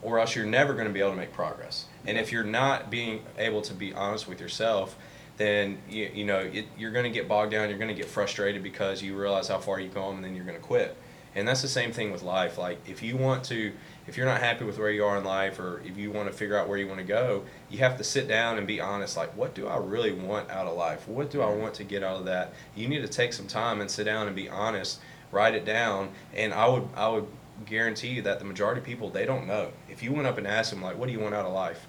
or 0.02 0.20
else 0.20 0.36
you're 0.36 0.46
never 0.46 0.74
going 0.74 0.88
to 0.88 0.94
be 0.94 1.00
able 1.00 1.12
to 1.12 1.18
make 1.18 1.34
progress. 1.34 1.86
And 2.06 2.18
if 2.18 2.32
you're 2.32 2.44
not 2.44 2.90
being 2.90 3.24
able 3.38 3.62
to 3.64 3.74
be 3.74 3.94
honest 3.94 4.28
with 4.28 4.40
yourself, 4.40 4.96
then 5.38 5.80
you, 5.90 6.10
you 6.14 6.26
know 6.26 6.40
it, 6.40 6.66
you're 6.78 6.92
going 6.92 7.06
to 7.06 7.12
get 7.12 7.28
bogged 7.28 7.52
down. 7.52 7.70
You're 7.70 7.78
going 7.78 7.94
to 7.94 8.00
get 8.00 8.08
frustrated 8.08 8.64
because 8.64 9.02
you 9.02 9.16
realize 9.16 9.48
how 9.48 9.58
far 9.58 9.80
you've 9.80 9.94
gone, 9.94 10.16
and 10.16 10.24
then 10.24 10.36
you're 10.36 10.46
going 10.46 10.58
to 10.58 10.64
quit. 10.64 10.96
And 11.36 11.48
that's 11.48 11.62
the 11.62 11.68
same 11.68 11.92
thing 11.92 12.12
with 12.12 12.24
life. 12.24 12.58
Like 12.58 12.80
if 12.88 13.02
you 13.02 13.18
want 13.18 13.44
to, 13.46 13.72
if 14.12 14.18
you're 14.18 14.26
not 14.26 14.42
happy 14.42 14.66
with 14.66 14.78
where 14.78 14.92
you 14.92 15.06
are 15.06 15.18
in 15.18 15.24
life, 15.24 15.58
or 15.58 15.82
if 15.86 15.96
you 15.96 16.12
want 16.12 16.30
to 16.30 16.36
figure 16.36 16.58
out 16.58 16.68
where 16.68 16.78
you 16.78 16.86
want 16.86 17.00
to 17.00 17.06
go, 17.06 17.46
you 17.70 17.80
have 17.80 17.98
to 17.98 18.04
sit 18.04 18.28
down 18.28 18.58
and 18.58 18.68
be 18.68 18.82
honest. 18.82 19.16
Like, 19.16 19.38
what 19.38 19.56
do 19.56 19.70
I 19.70 19.78
really 19.78 20.12
want 20.12 20.52
out 20.52 20.68
of 20.68 20.76
life? 20.76 21.08
What 21.08 21.32
do 21.32 21.42
I 21.42 21.46
mm-hmm. 21.46 21.62
want 21.62 21.76
to 21.76 21.86
get 21.86 22.04
out 22.04 22.18
of 22.18 22.26
that? 22.26 22.52
You 22.76 22.90
need 22.90 23.04
to 23.04 23.08
take 23.08 23.32
some 23.32 23.48
time 23.48 23.80
and 23.80 23.90
sit 23.90 24.04
down 24.04 24.28
and 24.28 24.36
be 24.36 24.50
honest. 24.50 25.00
Write 25.32 25.56
it 25.56 25.64
down, 25.64 26.10
and 26.36 26.54
I 26.54 26.68
would 26.68 26.90
I 26.94 27.08
would 27.08 27.26
guarantee 27.66 28.10
you 28.10 28.22
that 28.24 28.40
the 28.40 28.44
majority 28.44 28.82
of 28.82 28.86
people 28.86 29.10
they 29.10 29.26
don't 29.26 29.48
know. 29.48 29.72
If 29.90 30.04
you 30.04 30.12
went 30.12 30.28
up 30.28 30.38
and 30.38 30.46
asked 30.46 30.72
them 30.72 30.82
like, 30.82 30.98
"What 30.98 31.06
do 31.06 31.14
you 31.14 31.22
want 31.22 31.34
out 31.34 31.46
of 31.46 31.54
life?" 31.54 31.88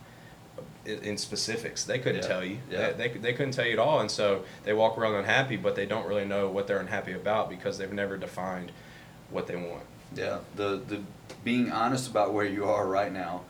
in 0.85 1.01
in 1.01 1.19
specifics, 1.19 1.83
they 1.83 1.99
couldn't 1.99 2.23
Yeah. 2.23 2.29
tell 2.29 2.45
you. 2.45 2.59
Yeah. 2.71 2.93
They, 2.93 3.09
they 3.09 3.19
they 3.19 3.33
couldn't 3.33 3.55
tell 3.55 3.67
you 3.67 3.73
at 3.73 3.81
all, 3.81 3.99
and 3.99 4.09
so 4.09 4.45
they 4.63 4.73
walk 4.75 4.97
around 4.97 5.17
unhappy, 5.17 5.57
but 5.57 5.75
they 5.75 5.87
don't 5.87 6.07
really 6.07 6.25
know 6.25 6.49
what 6.49 6.69
they're 6.69 6.79
unhappy 6.79 7.15
about 7.15 7.51
because 7.51 7.79
they've 7.79 7.93
never 7.93 8.17
defined 8.17 8.71
what 9.29 9.49
they 9.49 9.57
want. 9.57 9.87
Yeah, 10.15 10.39
the 10.55 10.81
the 10.87 11.03
being 11.45 11.71
honest 11.71 12.09
about 12.11 12.33
where 12.33 12.47
you 12.47 12.65
are 12.67 12.87
right 12.87 13.13
now, 13.13 13.43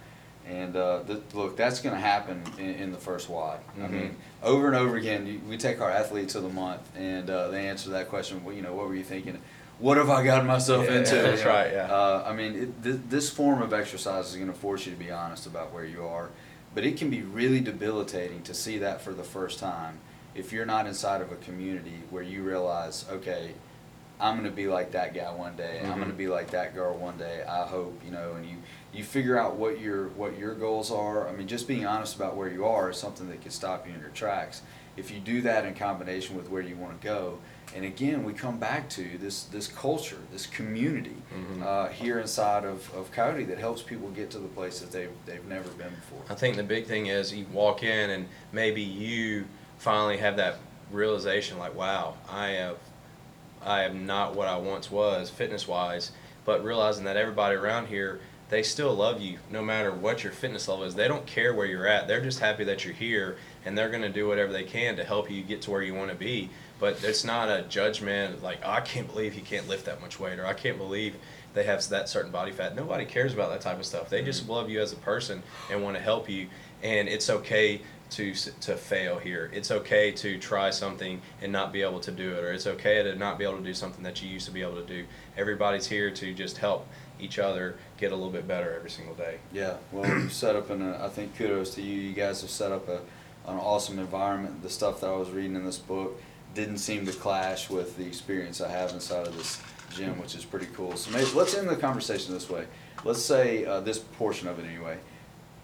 and 0.48 0.74
uh, 0.76 1.02
the, 1.02 1.20
look, 1.34 1.56
that's 1.56 1.80
going 1.80 1.94
to 1.94 2.00
happen 2.00 2.42
in, 2.58 2.70
in 2.74 2.92
the 2.92 2.98
first 2.98 3.28
WOD. 3.28 3.60
I 3.76 3.80
Mhm. 3.86 3.90
mean, 3.90 4.16
over 4.42 4.66
and 4.66 4.76
over 4.76 4.96
again, 4.96 5.26
you, 5.26 5.40
we 5.48 5.56
take 5.56 5.80
our 5.80 5.90
athletes 5.90 6.34
of 6.34 6.42
the 6.42 6.48
month, 6.48 6.80
and 6.96 7.28
uh, 7.30 7.48
they 7.48 7.68
answer 7.68 7.90
that 7.90 8.08
question. 8.08 8.44
Well, 8.44 8.54
you 8.54 8.62
know, 8.62 8.74
what 8.74 8.88
were 8.88 8.94
you 8.94 9.04
thinking? 9.04 9.38
What 9.78 9.96
have 9.98 10.10
I 10.10 10.24
gotten 10.24 10.46
myself 10.46 10.86
Yeah, 10.88 10.96
into? 10.98 11.14
that's 11.16 11.40
You 11.40 11.46
know? 11.46 11.50
right, 11.54 11.72
yeah. 11.72 11.92
Uh, 11.92 12.24
I 12.26 12.32
mean, 12.32 12.54
it, 12.54 12.82
th- 12.82 13.00
this 13.08 13.30
form 13.30 13.62
of 13.62 13.72
exercise 13.72 14.30
is 14.30 14.36
going 14.36 14.52
to 14.52 14.58
force 14.58 14.86
you 14.86 14.92
to 14.92 14.98
be 14.98 15.10
honest 15.10 15.46
about 15.46 15.72
where 15.72 15.84
you 15.84 16.04
are, 16.04 16.28
but 16.74 16.84
it 16.84 16.96
can 16.96 17.10
be 17.10 17.22
really 17.22 17.60
debilitating 17.60 18.42
to 18.44 18.54
see 18.54 18.78
that 18.78 19.00
for 19.00 19.12
the 19.12 19.24
first 19.24 19.58
time 19.58 19.98
if 20.34 20.50
you're 20.52 20.64
not 20.66 20.86
inside 20.86 21.20
of 21.20 21.30
a 21.30 21.36
community 21.36 22.00
where 22.10 22.22
you 22.22 22.42
realize, 22.42 23.04
okay, 23.10 23.50
I'm 24.22 24.36
gonna 24.36 24.50
be 24.50 24.68
like 24.68 24.92
that 24.92 25.14
guy 25.14 25.30
one 25.32 25.56
day. 25.56 25.80
I'm 25.84 25.94
Mhm. 25.94 25.98
gonna 26.00 26.12
be 26.12 26.28
like 26.28 26.50
that 26.52 26.74
girl 26.74 26.96
one 26.96 27.18
day. 27.18 27.42
I 27.42 27.66
hope 27.66 28.00
you 28.04 28.12
know, 28.12 28.34
and 28.36 28.46
you 28.46 28.56
you 28.92 29.02
figure 29.02 29.36
out 29.38 29.56
what 29.56 29.80
your 29.80 30.08
what 30.10 30.38
your 30.38 30.54
goals 30.54 30.90
are. 30.92 31.28
I 31.28 31.32
mean, 31.32 31.48
just 31.48 31.66
being 31.66 31.84
honest 31.84 32.14
about 32.16 32.36
where 32.36 32.48
you 32.48 32.64
are 32.64 32.90
is 32.90 32.96
something 32.96 33.28
that 33.30 33.40
can 33.42 33.50
stop 33.50 33.86
you 33.86 33.92
in 33.94 34.00
your 34.00 34.10
tracks. 34.10 34.62
If 34.96 35.10
you 35.10 35.18
do 35.20 35.40
that 35.42 35.64
in 35.64 35.74
combination 35.74 36.36
with 36.36 36.48
where 36.50 36.62
you 36.62 36.76
want 36.76 37.00
to 37.00 37.04
go, 37.04 37.38
and 37.74 37.84
again, 37.84 38.22
we 38.24 38.32
come 38.34 38.58
back 38.58 38.88
to 38.90 39.18
this 39.18 39.44
this 39.44 39.66
culture, 39.66 40.18
this 40.30 40.46
community 40.46 41.16
Mhm. 41.34 41.62
uh, 41.66 41.88
here 41.88 42.20
inside 42.20 42.64
of, 42.64 42.94
of 42.94 43.10
Coyote 43.10 43.44
that 43.44 43.58
helps 43.58 43.82
people 43.82 44.08
get 44.10 44.30
to 44.32 44.38
the 44.38 44.48
place 44.48 44.78
that 44.80 44.92
they've 44.92 45.10
they've 45.26 45.44
never 45.46 45.70
been 45.70 45.90
before. 45.94 46.20
I 46.30 46.34
think 46.36 46.56
the 46.56 46.62
big 46.62 46.86
thing 46.86 47.06
is 47.06 47.32
you 47.34 47.46
walk 47.52 47.82
in 47.82 48.10
and 48.10 48.28
maybe 48.52 48.82
you 48.82 49.46
finally 49.78 50.18
have 50.18 50.36
that 50.36 50.58
realization 50.92 51.58
like, 51.58 51.74
wow, 51.74 52.14
I 52.30 52.48
have 52.50 52.76
I 53.64 53.84
am 53.84 54.06
not 54.06 54.34
what 54.34 54.48
I 54.48 54.56
once 54.56 54.90
was 54.90 55.30
fitness 55.30 55.66
wise, 55.68 56.12
but 56.44 56.64
realizing 56.64 57.04
that 57.04 57.16
everybody 57.16 57.56
around 57.56 57.86
here 57.86 58.20
they 58.52 58.62
still 58.62 58.94
love 58.94 59.18
you 59.18 59.38
no 59.50 59.62
matter 59.62 59.90
what 59.90 60.22
your 60.22 60.30
fitness 60.30 60.68
level 60.68 60.84
is. 60.84 60.94
They 60.94 61.08
don't 61.08 61.24
care 61.24 61.54
where 61.54 61.64
you're 61.64 61.86
at. 61.86 62.06
They're 62.06 62.20
just 62.20 62.38
happy 62.38 62.64
that 62.64 62.84
you're 62.84 62.92
here 62.92 63.38
and 63.64 63.76
they're 63.76 63.88
going 63.88 64.02
to 64.02 64.10
do 64.10 64.28
whatever 64.28 64.52
they 64.52 64.62
can 64.62 64.94
to 64.96 65.04
help 65.04 65.30
you 65.30 65.42
get 65.42 65.62
to 65.62 65.70
where 65.70 65.80
you 65.80 65.94
want 65.94 66.10
to 66.10 66.14
be. 66.14 66.50
But 66.78 67.02
it's 67.02 67.24
not 67.24 67.48
a 67.48 67.62
judgment 67.62 68.42
like, 68.42 68.58
oh, 68.62 68.72
I 68.72 68.82
can't 68.82 69.08
believe 69.10 69.32
he 69.32 69.40
can't 69.40 69.66
lift 69.68 69.86
that 69.86 70.02
much 70.02 70.20
weight 70.20 70.38
or 70.38 70.44
I 70.44 70.52
can't 70.52 70.76
believe 70.76 71.16
they 71.54 71.64
have 71.64 71.88
that 71.88 72.10
certain 72.10 72.30
body 72.30 72.52
fat. 72.52 72.76
Nobody 72.76 73.06
cares 73.06 73.32
about 73.32 73.48
that 73.52 73.62
type 73.62 73.78
of 73.78 73.86
stuff. 73.86 74.10
They 74.10 74.22
just 74.22 74.46
mm. 74.46 74.50
love 74.50 74.68
you 74.68 74.82
as 74.82 74.92
a 74.92 74.96
person 74.96 75.42
and 75.70 75.82
want 75.82 75.96
to 75.96 76.02
help 76.02 76.28
you. 76.28 76.48
And 76.82 77.08
it's 77.08 77.30
okay 77.30 77.80
to 78.12 78.34
to 78.34 78.76
fail 78.76 79.18
here. 79.18 79.50
It's 79.52 79.70
okay 79.70 80.12
to 80.12 80.38
try 80.38 80.70
something 80.70 81.20
and 81.40 81.52
not 81.52 81.72
be 81.72 81.82
able 81.82 82.00
to 82.00 82.10
do 82.10 82.32
it, 82.34 82.44
or 82.44 82.52
it's 82.52 82.66
okay 82.66 83.02
to 83.02 83.16
not 83.16 83.38
be 83.38 83.44
able 83.44 83.58
to 83.58 83.64
do 83.64 83.74
something 83.74 84.02
that 84.04 84.22
you 84.22 84.28
used 84.28 84.46
to 84.46 84.52
be 84.52 84.62
able 84.62 84.76
to 84.76 84.86
do. 84.86 85.04
Everybody's 85.36 85.86
here 85.86 86.10
to 86.10 86.34
just 86.34 86.58
help 86.58 86.86
each 87.18 87.38
other 87.38 87.76
get 87.96 88.12
a 88.12 88.14
little 88.14 88.30
bit 88.30 88.46
better 88.46 88.74
every 88.74 88.90
single 88.90 89.14
day. 89.14 89.38
Yeah, 89.52 89.76
well, 89.92 90.06
you've 90.06 90.32
set 90.32 90.56
up 90.56 90.70
an, 90.70 90.82
I 90.82 91.08
think 91.08 91.36
kudos 91.36 91.74
to 91.76 91.82
you. 91.82 92.00
You 92.00 92.12
guys 92.12 92.40
have 92.42 92.50
set 92.50 92.72
up 92.72 92.88
a, 92.88 93.00
an 93.46 93.58
awesome 93.58 93.98
environment. 93.98 94.62
The 94.62 94.70
stuff 94.70 95.00
that 95.00 95.08
I 95.08 95.16
was 95.16 95.30
reading 95.30 95.56
in 95.56 95.64
this 95.64 95.78
book 95.78 96.20
didn't 96.54 96.78
seem 96.78 97.06
to 97.06 97.12
clash 97.12 97.70
with 97.70 97.96
the 97.96 98.06
experience 98.06 98.60
I 98.60 98.70
have 98.70 98.92
inside 98.92 99.26
of 99.26 99.36
this 99.36 99.60
gym, 99.94 100.18
which 100.20 100.34
is 100.34 100.44
pretty 100.44 100.66
cool. 100.74 100.96
So 100.96 101.10
maybe, 101.10 101.30
let's 101.34 101.54
end 101.54 101.68
the 101.68 101.76
conversation 101.76 102.34
this 102.34 102.50
way. 102.50 102.66
Let's 103.04 103.22
say 103.22 103.64
uh, 103.64 103.80
this 103.80 103.98
portion 103.98 104.48
of 104.48 104.58
it 104.58 104.66
anyway. 104.66 104.98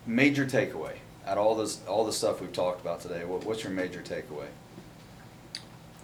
Major 0.07 0.47
takeaway 0.47 0.95
out 1.29 1.37
of 1.37 1.45
all 1.45 1.55
this, 1.55 1.81
all 1.87 2.05
the 2.05 2.13
stuff 2.13 2.41
we've 2.41 2.53
talked 2.53 2.81
about 2.81 3.01
today. 3.01 3.25
What, 3.25 3.45
what's 3.45 3.63
your 3.63 3.73
major 3.73 4.01
takeaway? 4.01 4.47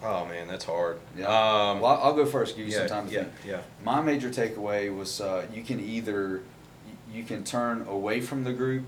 Oh 0.02 0.26
man, 0.26 0.46
that's 0.46 0.66
hard. 0.66 1.00
Yeah. 1.16 1.26
Um, 1.26 1.80
well, 1.80 1.98
I'll 2.02 2.12
go 2.12 2.26
first. 2.26 2.56
Give 2.56 2.66
you 2.66 2.72
yeah, 2.72 2.80
some 2.80 2.88
time 2.88 3.06
to 3.08 3.14
yeah, 3.14 3.22
think. 3.22 3.34
yeah. 3.46 3.60
My 3.82 4.02
major 4.02 4.28
takeaway 4.28 4.94
was 4.94 5.20
uh, 5.20 5.46
you 5.52 5.62
can 5.62 5.80
either 5.80 6.42
you 7.10 7.24
can 7.24 7.42
turn 7.42 7.86
away 7.88 8.20
from 8.20 8.44
the 8.44 8.52
group 8.52 8.84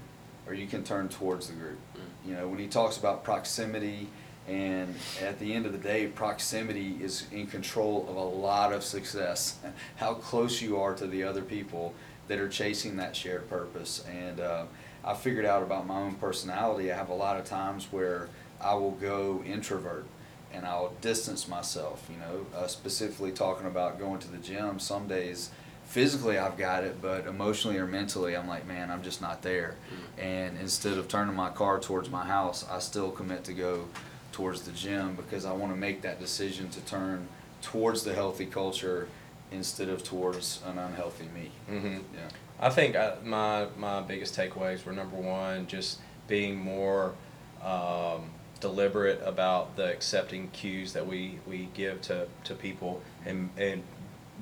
or 0.47 0.53
you 0.53 0.67
can 0.67 0.85
turn 0.85 1.09
towards 1.09 1.49
the 1.49 1.55
group. 1.55 1.79
You 2.27 2.35
know, 2.35 2.49
when 2.49 2.59
he 2.59 2.67
talks 2.67 2.99
about 2.99 3.25
proximity, 3.25 4.09
and 4.47 4.95
at 5.23 5.39
the 5.39 5.55
end 5.55 5.65
of 5.65 5.73
the 5.73 5.79
day, 5.79 6.07
proximity 6.09 6.99
is 7.01 7.27
in 7.33 7.47
control 7.47 8.07
of 8.09 8.17
a 8.17 8.21
lot 8.21 8.73
of 8.73 8.85
success. 8.85 9.59
How 9.97 10.15
close 10.15 10.61
you 10.61 10.79
are 10.79 10.95
to 10.95 11.07
the 11.07 11.23
other 11.23 11.43
people 11.43 11.95
that 12.29 12.39
are 12.39 12.49
chasing 12.49 12.97
that 12.97 13.17
shared 13.17 13.49
purpose. 13.49 14.05
And 14.11 14.41
uh, 14.41 14.65
I 15.07 15.15
figured 15.15 15.45
out 15.47 15.63
about 15.63 15.87
my 15.87 15.99
own 15.99 16.15
personality. 16.17 16.91
I 16.91 16.97
have 16.97 17.09
a 17.11 17.15
lot 17.15 17.39
of 17.39 17.45
times 17.45 17.87
where 17.91 18.29
I 18.61 18.75
will 18.75 18.93
go 18.93 19.43
introvert 19.47 20.05
and 20.53 20.67
I'll 20.67 20.93
distance 21.01 21.47
myself. 21.47 22.09
You 22.11 22.19
know, 22.19 22.47
uh, 22.57 22.67
specifically 22.67 23.31
talking 23.33 23.67
about 23.67 23.99
going 23.99 24.19
to 24.21 24.29
the 24.29 24.39
gym. 24.39 24.79
Some 24.81 25.07
days, 25.07 25.51
physically 25.87 26.39
I've 26.39 26.57
got 26.59 26.83
it, 26.83 27.01
but 27.01 27.27
emotionally 27.27 27.79
or 27.79 27.87
mentally, 27.87 28.37
I'm 28.37 28.49
like, 28.49 28.67
man, 28.67 28.91
I'm 28.91 29.03
just 29.03 29.23
not 29.23 29.43
there. 29.43 29.77
And 30.19 30.59
instead 30.59 30.99
of 30.99 31.09
turning 31.09 31.37
my 31.37 31.51
car 31.51 31.79
towards 31.79 32.11
my 32.11 32.25
house, 32.25 32.67
I 32.69 32.81
still 32.81 33.11
commit 33.11 33.45
to 33.45 33.53
go 33.53 33.87
towards 34.33 34.63
the 34.63 34.73
gym 34.73 35.15
because 35.15 35.45
I 35.45 35.53
want 35.53 35.73
to 35.73 35.79
make 35.79 36.03
that 36.03 36.19
decision 36.19 36.69
to 36.71 36.81
turn 36.81 37.29
towards 37.63 38.03
the 38.03 38.15
healthy 38.15 38.47
culture 38.47 39.09
instead 39.53 39.89
of 39.89 40.03
towards 40.03 40.61
an 40.67 40.79
unhealthy 40.79 41.29
me. 41.35 41.51
hmm 41.69 41.99
Yeah. 42.15 42.29
I 42.59 42.71
think 42.71 42.97
I, 42.97 43.15
my 43.23 43.67
my 43.77 44.01
biggest 44.01 44.37
takeaways 44.37 44.85
were 44.85 44.93
number 44.93 45.17
one, 45.17 45.67
just 45.67 45.99
being 46.29 46.57
more 46.57 47.15
um, 47.63 48.31
deliberate 48.61 49.21
about 49.25 49.77
the 49.77 49.93
accepting 49.93 50.49
cues 50.51 50.93
that 50.95 51.07
we, 51.07 51.39
we 51.47 51.69
give 51.75 52.01
to, 52.03 52.27
to 52.45 52.55
people 52.55 53.03
and 53.25 53.51
and 53.57 53.83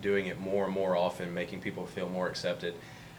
doing 0.01 0.27
it 0.27 0.41
more 0.41 0.65
and 0.65 0.75
more 0.75 0.97
often, 0.97 1.33
making 1.35 1.61
people 1.61 1.87
feel 1.87 2.09
more 2.09 2.29
accepted, 2.29 2.75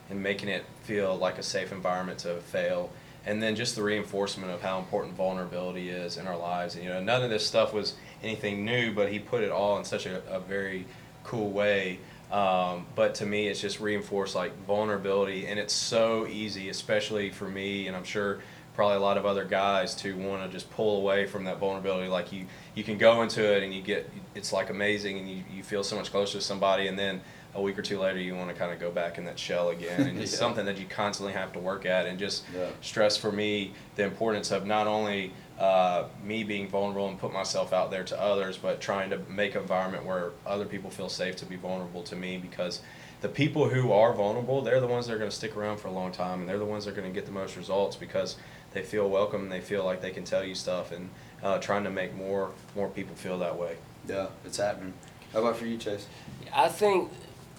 and 0.10 0.22
making 0.22 0.50
it 0.50 0.66
feel 0.84 1.16
like 1.16 1.38
a 1.38 1.44
safe 1.44 1.72
environment 1.72 2.20
to 2.20 2.36
fail. 2.36 2.90
And 3.28 3.42
then 3.42 3.56
just 3.56 3.76
the 3.76 3.82
reinforcement 3.82 4.52
of 4.52 4.62
how 4.62 4.78
important 4.78 5.16
vulnerability 5.16 5.90
is 5.90 6.18
in 6.18 6.28
our 6.28 6.38
lives. 6.38 6.76
And, 6.76 6.84
you 6.84 6.92
know, 6.92 7.02
none 7.02 7.24
of 7.24 7.32
this 7.32 7.44
stuff 7.44 7.74
was 7.74 7.96
anything 8.22 8.64
new, 8.64 8.94
but 8.94 9.12
he 9.12 9.18
put 9.18 9.42
it 9.42 9.50
all 9.50 9.80
in 9.80 9.84
such 9.84 10.06
a, 10.06 10.22
a 10.32 10.40
very 10.40 10.86
cool 11.24 11.50
way. 11.50 11.98
Um, 12.40 12.86
but 12.96 13.16
to 13.16 13.26
me, 13.26 13.48
it's 13.48 13.62
just 13.62 13.80
reinforced 13.80 14.36
like 14.36 14.52
vulnerability, 14.66 15.48
and 15.48 15.58
it's 15.58 15.74
so 15.74 16.28
easy, 16.28 16.68
especially 16.68 17.30
for 17.30 17.48
me, 17.48 17.88
and 17.88 17.96
I'm 17.96 18.04
sure 18.04 18.40
probably 18.74 18.98
a 18.98 19.00
lot 19.00 19.18
of 19.18 19.26
other 19.26 19.46
guys 19.46 19.96
to 19.96 20.18
want 20.18 20.44
to 20.44 20.50
just 20.50 20.70
pull 20.70 20.98
away 20.98 21.26
from 21.26 21.46
that 21.46 21.60
vulnerability. 21.60 22.10
Like 22.10 22.34
you, 22.34 22.46
you 22.74 22.84
can 22.84 22.98
go 22.98 23.22
into 23.22 23.42
it 23.42 23.64
and 23.64 23.74
you 23.74 23.82
get, 23.82 24.10
it's 24.36 24.52
like 24.52 24.70
amazing, 24.70 25.18
and 25.18 25.30
you, 25.30 25.44
you 25.50 25.64
feel 25.64 25.82
so 25.82 25.96
much 25.96 26.12
closer 26.12 26.34
to 26.40 26.42
somebody, 26.44 26.88
and 26.88 27.00
then 27.00 27.22
a 27.54 27.62
week 27.62 27.80
or 27.80 27.82
two 27.82 27.98
later, 28.00 28.20
you 28.20 28.36
want 28.36 28.50
to 28.50 28.54
kind 28.54 28.74
of 28.74 28.82
go 28.82 28.92
back 28.92 29.18
in 29.18 29.24
that 29.24 29.40
shell 29.40 29.70
again, 29.70 30.02
and 30.02 30.20
it's 30.22 30.34
Yeah. 30.34 30.40
something 30.40 30.66
that 30.66 30.78
you 30.78 30.88
constantly 30.90 31.32
have 31.32 31.54
to 31.54 31.60
work 31.60 31.86
at, 31.86 32.06
and 32.06 32.20
just 32.20 32.44
Yeah. 32.54 32.68
stress 32.82 33.16
for 33.16 33.32
me 33.32 33.72
the 33.96 34.04
importance 34.04 34.52
of 34.52 34.66
not 34.66 34.88
only 34.88 35.32
uh, 35.60 36.06
me 36.24 36.44
being 36.44 36.68
vulnerable 36.68 37.08
and 37.08 37.18
put 37.18 37.32
myself 37.32 37.72
out 37.72 37.90
there 37.92 38.04
to 38.04 38.22
others, 38.22 38.58
but 38.58 38.82
trying 38.82 39.10
to 39.10 39.20
make 39.30 39.56
an 39.56 39.62
environment 39.62 40.06
where 40.06 40.32
other 40.46 40.66
people 40.66 40.90
feel 40.90 41.10
safe 41.10 41.36
to 41.38 41.46
be 41.46 41.56
vulnerable 41.56 42.04
to 42.04 42.16
me 42.16 42.38
because 42.38 42.82
the 43.22 43.30
people 43.30 43.70
who 43.70 43.92
are 43.92 44.14
vulnerable, 44.14 44.62
they're 44.62 44.82
the 44.82 44.88
ones 44.88 45.08
that 45.08 45.14
are 45.14 45.18
going 45.18 45.30
to 45.30 45.36
stick 45.36 45.56
around 45.56 45.78
for 45.78 45.88
a 45.88 45.92
long 45.92 46.12
time 46.12 46.42
and 46.42 46.50
they're 46.50 46.60
the 46.60 46.66
ones 46.66 46.86
that 46.86 46.92
are 46.92 46.96
going 46.96 47.08
to 47.08 47.14
get 47.14 47.26
the 47.26 47.32
most 47.32 47.56
results 47.56 47.96
because 47.96 48.36
they 48.74 48.84
feel 48.84 49.10
welcome 49.10 49.44
and 49.44 49.52
they 49.52 49.62
feel 49.62 49.86
like 49.86 50.02
they 50.02 50.12
can 50.12 50.26
tell 50.26 50.44
you 50.44 50.54
stuff 50.54 50.92
and 50.92 51.10
uh, 51.42 51.58
trying 51.60 51.84
to 51.86 51.90
make 51.90 52.14
more 52.14 52.52
more 52.76 52.90
people 52.90 53.16
feel 53.16 53.40
that 53.40 53.58
way. 53.58 53.78
Yeah, 54.08 54.28
it's 54.44 54.58
happening. 54.58 54.94
How 55.32 55.40
about 55.40 55.58
for 55.58 55.66
you, 55.66 55.78
Chase? 55.78 56.08
I 56.54 56.68
think 56.68 57.12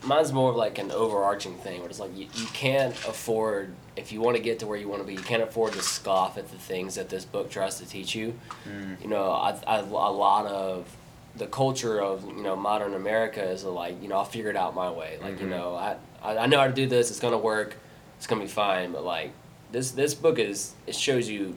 mine's 0.04 0.32
more 0.32 0.50
of 0.50 0.56
like 0.56 0.78
an 0.78 0.90
overarching 0.90 1.54
thing 1.58 1.80
where 1.80 1.88
it's 1.88 1.98
like 2.00 2.16
you, 2.16 2.26
you 2.34 2.46
can't 2.52 2.94
afford 3.06 3.74
if 3.96 4.12
you 4.12 4.20
want 4.20 4.36
to 4.36 4.42
get 4.42 4.58
to 4.60 4.66
where 4.66 4.76
you 4.78 4.88
want 4.88 5.00
to 5.00 5.06
be 5.06 5.14
you 5.14 5.20
can't 5.20 5.42
afford 5.42 5.72
to 5.72 5.82
scoff 5.82 6.36
at 6.38 6.48
the 6.50 6.58
things 6.58 6.94
that 6.96 7.08
this 7.08 7.24
book 7.24 7.50
tries 7.50 7.78
to 7.78 7.86
teach 7.86 8.14
you 8.14 8.34
Mm. 8.68 9.00
you 9.02 9.08
know 9.08 9.30
I, 9.30 9.56
I, 9.66 9.78
a 9.78 9.82
lot 9.84 10.46
of 10.46 10.94
the 11.36 11.46
culture 11.46 12.00
of 12.00 12.24
you 12.24 12.42
know 12.42 12.56
modern 12.56 12.94
america 12.94 13.42
is 13.42 13.62
like 13.64 14.00
you 14.02 14.08
know 14.08 14.16
i'll 14.16 14.24
figure 14.24 14.50
it 14.50 14.56
out 14.56 14.74
my 14.74 14.90
way 14.90 15.18
like 15.22 15.40
you 15.40 15.46
Mhm. 15.46 15.50
know 15.50 15.74
I, 15.74 15.96
I 16.22 16.38
i 16.38 16.46
know 16.46 16.58
how 16.58 16.66
to 16.66 16.72
do 16.72 16.86
this 16.86 17.10
it's 17.10 17.20
gonna 17.20 17.38
work 17.38 17.76
it's 18.18 18.26
gonna 18.26 18.40
be 18.42 18.46
fine 18.48 18.92
but 18.92 19.04
like 19.04 19.32
this 19.72 19.90
this 19.92 20.14
book 20.14 20.38
is 20.38 20.74
it 20.86 20.94
shows 20.94 21.28
you 21.28 21.56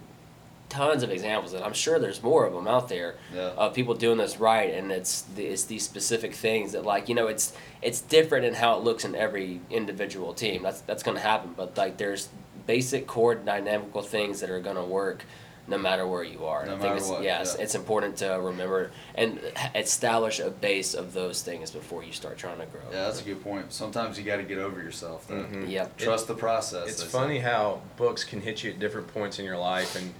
tons 0.69 1.01
of 1.03 1.09
examples, 1.11 1.53
and 1.53 1.63
I'm 1.63 1.73
sure 1.73 1.99
there's 1.99 2.21
more 2.21 2.45
of 2.45 2.53
them 2.53 2.67
out 2.67 2.89
there 2.89 3.15
Yeah. 3.33 3.49
of 3.57 3.73
people 3.73 3.95
doing 3.95 4.17
this 4.19 4.39
right, 4.39 4.71
and 4.73 4.91
it's 4.91 5.23
the, 5.23 5.45
it's 5.45 5.63
these 5.65 5.83
specific 5.83 6.33
things 6.33 6.71
that 6.73 6.85
like 6.85 7.09
you 7.09 7.15
know 7.15 7.27
it's 7.27 7.53
it's 7.81 8.01
different 8.01 8.45
in 8.45 8.53
how 8.53 8.77
it 8.77 8.83
looks 8.83 9.03
in 9.03 9.15
every 9.15 9.61
individual 9.69 10.33
team. 10.33 10.63
That's 10.63 10.81
that's 10.81 11.03
gonna 11.03 11.19
happen, 11.19 11.53
but 11.57 11.75
like 11.77 11.97
there's 11.97 12.29
basic 12.67 13.07
core 13.07 13.33
dynamical 13.35 14.03
things 14.03 14.39
that 14.41 14.49
are 14.51 14.59
gonna 14.59 14.85
work 14.85 15.23
no 15.67 15.77
matter 15.77 16.07
where 16.07 16.23
you 16.23 16.45
are. 16.45 16.65
No 16.65 16.71
I 16.73 16.77
think 16.77 16.81
matter 16.83 16.95
it's, 16.97 17.09
what, 17.09 17.23
yes, 17.23 17.55
yeah. 17.57 17.63
it's 17.63 17.75
important 17.75 18.17
to 18.17 18.27
remember 18.41 18.89
and 19.13 19.39
establish 19.75 20.39
a 20.39 20.49
base 20.49 20.93
of 20.95 21.13
those 21.13 21.41
things 21.43 21.69
before 21.71 22.03
you 22.03 22.11
start 22.11 22.37
trying 22.37 22.59
to 22.59 22.65
grow. 22.67 22.81
Yeah, 22.91 23.03
that's 23.05 23.21
a 23.21 23.23
good 23.23 23.43
point. 23.43 23.71
Sometimes 23.71 24.17
you 24.17 24.23
got 24.23 24.37
to 24.37 24.43
get 24.43 24.57
over 24.57 24.81
yourself. 24.81 25.27
Though. 25.27 25.35
Mhm. 25.43 25.69
Yep. 25.69 25.97
Trust 25.97 26.27
the 26.27 26.33
process. 26.33 26.89
It's 26.89 26.99
they 27.01 27.05
say. 27.05 27.11
funny 27.11 27.39
how 27.39 27.81
books 27.97 28.23
can 28.23 28.41
hit 28.41 28.63
you 28.63 28.71
at 28.71 28.79
different 28.79 29.07
points 29.13 29.37
in 29.39 29.45
your 29.45 29.57
life, 29.57 29.95
and 29.95 30.13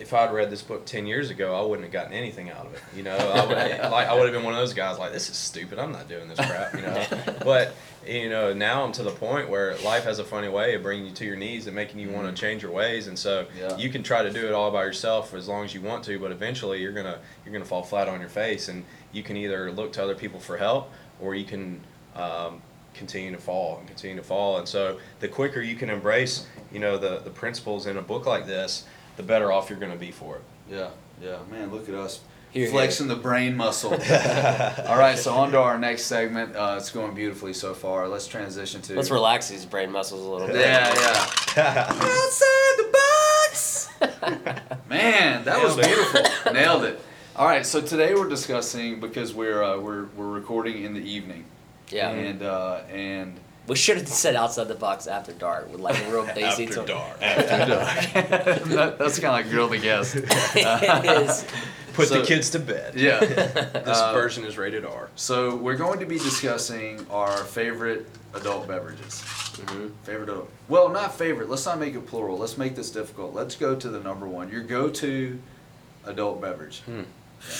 if 0.00 0.14
I'd 0.14 0.32
read 0.32 0.50
this 0.50 0.62
book 0.62 0.86
ten 0.86 1.06
years 1.06 1.30
ago, 1.30 1.54
I 1.54 1.62
wouldn't 1.64 1.84
have 1.84 1.92
gotten 1.92 2.12
anything 2.12 2.50
out 2.50 2.66
of 2.66 2.74
it. 2.74 2.80
You 2.96 3.02
know, 3.02 3.16
I 3.16 3.46
would 3.46 3.56
like 3.92 4.08
I 4.08 4.14
would 4.14 4.24
have 4.24 4.32
been 4.32 4.42
one 4.44 4.54
of 4.54 4.58
those 4.60 4.72
guys 4.74 4.98
like, 4.98 5.12
this 5.12 5.28
is 5.28 5.36
stupid. 5.36 5.78
I'm 5.78 5.92
not 5.92 6.08
doing 6.08 6.26
this 6.28 6.38
crap. 6.38 6.74
You 6.74 6.82
know, 6.82 7.04
but 7.44 7.74
you 8.06 8.30
know 8.30 8.54
now 8.54 8.82
I'm 8.84 8.92
to 8.92 9.02
the 9.02 9.10
point 9.10 9.48
where 9.50 9.76
life 9.78 10.04
has 10.04 10.18
a 10.18 10.24
funny 10.24 10.48
way 10.48 10.74
of 10.74 10.82
bringing 10.82 11.06
you 11.06 11.12
to 11.12 11.24
your 11.24 11.36
knees 11.36 11.66
and 11.66 11.76
making 11.76 12.00
you 12.00 12.10
want 12.10 12.34
to 12.34 12.40
change 12.40 12.62
your 12.62 12.72
ways, 12.72 13.06
and 13.08 13.18
so 13.18 13.46
Yeah. 13.58 13.76
you 13.76 13.90
can 13.90 14.02
try 14.02 14.22
to 14.22 14.30
do 14.30 14.46
it 14.46 14.52
all 14.52 14.70
by 14.70 14.84
yourself 14.84 15.34
as 15.34 15.48
long 15.48 15.64
as 15.64 15.74
you 15.74 15.82
want 15.82 16.02
to, 16.04 16.18
but 16.18 16.32
eventually 16.32 16.80
you're 16.80 16.92
gonna 16.92 17.18
you're 17.44 17.52
gonna 17.52 17.64
fall 17.64 17.82
flat 17.82 18.08
on 18.08 18.20
your 18.20 18.30
face, 18.30 18.68
and 18.68 18.84
you 19.12 19.22
can 19.22 19.36
either 19.36 19.70
look 19.70 19.92
to 19.92 20.02
other 20.02 20.14
people 20.14 20.40
for 20.40 20.56
help 20.56 20.90
or 21.20 21.34
you 21.34 21.44
can. 21.44 21.80
Um, 22.16 22.62
continue 22.92 23.30
to 23.30 23.38
fall 23.38 23.78
and 23.78 23.86
continue 23.86 24.16
to 24.16 24.22
fall 24.22 24.58
and 24.58 24.66
so 24.68 24.98
the 25.20 25.28
quicker 25.28 25.62
you 25.62 25.76
can 25.76 25.88
embrace 25.88 26.44
you 26.72 26.80
know 26.80 26.98
the 26.98 27.20
the 27.20 27.30
principles 27.30 27.86
in 27.86 27.96
a 27.96 28.02
book 28.02 28.26
like 28.26 28.46
this 28.46 28.84
the 29.20 29.26
better 29.26 29.52
off 29.52 29.68
you're 29.68 29.78
going 29.78 29.92
to 29.92 29.98
be 29.98 30.10
for 30.10 30.36
it 30.36 30.42
Yeah, 30.70 30.88
yeah. 31.22 31.38
Man, 31.50 31.70
look 31.70 31.88
at 31.88 31.94
us 31.94 32.20
Here, 32.52 32.62
here. 32.64 32.70
flexing 32.72 33.06
the 33.08 33.16
brain 33.16 33.54
muscle. 33.56 33.90
All 34.88 34.98
right, 34.98 35.18
so 35.18 35.34
on 35.34 35.50
to 35.52 35.58
our 35.58 35.78
next 35.78 36.04
segment. 36.04 36.56
Uh, 36.56 36.76
it's 36.78 36.90
going 36.90 37.14
beautifully 37.14 37.52
so 37.52 37.74
far. 37.74 38.08
Let's 38.08 38.26
transition 38.26 38.80
to. 38.82 38.94
Let's 38.96 39.10
relax 39.10 39.48
these 39.48 39.66
brain 39.66 39.90
muscles 39.92 40.24
a 40.24 40.28
little 40.28 40.46
bit. 40.48 40.56
Yeah, 40.56 40.88
yeah. 41.56 41.86
Outside 41.90 42.74
the 42.78 42.88
box. 42.92 43.88
Man, 44.88 45.44
that 45.44 45.62
was 45.62 45.76
Nailed 45.76 45.80
it. 45.80 45.86
beautiful. 45.86 46.52
Nailed 46.52 46.84
it. 46.84 47.00
All 47.36 47.46
right, 47.46 47.64
so 47.66 47.80
today 47.80 48.14
we're 48.14 48.28
discussing 48.28 49.00
because 49.00 49.34
we're 49.34 49.62
uh, 49.62 49.78
we're 49.78 50.06
we're 50.16 50.30
recording 50.30 50.82
in 50.84 50.94
the 50.94 51.00
evening. 51.02 51.44
Yeah. 51.90 52.10
And 52.10 52.42
uh, 52.42 52.82
and 52.90 53.38
We 53.66 53.76
should 53.76 53.98
have 53.98 54.08
said 54.08 54.34
outside 54.34 54.66
the 54.68 54.74
box 54.74 55.06
after 55.06 55.32
dark 55.32 55.70
with 55.70 55.80
like 55.80 55.96
a 56.04 56.10
real 56.10 56.24
basic. 56.34 56.70
after 56.70 56.84
tone. 56.84 56.86
dark 56.86 57.20
that, 57.20 58.96
that's 58.98 59.18
kind 59.18 59.26
of 59.26 59.32
like 59.32 59.50
grill 59.50 59.68
the 59.68 59.78
guest. 59.78 60.16
it 60.16 60.24
is. 61.22 61.44
put 61.92 62.08
So- 62.08 62.20
the 62.20 62.26
kids 62.26 62.50
to 62.50 62.58
bed 62.58 62.94
Yeah. 62.96 63.20
this 63.20 63.98
Uh, 63.98 64.12
version 64.12 64.44
is 64.44 64.56
rated 64.58 64.84
r 64.84 65.08
So 65.14 65.54
we're 65.56 65.76
going 65.76 66.00
to 66.00 66.06
be 66.06 66.18
discussing 66.18 67.06
our 67.10 67.36
favorite 67.44 68.06
adult 68.34 68.66
beverages. 68.66 69.22
Mhm. 69.60 69.90
Favorite 70.04 70.28
adult. 70.30 70.48
Well, 70.68 70.88
not 70.88 71.14
favorite. 71.16 71.48
Let's 71.50 71.66
not 71.66 71.78
make 71.78 71.94
it 71.94 72.06
plural. 72.06 72.38
Let's 72.38 72.56
make 72.58 72.74
this 72.76 72.90
difficult. 72.90 73.34
Let's 73.34 73.54
go 73.56 73.74
to 73.76 73.88
the 73.88 74.00
number 74.00 74.26
one. 74.26 74.50
Your 74.50 74.62
go-to 74.62 75.38
adult 76.06 76.40
beverage. 76.40 76.80
Hmm. 76.86 77.00
Yeah. 77.48 77.54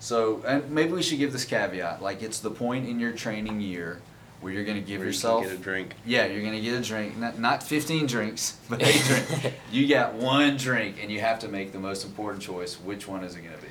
So, 0.00 0.42
and 0.46 0.70
maybe 0.70 0.92
we 0.92 1.02
should 1.02 1.18
give 1.18 1.32
this 1.32 1.44
caveat. 1.44 2.02
Like, 2.02 2.22
it's 2.22 2.38
the 2.40 2.50
point 2.50 2.88
in 2.88 2.98
your 3.00 3.12
training 3.12 3.60
year 3.60 4.00
where 4.40 4.52
you're 4.52 4.64
going 4.64 4.76
to 4.76 4.80
give 4.86 5.00
Where 5.00 5.08
you 5.08 5.12
can 5.12 5.18
yourself. 5.18 5.42
get 5.44 5.52
a 5.52 5.56
drink 5.56 5.94
yeah, 6.06 6.26
you're 6.26 6.40
going 6.42 6.54
to 6.54 6.60
get 6.60 6.74
a 6.74 6.82
drink. 6.82 7.16
Not, 7.16 7.38
not 7.38 7.62
15 7.62 8.06
drinks, 8.06 8.56
but 8.70 8.80
a 8.82 8.92
drink. 8.92 9.54
You 9.72 9.88
got 9.88 10.14
one 10.14 10.56
drink, 10.56 10.96
and 11.02 11.10
you 11.10 11.20
have 11.20 11.38
to 11.40 11.48
make 11.48 11.72
the 11.72 11.78
most 11.80 12.04
important 12.04 12.42
choice. 12.42 12.74
Which 12.80 13.06
one 13.08 13.24
is 13.24 13.34
it 13.36 13.40
going 13.42 13.54
to 13.56 13.60
be? 13.62 13.68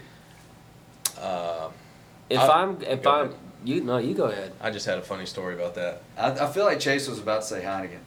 uh, 1.21 1.69
If 2.29 2.39
I- 2.39 2.61
I'm, 2.63 2.81
if 2.81 3.07
I'm, 3.07 3.25
ahead. 3.27 3.35
you 3.63 3.81
no, 3.81 3.97
you 3.97 4.13
go 4.13 4.25
ahead. 4.25 4.51
i 4.61 4.69
just 4.69 4.85
had 4.85 4.97
a 4.97 5.01
funny 5.01 5.25
story 5.25 5.55
about 5.55 5.73
that 5.75 6.01
I, 6.17 6.31
I 6.31 6.47
feel 6.51 6.65
like 6.65 6.79
Chase 6.79 7.07
was 7.07 7.19
about 7.19 7.41
to 7.41 7.47
say 7.47 7.61
Heineken. 7.61 7.99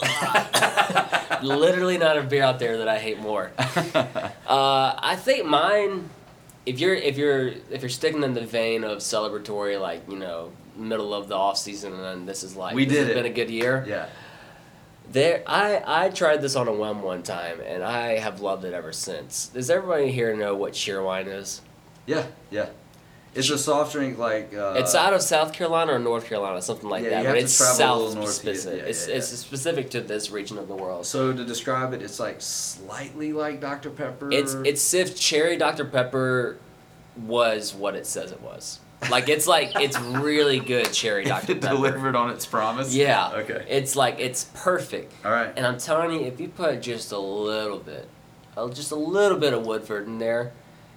Literally 1.42 1.98
not 1.98 2.16
a 2.18 2.22
beer 2.22 2.42
out 2.42 2.58
there 2.58 2.78
that 2.78 2.88
I 2.88 2.98
hate 2.98 3.18
more. 3.20 3.50
Uh, 3.58 4.94
I 4.98 5.16
think 5.16 5.46
mine. 5.46 6.10
If 6.66 6.80
you're 6.80 6.94
if 6.94 7.16
you're 7.16 7.48
if 7.70 7.80
you're 7.82 7.88
sticking 7.88 8.22
in 8.22 8.34
the 8.34 8.44
vein 8.44 8.84
of 8.84 8.98
celebratory, 8.98 9.80
like 9.80 10.02
you 10.10 10.16
know, 10.18 10.50
middle 10.78 11.12
of 11.12 11.28
the 11.28 11.34
off 11.34 11.58
season, 11.58 11.92
and 11.92 12.02
then 12.02 12.26
this 12.26 12.42
is 12.42 12.56
like 12.56 12.74
We 12.74 12.84
this 12.84 12.94
did 12.94 13.00
has 13.00 13.10
it. 13.10 13.14
been 13.14 13.26
a 13.26 13.34
good 13.34 13.50
year. 13.50 13.84
yeah. 13.86 14.06
There, 15.10 15.42
I 15.46 15.82
I 16.06 16.08
tried 16.10 16.42
this 16.42 16.54
on 16.54 16.68
a 16.68 16.72
whim 16.72 17.00
one 17.02 17.22
time, 17.22 17.60
and 17.66 17.82
I 17.82 18.18
have 18.18 18.40
loved 18.40 18.64
it 18.66 18.74
ever 18.74 18.92
since. 18.92 19.46
Does 19.48 19.70
everybody 19.70 20.12
here 20.12 20.36
know 20.36 20.54
what 20.54 20.74
cheerwine 20.74 21.28
is? 21.28 21.62
Yeah, 22.04 22.26
yeah. 22.50 22.68
It's 23.34 23.48
a 23.50 23.56
soft 23.56 23.92
drink 23.92 24.18
like. 24.18 24.52
Uh, 24.54 24.74
it's 24.76 24.94
out 24.94 25.14
of 25.14 25.22
South 25.22 25.52
Carolina 25.54 25.92
or 25.94 25.98
North 25.98 26.26
Carolina, 26.26 26.60
something 26.60 26.88
like 26.90 27.04
Yeah, 27.04 27.10
that. 27.10 27.16
you 27.22 27.24
But 27.28 27.36
have 27.36 27.36
to 27.38 27.44
it's 27.44 27.56
travel 27.56 27.74
a 27.74 27.76
South 27.78 27.98
little 28.00 28.14
north 28.16 28.30
specific. 28.34 28.80
yeah, 28.80 28.86
it's 28.88 29.08
yeah, 29.08 29.14
it's 29.14 29.30
yeah. 29.30 29.36
specific 29.38 29.90
to 29.90 30.00
this 30.02 30.30
region 30.30 30.58
of 30.58 30.68
the 30.68 30.74
world. 30.74 31.06
So 31.06 31.32
to 31.32 31.44
describe 31.44 31.94
it, 31.94 32.02
it's 32.02 32.20
like 32.20 32.36
slightly 32.40 33.32
like 33.32 33.60
Dr 33.62 33.88
Pepper. 33.90 34.30
It's 34.30 34.52
it's 34.54 34.92
if 34.92 35.16
cherry 35.16 35.56
Dr 35.56 35.86
Pepper 35.86 36.58
was 37.16 37.74
what 37.74 37.94
it 37.94 38.06
says 38.06 38.30
it 38.32 38.42
was. 38.42 38.80
Like 39.10 39.28
it's 39.28 39.46
like 39.46 39.76
it's 39.76 39.98
really 40.00 40.58
good 40.58 40.92
cherry 40.92 41.24
Dr 41.24 41.46
Pepper. 41.54 41.68
delivered 41.74 42.16
on 42.16 42.30
its 42.30 42.44
promise. 42.46 42.94
Yeah. 42.94 43.30
Okay. 43.36 43.64
It's 43.68 43.94
like 43.96 44.18
it's 44.18 44.44
perfect. 44.54 45.12
All 45.24 45.30
right. 45.32 45.52
And 45.56 45.66
I'm 45.66 45.78
telling 45.78 46.12
you, 46.12 46.26
if 46.26 46.40
you 46.40 46.48
put 46.48 46.82
just 46.82 47.12
a 47.12 47.18
little 47.18 47.78
bit, 47.78 48.08
just 48.72 48.90
a 48.90 48.96
little 48.96 49.38
bit 49.38 49.52
of 49.52 49.64
Woodford 49.64 50.06
in 50.08 50.18
there, 50.18 50.52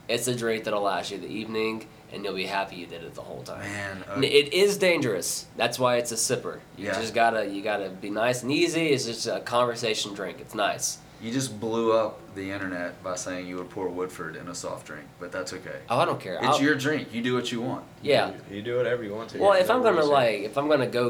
it's 0.09 0.27
a 0.27 0.35
drink 0.35 0.63
that'll 0.63 0.81
last 0.81 1.11
you 1.11 1.19
the 1.19 1.27
evening, 1.27 1.85
and 2.11 2.25
you'll 2.25 2.33
be 2.33 2.47
happy 2.47 2.75
you 2.77 2.87
did 2.87 3.03
it 3.03 3.13
the 3.13 3.21
whole 3.21 3.43
time. 3.43 3.59
Man. 3.61 4.03
Uh, 4.09 4.19
It 4.21 4.51
is 4.51 4.77
dangerous. 4.77 5.45
That's 5.55 5.77
why 5.77 5.97
it's 5.97 6.11
a 6.11 6.15
sipper. 6.15 6.59
You 6.77 6.87
Yeah. 6.87 6.93
just 6.99 7.13
gotta 7.13 7.45
you 7.47 7.61
gotta 7.61 7.89
be 7.89 8.09
nice 8.09 8.41
and 8.41 8.51
easy. 8.51 8.87
It's 8.87 9.05
just 9.05 9.27
a 9.27 9.39
conversation 9.41 10.15
drink. 10.15 10.37
It's 10.41 10.55
nice. 10.55 10.97
You 11.21 11.31
just 11.31 11.59
blew 11.59 11.91
up 11.93 12.19
the 12.35 12.51
internet 12.51 13.01
by 13.03 13.15
saying 13.15 13.45
you 13.47 13.57
would 13.57 13.69
pour 13.69 13.87
Woodford 13.89 14.35
in 14.35 14.47
a 14.47 14.55
soft 14.55 14.87
drink, 14.87 15.05
but 15.19 15.31
that's 15.31 15.53
okay. 15.53 15.79
Oh, 15.89 15.99
I 15.99 16.05
don't 16.05 16.19
care. 16.19 16.35
It's 16.35 16.45
I'll- 16.45 16.61
your 16.61 16.75
drink. 16.75 17.13
You 17.13 17.21
do 17.21 17.35
what 17.35 17.51
you 17.51 17.61
want. 17.61 17.83
yeah. 18.01 18.31
you, 18.49 18.57
you 18.57 18.61
do 18.61 18.77
whatever 18.77 19.03
you 19.03 19.13
want 19.13 19.29
to 19.29 19.37
Well, 19.39 19.53
You 19.55 19.61
if 19.61 19.67
know 19.67 19.75
I'm 19.75 19.83
gonna 19.83 19.97
you 19.97 20.03
say. 20.03 20.09
like, 20.09 20.41
if 20.43 20.57
I'm 20.57 20.67
gonna 20.67 20.87
go 20.87 21.09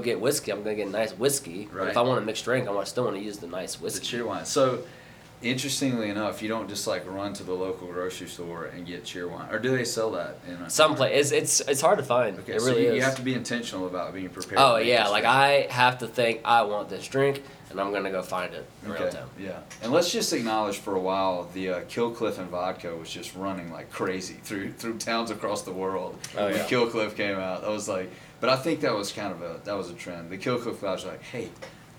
get 5.42 5.56
whiskey, 5.56 5.88
I'm 5.88 5.92
gonna 5.92 6.06
get 6.06 6.06
nice 6.06 6.06
whiskey. 6.06 6.06
But 6.06 6.06
Right. 6.06 6.06
if 6.06 6.06
I 6.06 6.06
want 6.06 6.06
a 6.06 6.06
mixed 6.06 6.06
drink, 6.06 6.06
I 6.06 6.06
want 6.06 6.06
still 6.06 6.06
want 6.06 6.06
to 6.06 6.06
use 6.06 6.06
the 6.06 6.06
nice 6.06 6.06
The 6.06 6.06
whiskey. 6.06 6.06
cheer 6.06 6.06
wine. 6.06 6.06
So, 6.06 6.06
interestingly 6.06 6.10
enough, 6.10 6.42
you 6.42 6.50
don't 6.50 6.70
just 6.70 6.88
like 6.88 7.04
run 7.08 7.34
to 7.34 7.44
the 7.44 7.54
local 7.54 7.88
grocery 7.88 8.28
store 8.28 8.66
and 8.66 8.86
get 8.86 9.04
cheer 9.06 9.28
wine, 9.28 9.48
or 9.52 9.60
do 9.60 9.76
they 9.76 9.86
sell 9.86 10.12
that? 10.12 10.38
In 10.48 10.54
a, 10.56 10.70
Some 10.70 10.96
place 10.96 11.32
it's, 11.32 11.60
it's 11.60 11.70
it's 11.70 11.82
hard 11.82 11.98
to 12.00 12.04
find. 12.06 12.40
Okay, 12.40 12.54
it 12.54 12.62
so 12.62 12.68
really 12.68 12.84
you, 12.84 12.90
is. 12.92 12.96
you 12.96 13.02
have 13.02 13.16
to 13.16 13.22
be 13.22 13.34
intentional 13.34 13.88
about 13.88 14.14
being 14.14 14.30
prepared. 14.30 14.60
oh 14.60 14.78
yeah, 14.78 15.08
like 15.08 15.24
drink. 15.24 15.36
I 15.36 15.68
have 15.70 16.00
to 16.00 16.08
think 16.08 16.42
I 16.46 16.62
want 16.64 16.90
this 16.90 17.08
drink, 17.08 17.44
and 17.70 17.80
I'm 17.80 17.92
gonna 17.92 18.12
go 18.12 18.22
find 18.22 18.54
it 18.54 18.66
in 18.86 18.92
real 18.92 19.02
Okay, 19.04 19.18
time. 19.18 19.30
yeah. 19.40 19.60
And 19.84 19.92
let's 19.92 20.12
just 20.12 20.32
acknowledge 20.34 20.78
for 20.78 20.96
a 20.96 21.00
while 21.00 21.48
the 21.54 21.70
uh, 21.70 21.80
Kill 21.88 22.12
Cliff 22.12 22.38
and 22.40 22.50
vodka 22.50 22.96
was 22.96 23.10
just 23.10 23.36
running 23.36 23.72
like 23.72 23.90
crazy 23.92 24.36
through 24.44 24.74
through 24.74 24.98
towns 24.98 25.32
across 25.32 25.62
the 25.64 25.72
world. 25.74 26.18
Oh, 26.38 26.46
when 26.46 26.56
yeah. 26.56 26.66
Kill 26.68 26.88
Cliff 26.90 27.16
came 27.16 27.38
out, 27.40 27.64
I 27.64 27.70
was 27.70 27.88
like, 27.90 28.10
but 28.40 28.50
I 28.50 28.56
think 28.58 28.82
that 28.82 28.94
was 28.96 29.12
kind 29.12 29.32
of 29.32 29.42
a 29.42 29.60
that 29.64 29.78
was 29.78 29.90
a 29.90 29.94
trend. 29.94 30.30
The 30.30 30.38
Kill 30.38 30.60
Cliff 30.60 30.82
guys 30.82 31.04
were 31.06 31.12
like, 31.12 31.24
hey, 31.24 31.50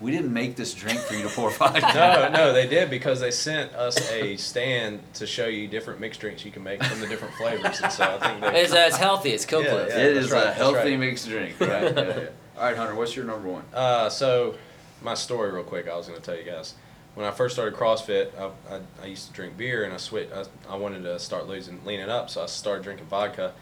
we 0.03 0.11
didn't 0.11 0.33
make 0.33 0.57
this 0.57 0.73
drink 0.73 0.99
for 0.99 1.13
you 1.13 1.23
to 1.23 1.29
pour 1.29 1.49
vodka. 1.49 1.79
no, 1.95 2.29
no, 2.29 2.53
they 2.53 2.67
did 2.67 2.89
because 2.89 3.21
they 3.21 3.31
sent 3.31 3.73
us 3.73 3.97
a 4.11 4.35
stand 4.35 4.99
to 5.13 5.25
show 5.25 5.47
you 5.47 5.67
different 5.69 6.01
mixed 6.01 6.19
drinks 6.19 6.43
you 6.43 6.51
can 6.51 6.61
make 6.61 6.83
from 6.83 6.99
the 6.99 7.07
different 7.07 7.33
flavors, 7.35 7.79
and 7.81 7.91
so 7.91 8.03
I 8.03 8.27
think 8.27 8.41
they. 8.41 8.61
It's, 8.61 8.73
uh, 8.73 8.83
it's 8.85 8.97
healthy. 8.97 9.29
It's 9.29 9.45
Coke 9.45 9.63
Yeah, 9.63 9.75
yeah. 9.75 9.81
it 9.83 10.13
that's 10.13 10.25
is 10.25 10.31
right, 10.31 10.47
a 10.47 10.51
healthy 10.51 10.91
right. 10.91 10.99
mixed 10.99 11.27
drink. 11.29 11.57
Right? 11.57 11.69
yeah, 11.83 11.89
yeah. 11.95 12.25
All 12.57 12.63
right, 12.65 12.75
Hunter, 12.75 12.95
what's 12.95 13.15
your 13.15 13.23
number 13.25 13.47
one? 13.47 13.63
Uh, 13.73 14.09
so, 14.09 14.55
my 15.01 15.13
story, 15.13 15.51
real 15.51 15.63
quick. 15.63 15.87
I 15.87 15.95
was 15.95 16.07
going 16.07 16.19
to 16.19 16.25
tell 16.25 16.37
you 16.37 16.43
guys. 16.43 16.75
When 17.15 17.25
I 17.25 17.31
first 17.31 17.55
started 17.55 17.79
CrossFit, 17.79 18.31
I, 18.37 18.75
I, 18.75 18.79
I 19.03 19.05
used 19.05 19.27
to 19.27 19.33
drink 19.33 19.55
beer, 19.55 19.85
and 19.85 19.93
I 19.93 19.97
switched. 19.97 20.33
I, 20.33 20.43
I 20.69 20.75
wanted 20.75 21.03
to 21.03 21.17
start 21.17 21.47
losing, 21.47 21.79
leaning 21.85 22.09
up, 22.09 22.29
so 22.29 22.43
I 22.43 22.47
started 22.47 22.83
drinking 22.83 23.05
vodka. 23.05 23.53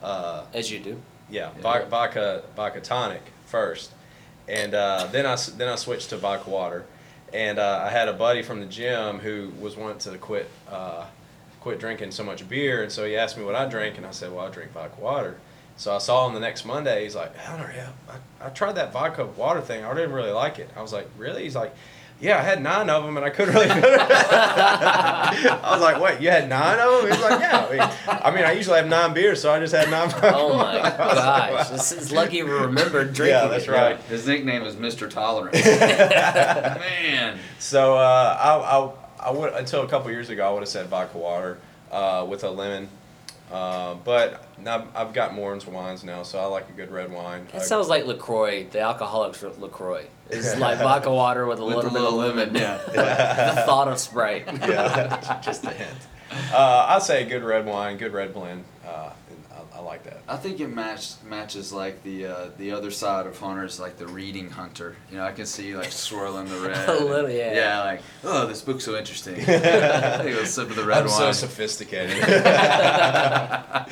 Uh, 0.00 0.44
As 0.54 0.70
you 0.70 0.78
do. 0.78 1.00
yeah, 1.28 1.50
Yeah. 1.56 1.62
vodka, 1.62 1.86
vodka, 1.88 2.42
vodka 2.54 2.80
tonic 2.80 3.22
first, 3.46 3.90
and 4.48 4.74
uh, 4.74 5.08
then 5.12 5.26
I 5.26 5.36
then 5.56 5.68
I 5.68 5.76
switched 5.76 6.10
to 6.10 6.16
vodka 6.16 6.50
water, 6.50 6.86
and 7.32 7.58
uh, 7.58 7.82
I 7.84 7.90
had 7.90 8.08
a 8.08 8.12
buddy 8.12 8.42
from 8.42 8.60
the 8.60 8.66
gym 8.66 9.18
who 9.18 9.52
was 9.60 9.76
wanting 9.76 9.98
to 10.12 10.18
quit 10.18 10.48
uh, 10.70 11.04
quit 11.60 11.78
drinking 11.78 12.10
so 12.10 12.24
much 12.24 12.48
beer, 12.48 12.82
and 12.82 12.90
so 12.90 13.04
he 13.04 13.16
asked 13.16 13.36
me 13.36 13.44
what 13.44 13.54
I 13.54 13.66
drank, 13.66 13.96
and 13.96 14.06
I 14.06 14.10
said, 14.10 14.32
well, 14.32 14.46
I 14.46 14.50
drink 14.50 14.72
vodka 14.72 15.00
water. 15.00 15.38
So 15.76 15.94
I 15.94 15.98
saw 15.98 16.26
him 16.26 16.34
the 16.34 16.40
next 16.40 16.64
Monday. 16.64 17.04
He's 17.04 17.14
like, 17.14 17.36
Hunter, 17.36 17.72
yeah, 17.74 17.90
I, 18.08 18.46
I 18.46 18.50
tried 18.50 18.72
that 18.72 18.92
vodka 18.92 19.26
water 19.26 19.60
thing. 19.60 19.84
I 19.84 19.94
didn't 19.94 20.12
really 20.12 20.32
like 20.32 20.58
it. 20.58 20.68
I 20.76 20.82
was 20.82 20.92
like, 20.92 21.08
really? 21.16 21.44
He's 21.44 21.54
like, 21.54 21.72
yeah, 22.20 22.38
I 22.38 22.42
had 22.42 22.60
nine 22.62 22.90
of 22.90 23.04
them 23.04 23.16
and 23.16 23.24
I 23.24 23.30
couldn't 23.30 23.54
really. 23.54 23.68
I 23.70 23.80
was 25.72 25.80
like, 25.80 26.00
wait, 26.00 26.20
you 26.20 26.30
had 26.30 26.48
nine 26.48 26.78
of 26.80 27.02
them? 27.02 27.12
He's 27.12 27.20
like, 27.22 27.40
yeah. 27.40 27.66
I 27.66 27.70
mean, 27.70 27.80
I 28.24 28.30
mean, 28.34 28.44
I 28.44 28.52
usually 28.52 28.76
have 28.76 28.88
nine 28.88 29.14
beers, 29.14 29.40
so 29.40 29.52
I 29.52 29.60
just 29.60 29.74
had 29.74 29.88
nine. 29.90 30.10
Oh 30.22 30.56
my 30.56 30.78
I 30.78 30.82
was 30.82 30.84
like, 30.84 30.96
gosh, 30.98 31.70
wow. 31.70 31.76
this 31.76 31.92
is 31.92 32.10
lucky 32.10 32.42
we 32.42 32.50
remembered 32.50 33.12
drinking. 33.12 33.36
Yeah, 33.36 33.46
that's 33.46 33.66
it. 33.66 33.70
right. 33.70 33.96
His 34.02 34.26
nickname 34.26 34.62
is 34.64 34.74
Mr. 34.74 35.08
Tolerance. 35.08 35.64
Man. 35.64 37.38
So 37.58 37.96
uh, 37.96 38.36
I, 38.40 38.78
I 38.78 39.28
I 39.28 39.30
would 39.30 39.52
until 39.54 39.82
a 39.82 39.88
couple 39.88 40.10
years 40.10 40.30
ago 40.30 40.48
I 40.48 40.52
would 40.52 40.60
have 40.60 40.68
said 40.68 40.86
vodka 40.86 41.18
water 41.18 41.58
uh, 41.92 42.26
with 42.28 42.44
a 42.44 42.50
lemon. 42.50 42.88
Uh, 43.50 43.94
but 44.04 44.44
now 44.58 44.86
I've 44.94 45.12
got 45.14 45.34
Morin's 45.34 45.66
wines 45.66 46.04
now, 46.04 46.22
so 46.22 46.38
I 46.38 46.44
like 46.46 46.68
a 46.68 46.72
good 46.72 46.90
red 46.90 47.10
wine. 47.10 47.46
That 47.52 47.62
Uh, 47.62 47.64
sounds 47.64 47.88
like 47.88 48.04
Lacroix. 48.06 48.64
The 48.64 48.80
alcoholics 48.80 49.38
for 49.38 49.48
Lacroix. 49.50 50.06
It's 50.30 50.56
like 50.58 50.78
vodka 50.78 51.10
water 51.10 51.46
with 51.46 51.58
a 51.58 51.64
With 51.64 51.76
little 51.76 51.90
a 51.90 51.94
bit 51.94 52.02
of 52.02 52.12
little 52.14 52.18
lemon. 52.18 52.52
lemon, 52.52 52.56
yeah. 52.94 53.54
the 53.54 53.62
thought 53.62 53.88
of 53.88 53.98
Sprite. 53.98 54.44
yeah, 54.46 55.40
just 55.44 55.64
a 55.64 55.70
hint. 55.70 55.90
Uh, 56.52 56.86
I'd 56.90 57.02
say 57.02 57.22
a 57.22 57.26
good 57.26 57.42
red 57.42 57.64
wine, 57.64 57.96
good 57.96 58.12
red 58.12 58.34
blend. 58.34 58.64
Uh, 58.86 59.10
and 59.10 59.17
I, 59.78 59.80
I 59.80 59.84
like 59.84 60.04
that. 60.04 60.18
I 60.28 60.36
think 60.36 60.60
it 60.60 60.68
match, 60.68 61.12
matches 61.24 61.72
like 61.72 62.02
the 62.02 62.26
uh, 62.26 62.50
the 62.58 62.72
other 62.72 62.90
side 62.90 63.26
of 63.26 63.38
Hunter's 63.38 63.80
like 63.80 63.96
the 63.96 64.06
reading 64.06 64.50
hunter. 64.50 64.96
You 65.10 65.16
know, 65.18 65.24
I 65.24 65.32
can 65.32 65.46
see 65.46 65.74
like 65.76 65.92
swirling 65.92 66.48
the 66.48 66.60
red. 66.68 66.88
A 66.88 67.04
little, 67.04 67.30
yeah. 67.30 67.54
Yeah, 67.54 67.84
like 67.84 68.02
oh, 68.24 68.46
this 68.46 68.62
book's 68.62 68.84
so 68.84 68.96
interesting. 68.96 69.34
Take 69.36 69.48
a 69.58 70.46
sip 70.46 70.70
of 70.70 70.76
the 70.76 70.84
red 70.84 71.02
I'm 71.02 71.08
so 71.08 71.32
sophisticated. 71.32 72.22
That's 72.26 73.88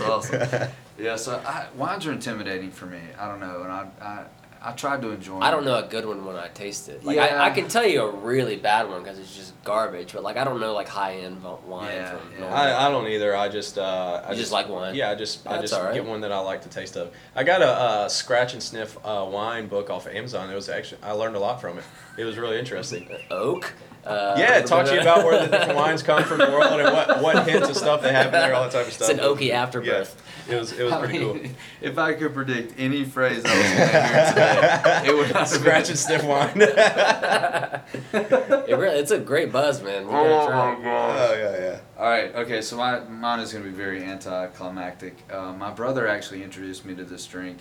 awesome. 0.00 0.68
Yeah, 0.98 1.16
so 1.16 1.42
I, 1.46 1.66
wines 1.76 2.06
are 2.06 2.12
intimidating 2.12 2.70
for 2.70 2.86
me. 2.86 3.00
I 3.18 3.26
don't 3.26 3.40
know, 3.40 3.62
and 3.62 3.72
I 3.72 3.88
I, 4.00 4.24
I 4.62 4.72
tried 4.72 5.00
to 5.02 5.10
enjoy. 5.10 5.40
I 5.40 5.50
don't 5.50 5.64
know 5.64 5.76
a 5.76 5.82
good 5.88 6.04
one 6.04 6.24
when 6.26 6.36
I 6.36 6.48
taste 6.48 6.88
it. 6.90 7.02
Like 7.02 7.16
Yeah. 7.16 7.42
I, 7.42 7.46
I 7.46 7.50
can 7.50 7.68
tell 7.68 7.86
you 7.86 8.02
a 8.02 8.10
really 8.10 8.56
bad 8.56 8.88
one 8.90 9.02
because 9.02 9.18
it's 9.18 9.34
just 9.34 9.54
garbage. 9.64 10.12
But 10.12 10.22
like 10.22 10.36
I 10.36 10.44
don't 10.44 10.60
know 10.60 10.74
like 10.74 10.86
high 10.88 11.16
end 11.16 11.42
wine 11.42 11.92
Yeah, 11.94 12.10
from. 12.16 12.20
yeah. 12.38 12.54
I, 12.54 12.86
I 12.86 12.90
don't 12.90 13.06
either. 13.06 13.34
I 13.34 13.48
just 13.48 13.78
uh, 13.78 14.22
I 14.26 14.32
You 14.32 14.36
just 14.36 14.52
like 14.52 14.68
wine? 14.68 14.94
Yeah, 14.94 15.10
I 15.10 15.14
just 15.14 15.46
I 15.46 15.60
just 15.60 15.72
all 15.72 15.84
right. 15.84 15.94
get 15.94 16.04
one 16.04 16.20
that 16.20 16.32
I 16.32 16.38
like 16.40 16.62
the 16.62 16.68
taste 16.68 16.96
of. 16.96 17.10
I 17.34 17.42
got 17.42 17.62
a 17.62 17.68
uh, 17.68 18.08
scratch 18.08 18.52
and 18.52 18.62
sniff 18.62 18.98
uh, 19.04 19.26
wine 19.30 19.66
book 19.66 19.88
off 19.88 20.06
of 20.06 20.14
Amazon. 20.14 20.50
It 20.50 20.54
was 20.54 20.68
actually 20.68 21.02
I 21.02 21.12
learned 21.12 21.36
a 21.36 21.40
lot 21.40 21.60
from 21.60 21.78
it. 21.78 21.84
It 22.18 22.24
was 22.24 22.36
really 22.36 22.58
interesting. 22.58 23.08
Oak. 23.30 23.72
Uh, 24.04 24.34
yeah, 24.38 24.56
it 24.58 24.66
taught 24.66 24.90
you 24.92 24.98
about 25.00 25.24
where 25.26 25.38
the 25.46 25.46
different 25.58 25.76
wines 25.76 26.02
come 26.02 26.24
from 26.24 26.38
the 26.38 26.46
world 26.50 26.80
and 26.80 26.90
what, 26.90 27.22
what 27.22 27.46
hints 27.46 27.68
of 27.68 27.76
stuff 27.76 28.00
they 28.00 28.10
have 28.12 28.26
in 28.26 28.32
there, 28.32 28.54
all 28.54 28.62
that 28.62 28.72
type 28.72 28.86
of 28.86 28.92
stuff. 28.94 29.10
It's 29.10 29.18
an 29.18 29.24
oaky 29.24 29.50
afterbirth. 29.50 30.14
Yeah, 30.16 30.29
it 30.48 30.56
was 30.56 30.72
it 30.72 30.82
was 30.84 30.92
I 30.92 30.98
pretty 31.04 31.18
cool. 31.18 31.38
If 31.80 31.98
I 31.98 32.14
could 32.14 32.32
predict 32.34 32.74
any 32.78 33.04
phrase 33.04 33.42
I 33.44 33.56
was 33.58 33.66
going 33.68 33.76
to 33.76 34.08
hear 34.08 34.26
today, 34.28 35.02
it 35.10 35.16
would 35.16 35.26
have 35.32 35.48
Scratch 35.48 35.84
been 35.84 35.90
and 35.90 35.98
sniff 35.98 36.24
wine. 36.24 36.60
It 38.12 38.76
really, 38.78 38.98
it's 38.98 39.10
a 39.10 39.18
great 39.18 39.50
buzz, 39.52 39.82
man. 39.82 40.02
You 40.04 40.10
gotta 40.10 40.28
Oh 40.28 40.46
try 40.46 40.72
my 40.74 40.80
it. 40.80 40.84
gosh. 40.84 41.18
oh 41.20 41.34
yeah, 41.34 41.58
yeah. 41.64 41.80
All 41.98 42.08
right, 42.08 42.34
okay, 42.36 42.62
so 42.62 42.76
my 42.76 43.00
mine 43.00 43.40
is 43.40 43.52
going 43.52 43.64
to 43.64 43.70
be 43.70 43.76
very 43.76 44.02
anticlimactic. 44.04 45.16
Uh, 45.32 45.52
my 45.52 45.70
brother 45.70 46.06
actually 46.06 46.42
introduced 46.42 46.84
me 46.84 46.94
to 46.94 47.04
this 47.04 47.26
drink 47.26 47.58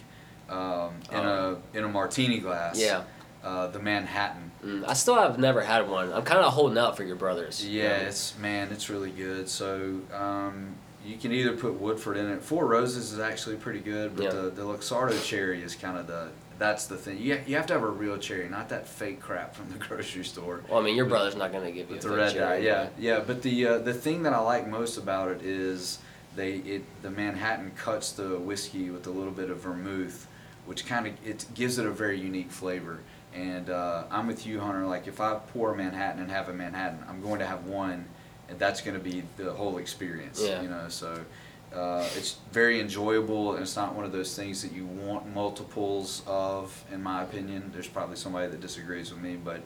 um, 0.50 0.94
in 1.12 1.20
a 1.20 1.58
in 1.74 1.84
a 1.84 1.88
martini 1.88 2.40
glass. 2.40 2.80
Yeah. 2.80 3.04
Uh, 3.44 3.68
the 3.68 3.80
Manhattan. 3.80 4.52
Mm, 4.64 4.84
I 4.88 4.94
still 4.94 5.16
have 5.16 5.40
never 5.40 5.62
had 5.62 5.88
one. 5.90 6.12
I'm 6.12 6.24
kind 6.24 6.42
of 6.42 6.52
holding 6.52 6.78
out 6.78 6.98
for 6.98 7.04
your 7.06 7.16
brothers. 7.16 7.66
Yeah, 7.66 7.96
it's 8.00 8.38
man, 8.38 8.68
it's 8.72 8.90
really 8.90 9.12
good. 9.12 9.48
So 9.50 10.02
um, 10.14 10.76
you 11.10 11.18
can 11.18 11.32
either 11.32 11.53
put 11.53 11.74
Woodford 11.80 12.18
in 12.18 12.30
it. 12.30 12.41
Four 12.41 12.68
Roses 12.68 13.12
is 13.14 13.20
actually 13.20 13.55
pretty 13.55 13.80
good, 13.80 14.16
but 14.16 14.26
Yeah. 14.26 14.30
the 14.32 14.41
the 14.49 14.62
Luxardo 14.62 15.22
cherry 15.24 15.62
is 15.64 15.76
kind 15.76 15.97
of 15.97 16.07
the 16.07 16.30
that's 16.60 16.86
the 16.88 16.97
thing. 16.97 17.18
You 17.18 17.41
you 17.47 17.55
have 17.55 17.66
to 17.68 17.74
have 17.74 17.84
a 17.84 17.88
real 17.89 18.18
cherry, 18.18 18.47
not 18.49 18.70
that 18.70 18.88
fake 18.88 19.20
crap 19.20 19.55
from 19.55 19.70
the 19.72 19.78
grocery 19.86 20.24
store. 20.24 20.62
Well, 20.70 20.80
I 20.80 20.84
mean, 20.84 20.95
your 20.95 21.05
brother's 21.05 21.36
not 21.36 21.51
gonna 21.51 21.72
give 21.72 21.89
you 21.89 21.97
a 21.97 21.99
the 21.99 22.10
red 22.10 22.34
cherry, 22.34 22.62
dye, 22.62 22.66
yeah, 22.66 22.89
yeah. 22.97 23.20
But 23.26 23.41
the 23.41 23.66
uh, 23.68 23.78
the 23.80 23.93
thing 23.93 24.24
that 24.24 24.34
I 24.34 24.39
like 24.39 24.68
most 24.68 24.97
about 24.97 25.30
it 25.32 25.41
is 25.41 25.99
they 26.36 26.55
it 26.57 26.84
the 27.01 27.10
Manhattan 27.10 27.72
cuts 27.76 28.12
the 28.12 28.38
whiskey 28.38 28.91
with 28.91 29.07
a 29.07 29.12
little 29.12 29.32
bit 29.32 29.49
of 29.49 29.57
vermouth, 29.60 30.28
which 30.66 30.86
kind 30.86 31.07
of 31.07 31.14
it 31.26 31.45
gives 31.55 31.80
it 31.80 31.86
a 31.86 31.91
very 31.91 32.20
unique 32.20 32.51
flavor. 32.51 32.99
And 33.34 33.70
uh, 33.70 34.03
I'm 34.12 34.26
with 34.28 34.45
you, 34.47 34.60
Hunter. 34.60 34.86
Like 34.86 35.07
if 35.07 35.22
I 35.22 35.36
pour 35.53 35.74
a 35.74 35.78
Manhattan 35.78 36.22
and 36.22 36.30
have 36.32 36.49
a 36.49 36.53
Manhattan, 36.53 36.99
I'm 37.07 37.22
going 37.22 37.39
to 37.39 37.45
have 37.45 37.66
one, 37.66 38.05
and 38.50 38.58
that's 38.60 38.82
going 38.82 38.97
to 38.97 39.04
be 39.04 39.24
the 39.38 39.52
whole 39.54 39.78
experience. 39.78 40.41
Yeah. 40.41 40.62
You 40.62 40.70
know, 40.70 40.86
so. 40.89 41.24
Uh, 41.72 42.04
it's 42.18 42.38
very 42.52 42.80
enjoyable, 42.80 43.54
and 43.54 43.62
it's 43.62 43.76
not 43.76 43.93
one 43.93 44.04
of 44.04 44.12
those 44.12 44.36
things 44.36 44.64
that 44.64 44.72
you 44.72 44.88
want 44.88 45.32
multiples 45.36 46.24
of. 46.26 46.84
In 46.91 47.04
my 47.04 47.22
opinion, 47.22 47.70
there's 47.72 47.88
probably 47.88 48.16
somebody 48.16 48.47
that 48.50 48.60
disagrees 48.60 49.12
with 49.14 49.22
me, 49.22 49.36
but 49.36 49.62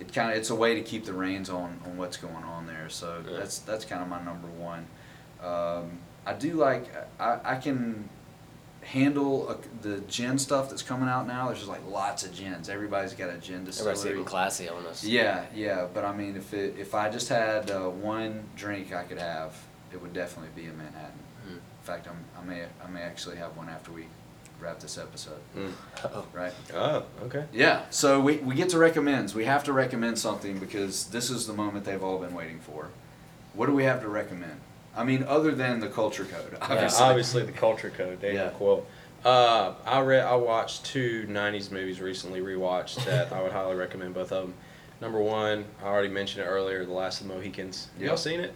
it 0.00 0.12
kind 0.12 0.32
of 0.32 0.36
it's 0.36 0.50
a 0.50 0.54
way 0.56 0.74
to 0.74 0.80
keep 0.82 1.04
the 1.04 1.12
reins 1.12 1.48
on 1.48 1.78
on 1.84 1.96
what's 1.96 2.16
going 2.16 2.42
on 2.42 2.66
there. 2.66 2.88
So 2.88 3.22
Yeah. 3.30 3.36
that's 3.36 3.60
that's 3.60 3.84
kind 3.84 4.02
of 4.02 4.08
my 4.08 4.20
number 4.20 4.48
one. 4.48 4.86
Um, 5.40 5.98
I 6.26 6.32
do 6.32 6.54
like 6.54 6.86
I, 7.20 7.38
I 7.44 7.54
can 7.54 8.08
handle 8.84 9.48
uh 9.48 9.56
the 9.82 10.00
gin 10.02 10.38
stuff 10.38 10.70
that's 10.70 10.82
coming 10.82 11.08
out 11.08 11.26
now. 11.26 11.46
There's 11.46 11.58
just 11.58 11.70
like 11.70 11.86
lots 11.88 12.24
of 12.24 12.32
gins. 12.32 12.68
Everybody's 12.68 13.14
got 13.14 13.30
a 13.30 13.38
gin 13.38 13.64
distillery. 13.64 13.92
Everybody's 13.92 14.12
getting 14.12 14.24
classy 14.24 14.68
on 14.68 14.86
us. 14.86 15.04
Yeah, 15.04 15.46
yeah, 15.54 15.86
but 15.92 16.04
I 16.04 16.14
mean, 16.14 16.36
if 16.36 16.54
it, 16.54 16.76
if 16.78 16.94
I 16.94 17.10
just 17.10 17.28
had 17.28 17.70
uh, 17.70 17.88
one 17.88 18.44
drink 18.56 18.92
I 18.92 19.04
could 19.04 19.18
have, 19.18 19.56
it 19.92 20.00
would 20.00 20.12
definitely 20.12 20.50
be 20.54 20.68
a 20.68 20.72
Manhattan. 20.72 21.18
Mm. 21.46 21.52
In 21.52 21.60
fact, 21.82 22.08
I'm, 22.08 22.24
I 22.40 22.44
may 22.44 22.66
I 22.84 22.90
may 22.90 23.02
actually 23.02 23.36
have 23.36 23.56
one 23.56 23.68
after 23.68 23.92
we 23.92 24.06
wrap 24.60 24.80
this 24.80 24.98
episode. 24.98 25.40
Mm. 25.56 25.72
Oh. 26.04 26.26
Right. 26.32 26.52
Oh, 26.74 27.04
okay. 27.24 27.44
Yeah. 27.52 27.82
So 27.90 28.20
we, 28.20 28.36
we 28.38 28.54
get 28.54 28.68
to 28.70 28.78
recommends. 28.78 29.34
We 29.34 29.44
have 29.44 29.64
to 29.64 29.72
recommend 29.72 30.18
something 30.18 30.58
because 30.58 31.06
this 31.06 31.30
is 31.30 31.46
the 31.46 31.52
moment 31.52 31.84
they've 31.84 32.02
all 32.02 32.18
been 32.18 32.34
waiting 32.34 32.60
for. 32.60 32.88
What 33.52 33.66
do 33.66 33.72
we 33.72 33.84
have 33.84 34.00
to 34.02 34.08
recommend? 34.08 34.60
I 34.96 35.04
mean, 35.04 35.24
other 35.24 35.52
than 35.52 35.80
the 35.80 35.88
culture 35.88 36.24
code, 36.24 36.52
Yeah, 36.52 36.58
obviously. 36.60 37.04
obviously 37.04 37.42
the 37.44 37.52
culture 37.52 37.90
code, 37.90 38.20
Daniel 38.20 38.44
Yeah. 38.46 38.50
Coyle. 38.50 38.86
Uh, 39.24 39.72
I 39.86 40.00
read, 40.00 40.24
I 40.24 40.34
watched 40.36 40.84
two 40.84 41.26
'90s 41.28 41.70
movies 41.70 42.00
recently, 42.00 42.40
rewatched 42.40 43.04
that 43.06 43.32
I 43.32 43.42
would 43.42 43.52
highly 43.52 43.74
recommend 43.74 44.14
both 44.14 44.30
of 44.32 44.42
them. 44.42 44.54
Number 45.00 45.20
one, 45.20 45.64
I 45.82 45.86
already 45.86 46.08
mentioned 46.08 46.44
it 46.44 46.48
earlier, 46.48 46.84
The 46.84 46.92
Last 46.92 47.20
of 47.22 47.28
the 47.28 47.34
Mohicans. 47.34 47.88
Yeah. 47.98 48.08
Y'all 48.08 48.16
seen 48.16 48.40
it? 48.40 48.52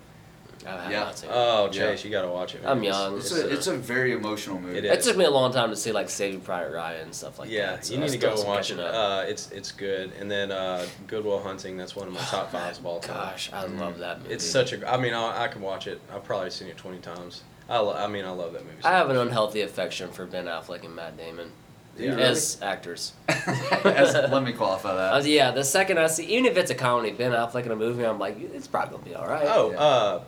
I 0.67 0.71
have 0.83 0.91
Yeah. 0.91 1.01
not 1.05 1.19
seen 1.19 1.31
it. 1.31 1.33
Oh, 1.37 1.65
Yeah. 1.67 1.71
Chase, 1.91 2.05
you 2.05 2.11
gotta 2.11 2.29
watch 2.29 2.55
it. 2.55 2.63
man. 2.63 2.73
I'm 2.73 2.79
It's- 2.83 2.95
young. 2.99 3.17
It's 3.19 3.31
it's 3.33 3.41
a, 3.41 3.49
it's 3.55 3.67
a 3.69 3.77
very 3.77 4.13
emotional 4.13 4.59
movie. 4.61 4.79
It 4.79 4.85
It 4.85 4.99
is. 4.99 5.05
took 5.07 5.17
me 5.17 5.25
a 5.25 5.31
long 5.31 5.53
time 5.53 5.71
to 5.71 5.77
see 5.77 5.93
like 5.93 6.09
Saving 6.11 6.41
Private 6.41 6.73
Ryan 6.73 7.03
and 7.03 7.15
stuff 7.15 7.39
like 7.39 7.51
yeah, 7.51 7.73
that. 7.77 7.85
so 7.87 7.93
you 7.95 7.99
I 7.99 8.03
need 8.03 8.13
to 8.13 8.19
still 8.19 8.31
go 8.31 8.37
some 8.37 8.47
watch 8.49 8.71
it. 8.71 8.77
catching 8.77 8.81
up. 8.85 8.95
Uh, 8.95 9.25
it's 9.29 9.51
it's 9.53 9.73
good. 9.73 10.13
And 10.21 10.31
then 10.31 10.51
uh, 10.51 10.85
Good 11.07 11.25
Will 11.25 11.41
Hunting. 11.43 11.77
That's 11.77 11.95
one 11.97 12.09
of 12.09 12.15
my 12.15 12.21
top 12.21 12.51
fives 12.53 12.79
of 12.79 12.87
all 12.87 13.01
time. 13.01 13.17
Gosh, 13.17 13.51
I 13.53 13.67
love 13.67 13.99
that 13.99 14.23
movie. 14.23 14.35
It's 14.35 14.45
such 14.47 14.73
a. 14.73 14.93
I 14.93 14.97
mean, 14.97 15.15
I, 15.15 15.45
I 15.45 15.49
can 15.49 15.63
watch 15.63 15.87
it. 15.87 16.01
I've 16.13 16.25
probably 16.25 16.51
seen 16.51 16.69
it 16.69 16.77
twenty 16.77 16.99
times. 16.99 17.43
I, 17.71 17.79
lo- 17.81 17.95
I 17.95 18.07
mean, 18.07 18.25
I 18.25 18.31
love 18.31 18.55
that 18.55 18.65
movie. 18.65 18.77
so 18.83 18.89
I 18.89 18.93
have 18.93 19.11
an 19.11 19.17
much. 19.17 19.27
unhealthy 19.27 19.61
affection 19.61 20.11
for 20.11 20.25
Ben 20.25 20.47
Affleck 20.47 20.85
and 20.87 20.97
Matt 20.97 21.19
Damon 21.19 21.53
Do 21.99 22.03
you 22.05 22.11
really? 22.13 22.23
as 22.23 22.57
actors. 22.63 23.13
As- 23.29 24.15
let 24.15 24.43
me 24.43 24.53
qualify 24.55 24.95
that. 24.95 25.13
Uh, 25.13 25.19
yeah, 25.23 25.51
the 25.51 25.63
second 25.65 25.99
I 25.99 26.07
see, 26.07 26.25
even 26.27 26.47
if 26.47 26.57
it's 26.57 26.71
a 26.71 26.75
comedy, 26.75 27.11
Ben 27.13 27.33
Affleck 27.33 27.67
in 27.67 27.71
a 27.73 27.77
movie, 27.77 28.07
I'm 28.07 28.19
like, 28.19 28.41
it's 28.41 28.67
probably 28.67 28.93
gonna 28.97 29.09
be 29.11 29.15
all 29.15 29.29
right. 29.29 29.47
Oh, 29.47 29.71
Yeah. 29.73 29.79
uh, 29.81 30.21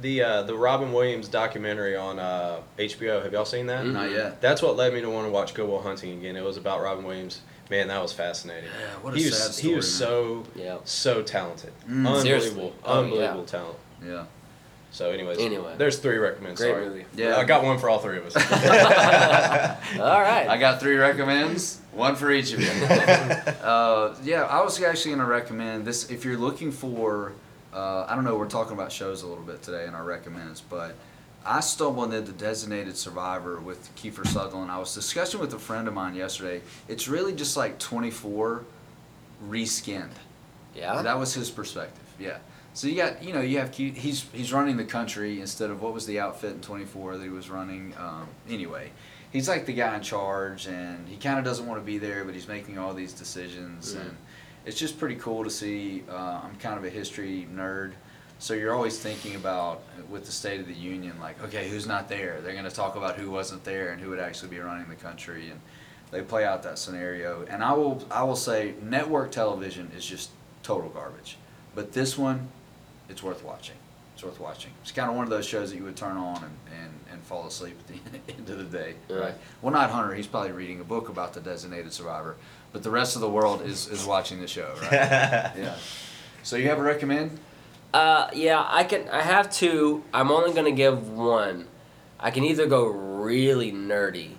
the 0.00 0.22
uh, 0.22 0.42
the 0.42 0.54
Robin 0.54 0.92
Williams 0.92 1.28
documentary 1.28 1.96
on 1.96 2.18
uh, 2.18 2.60
HBO. 2.78 3.22
Have 3.22 3.32
y'all 3.32 3.44
seen 3.44 3.66
that? 3.66 3.84
Mhm. 3.84 3.92
Not 3.92 4.10
yet. 4.10 4.40
That's 4.40 4.60
what 4.62 4.76
led 4.76 4.92
me 4.92 5.00
to 5.00 5.08
want 5.10 5.26
to 5.26 5.30
watch 5.30 5.54
Good 5.54 5.68
Will 5.68 5.80
Hunting 5.82 6.18
again. 6.18 6.36
It 6.36 6.44
was 6.44 6.56
about 6.56 6.80
Robin 6.82 7.04
Williams. 7.04 7.40
Man, 7.70 7.88
that 7.88 8.00
was 8.00 8.12
fascinating. 8.12 8.68
Yeah, 8.80 8.94
what 9.02 9.14
a 9.14 9.18
he 9.18 9.24
was 9.24 9.36
sad 9.54 9.64
he 9.64 9.74
was 9.74 9.92
story, 9.92 10.44
so 10.44 10.44
Yeah. 10.54 10.76
so 10.84 11.22
talented, 11.22 11.72
Mm. 11.88 12.06
unbelievable, 12.06 12.20
Seriously. 12.22 12.72
Oh, 12.84 13.00
unbelievable 13.00 13.40
yeah. 13.40 13.46
talent. 13.46 13.76
Yeah. 14.04 14.24
So, 14.92 15.10
anyways, 15.10 15.38
Anyway. 15.40 15.74
there's 15.76 15.98
three 15.98 16.16
recommends. 16.16 16.60
Great 16.60 16.70
sorry. 16.72 16.86
movie. 16.86 17.04
Yeah. 17.16 17.36
I 17.36 17.44
got 17.44 17.64
one 17.64 17.78
for 17.78 17.90
all 17.90 17.98
three 17.98 18.18
of 18.18 18.26
us. 18.26 18.36
all 20.00 20.20
right. 20.22 20.46
I 20.48 20.56
got 20.58 20.80
three 20.80 20.96
recommends, 20.96 21.80
one 21.92 22.14
for 22.14 22.30
each 22.30 22.52
of 22.52 22.60
you. 22.60 22.70
uh, 23.62 24.14
yeah, 24.22 24.44
I 24.44 24.62
was 24.62 24.80
actually 24.82 25.10
going 25.16 25.26
to 25.26 25.30
recommend 25.30 25.84
this 25.84 26.08
if 26.10 26.24
you're 26.24 26.38
looking 26.38 26.70
for. 26.72 27.32
Uh, 27.76 28.06
I 28.08 28.14
don't 28.14 28.24
know. 28.24 28.36
We're 28.36 28.48
talking 28.48 28.72
about 28.72 28.90
shows 28.90 29.22
a 29.22 29.26
little 29.26 29.44
bit 29.44 29.62
today 29.62 29.84
in 29.86 29.94
our 29.94 30.02
recommends, 30.02 30.62
but 30.62 30.94
I 31.44 31.60
stumbled 31.60 32.14
into 32.14 32.32
Designated 32.32 32.96
Survivor 32.96 33.60
with 33.60 33.94
Kiefer 33.96 34.26
Sutherland. 34.26 34.70
I 34.70 34.78
was 34.78 34.94
discussing 34.94 35.40
with 35.40 35.52
a 35.52 35.58
friend 35.58 35.86
of 35.86 35.92
mine 35.92 36.14
yesterday. 36.14 36.62
It's 36.88 37.06
really 37.06 37.34
just 37.34 37.54
like 37.56 37.78
24 37.78 38.64
reskinned. 39.46 40.08
yeah. 40.74 41.02
That 41.02 41.18
was 41.18 41.34
his 41.34 41.50
perspective. 41.50 42.02
Yeah. 42.18 42.38
So 42.72 42.88
you 42.88 42.96
got 42.96 43.22
you 43.22 43.32
know 43.32 43.40
you 43.40 43.58
have 43.58 43.74
he's 43.74 44.24
he's 44.32 44.52
running 44.52 44.76
the 44.76 44.84
country 44.84 45.40
instead 45.40 45.70
of 45.70 45.80
what 45.80 45.92
was 45.94 46.04
the 46.06 46.18
outfit 46.20 46.52
in 46.52 46.60
24 46.60 47.16
that 47.18 47.22
he 47.22 47.30
was 47.30 47.48
running. 47.50 47.94
Um, 47.98 48.26
anyway, 48.50 48.90
he's 49.32 49.48
like 49.48 49.64
the 49.66 49.72
guy 49.72 49.94
in 49.96 50.02
charge, 50.02 50.66
and 50.66 51.06
he 51.08 51.16
kind 51.16 51.38
of 51.38 51.44
doesn't 51.44 51.66
want 51.66 51.80
to 51.80 51.84
be 51.86 51.96
there, 51.98 52.24
but 52.24 52.34
he's 52.34 52.48
making 52.48 52.76
all 52.78 52.92
these 52.92 53.14
decisions, 53.14 53.94
Mhm. 53.94 54.00
and 54.02 54.16
it's 54.66 54.78
just 54.78 54.98
pretty 54.98 55.14
cool 55.14 55.44
to 55.44 55.50
see. 55.50 56.02
Uh, 56.10 56.40
I'm 56.42 56.56
kind 56.56 56.76
of 56.76 56.84
a 56.84 56.90
history 56.90 57.46
nerd. 57.54 57.92
So 58.38 58.52
you're 58.52 58.74
always 58.74 58.98
thinking 58.98 59.36
about 59.36 59.82
uh, 59.96 60.02
with 60.10 60.26
the 60.26 60.32
State 60.32 60.60
of 60.60 60.66
the 60.66 60.74
Union, 60.74 61.18
like, 61.20 61.42
okay, 61.44 61.68
who's 61.68 61.86
not 61.86 62.08
there? 62.08 62.40
They're 62.42 62.52
going 62.52 62.64
to 62.64 62.74
talk 62.74 62.96
about 62.96 63.16
who 63.16 63.30
wasn't 63.30 63.64
there 63.64 63.92
and 63.92 64.02
who 64.02 64.10
would 64.10 64.18
actually 64.18 64.50
be 64.50 64.58
running 64.58 64.88
the 64.88 64.96
country, 64.96 65.50
and 65.50 65.60
they 66.10 66.20
play 66.20 66.44
out 66.44 66.62
that 66.64 66.78
scenario. 66.78 67.46
And 67.48 67.64
I 67.64 67.72
will, 67.72 68.04
I 68.10 68.24
will 68.24 68.36
say, 68.36 68.74
network 68.82 69.30
television 69.30 69.90
is 69.96 70.04
just 70.04 70.30
total 70.62 70.90
garbage. 70.90 71.38
But 71.74 71.92
this 71.92 72.18
one, 72.18 72.48
it's 73.08 73.22
worth 73.22 73.42
watching. 73.42 73.76
It's 74.14 74.24
worth 74.24 74.40
watching. 74.40 74.72
It's 74.82 74.92
kind 74.92 75.08
of 75.08 75.14
one 75.16 75.24
of 75.24 75.30
those 75.30 75.46
shows 75.46 75.70
that 75.70 75.76
you 75.76 75.84
would 75.84 75.96
turn 75.96 76.16
on 76.16 76.36
and, 76.36 76.56
and, 76.82 76.92
and 77.12 77.22
fall 77.22 77.46
asleep 77.46 77.76
at 77.78 77.86
the 78.26 78.32
end 78.38 78.50
of 78.50 78.58
the 78.58 78.78
day, 78.78 78.94
right? 79.10 79.34
Well, 79.62 79.72
not 79.72 79.90
Hunter. 79.90 80.14
He's 80.14 80.26
probably 80.26 80.52
reading 80.52 80.80
a 80.80 80.84
book 80.84 81.08
about 81.08 81.34
the 81.34 81.40
designated 81.40 81.92
survivor, 81.92 82.36
but 82.76 82.82
the 82.82 82.90
rest 82.90 83.14
of 83.16 83.22
the 83.22 83.28
world 83.30 83.62
is, 83.62 83.88
is 83.88 84.04
watching 84.04 84.38
the 84.42 84.46
show, 84.46 84.70
right? 84.82 84.92
yeah. 84.92 85.76
So 86.42 86.56
you 86.56 86.68
have 86.68 86.78
a 86.78 86.82
recommend? 86.82 87.38
Uh, 87.94 88.28
yeah, 88.34 88.62
I 88.68 88.84
can. 88.84 89.08
I 89.08 89.22
have 89.22 89.50
two. 89.50 90.04
I'm 90.12 90.30
only 90.30 90.52
gonna 90.52 90.72
give 90.72 91.08
one. 91.08 91.68
I 92.20 92.30
can 92.30 92.44
either 92.44 92.66
go 92.66 92.84
really 92.84 93.72
nerdy, 93.72 94.32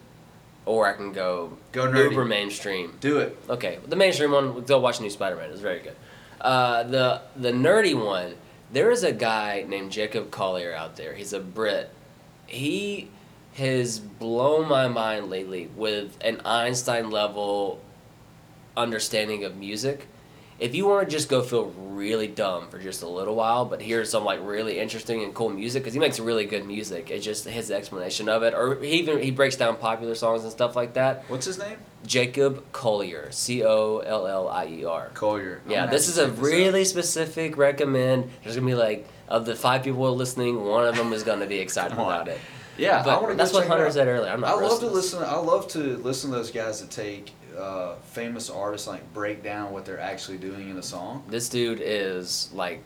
or 0.67 0.85
I 0.87 0.93
can 0.93 1.13
go 1.13 1.57
Go 1.71 1.87
nerdy. 1.87 2.11
uber 2.11 2.25
mainstream. 2.25 2.95
Do 2.99 3.17
it. 3.17 3.35
Okay, 3.49 3.79
the 3.87 3.95
mainstream 3.95 4.29
one. 4.33 4.61
Go 4.65 4.77
watch 4.79 5.01
New 5.01 5.09
Spider-Man. 5.09 5.49
It's 5.49 5.59
very 5.61 5.79
good. 5.79 5.95
Uh, 6.39 6.83
the 6.83 7.21
the 7.35 7.51
nerdy 7.51 7.95
one. 7.95 8.35
There 8.71 8.91
is 8.91 9.01
a 9.03 9.11
guy 9.11 9.65
named 9.67 9.91
Jacob 9.91 10.29
Collier 10.29 10.75
out 10.75 10.95
there. 10.95 11.15
He's 11.15 11.33
a 11.33 11.39
Brit. 11.39 11.89
He 12.45 13.09
has 13.55 13.97
blown 13.99 14.67
my 14.69 14.87
mind 14.87 15.31
lately 15.31 15.71
with 15.75 16.15
an 16.21 16.39
Einstein 16.45 17.09
level 17.09 17.79
understanding 18.77 19.43
of 19.43 19.57
music. 19.57 20.07
If 20.59 20.73
you 20.73 20.87
want 20.87 21.07
to 21.07 21.11
just 21.15 21.29
go 21.29 21.43
feel 21.43 21.65
really 21.77 22.25
dumb 22.27 22.69
for 22.69 22.79
just 22.79 23.03
a 23.03 23.07
little 23.07 23.35
while, 23.35 23.65
but 23.65 23.79
hear 23.79 24.03
some 24.05 24.25
like 24.25 24.39
really 24.41 24.79
interesting 24.79 25.21
and 25.23 25.31
cool 25.33 25.49
music, 25.49 25.83
because 25.83 25.93
he 25.93 25.99
makes 25.99 26.19
really 26.19 26.45
good 26.45 26.65
music. 26.65 27.11
It's 27.11 27.23
just 27.23 27.45
his 27.45 27.69
explanation 27.69 28.27
of 28.27 28.41
it, 28.41 28.55
or 28.55 28.75
he 28.81 28.93
even 28.93 29.21
he 29.21 29.29
breaks 29.29 29.55
down 29.55 29.75
popular 29.77 30.15
songs 30.15 30.41
and 30.41 30.51
stuff 30.51 30.75
like 30.75 30.93
that. 30.95 31.25
What's 31.27 31.45
his 31.45 31.59
name? 31.59 31.77
Jacob 32.07 32.71
Collier, 32.71 33.29
C 33.31 33.63
O 33.63 33.99
L 33.99 34.25
L 34.25 34.47
I 34.47 34.65
E 34.65 34.83
R. 34.83 35.11
Collier. 35.13 35.61
I'm 35.65 35.71
Yeah, 35.71 35.85
this 35.85 36.07
is 36.07 36.17
a 36.17 36.25
this 36.25 36.39
out. 36.39 36.43
really 36.43 36.85
specific 36.85 37.55
recommend. 37.55 38.31
There's 38.43 38.55
gonna 38.55 38.65
be 38.65 38.73
like 38.73 39.07
of 39.27 39.45
the 39.45 39.55
five 39.55 39.83
people 39.83 40.15
listening, 40.15 40.63
one 40.65 40.87
of 40.87 40.95
them 40.95 41.13
is 41.13 41.21
gonna 41.21 41.45
be 41.45 41.59
excited 41.59 41.93
about 41.93 42.29
it. 42.29 42.39
Yeah, 42.79 43.03
I 43.03 43.17
want 43.17 43.29
to. 43.29 43.35
that's 43.35 43.53
what 43.53 43.67
Hunter 43.67 43.91
said 43.91 44.07
earlier. 44.07 44.31
I'm 44.31 44.41
not 44.41 44.49
I 44.49 44.53
love 44.53 44.79
to 44.79 44.87
listen. 44.87 45.23
I 45.23 45.35
love 45.37 45.67
to 45.69 45.97
listen 45.97 46.31
to 46.31 46.37
those 46.37 46.49
guys 46.51 46.79
that 46.81 46.89
take 46.89 47.31
uh, 47.57 47.95
famous 48.11 48.49
artists 48.49 48.87
like 48.87 49.13
break 49.13 49.43
down 49.43 49.71
what 49.73 49.85
they're 49.85 49.99
actually 49.99 50.37
doing 50.37 50.69
in 50.69 50.77
a 50.77 50.83
song. 50.83 51.23
This 51.27 51.49
dude 51.49 51.79
is 51.81 52.49
like, 52.53 52.83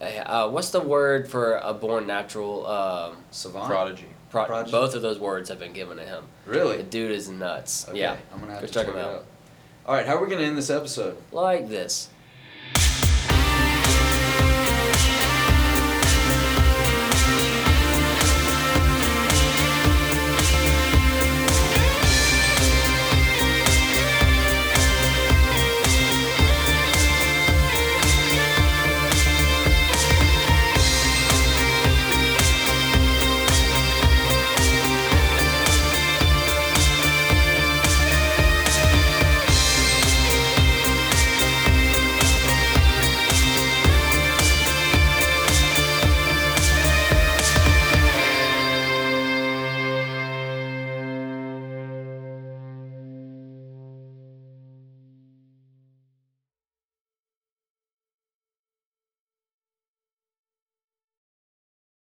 uh, 0.00 0.48
what's 0.48 0.70
the 0.70 0.80
word 0.80 1.28
for 1.28 1.56
a 1.58 1.74
born 1.74 2.06
natural? 2.06 2.66
Um, 2.66 3.16
Savant. 3.30 3.66
Prodigy. 3.66 4.06
pro- 4.30 4.44
Prodigy? 4.46 4.70
both 4.72 4.94
of 4.94 5.02
those 5.02 5.18
words 5.18 5.48
have 5.48 5.58
been 5.58 5.72
given 5.72 5.96
to 5.98 6.04
him. 6.04 6.24
The 6.46 6.50
Really? 6.52 6.82
dude 6.82 7.10
is 7.10 7.28
nuts. 7.28 7.88
Okay, 7.88 8.00
Yeah, 8.00 8.16
I'm 8.32 8.40
gonna 8.40 8.52
have 8.52 8.60
Go 8.62 8.66
to 8.66 8.72
check 8.72 8.86
check 8.86 8.94
him 8.94 9.00
it 9.00 9.04
out. 9.04 9.14
out. 9.14 9.24
All 9.86 9.94
right, 9.94 10.06
how 10.06 10.16
are 10.16 10.24
we 10.24 10.30
gonna 10.30 10.42
end 10.42 10.56
this 10.58 10.70
episode? 10.70 11.16
like 11.32 11.68
this. 11.68 12.08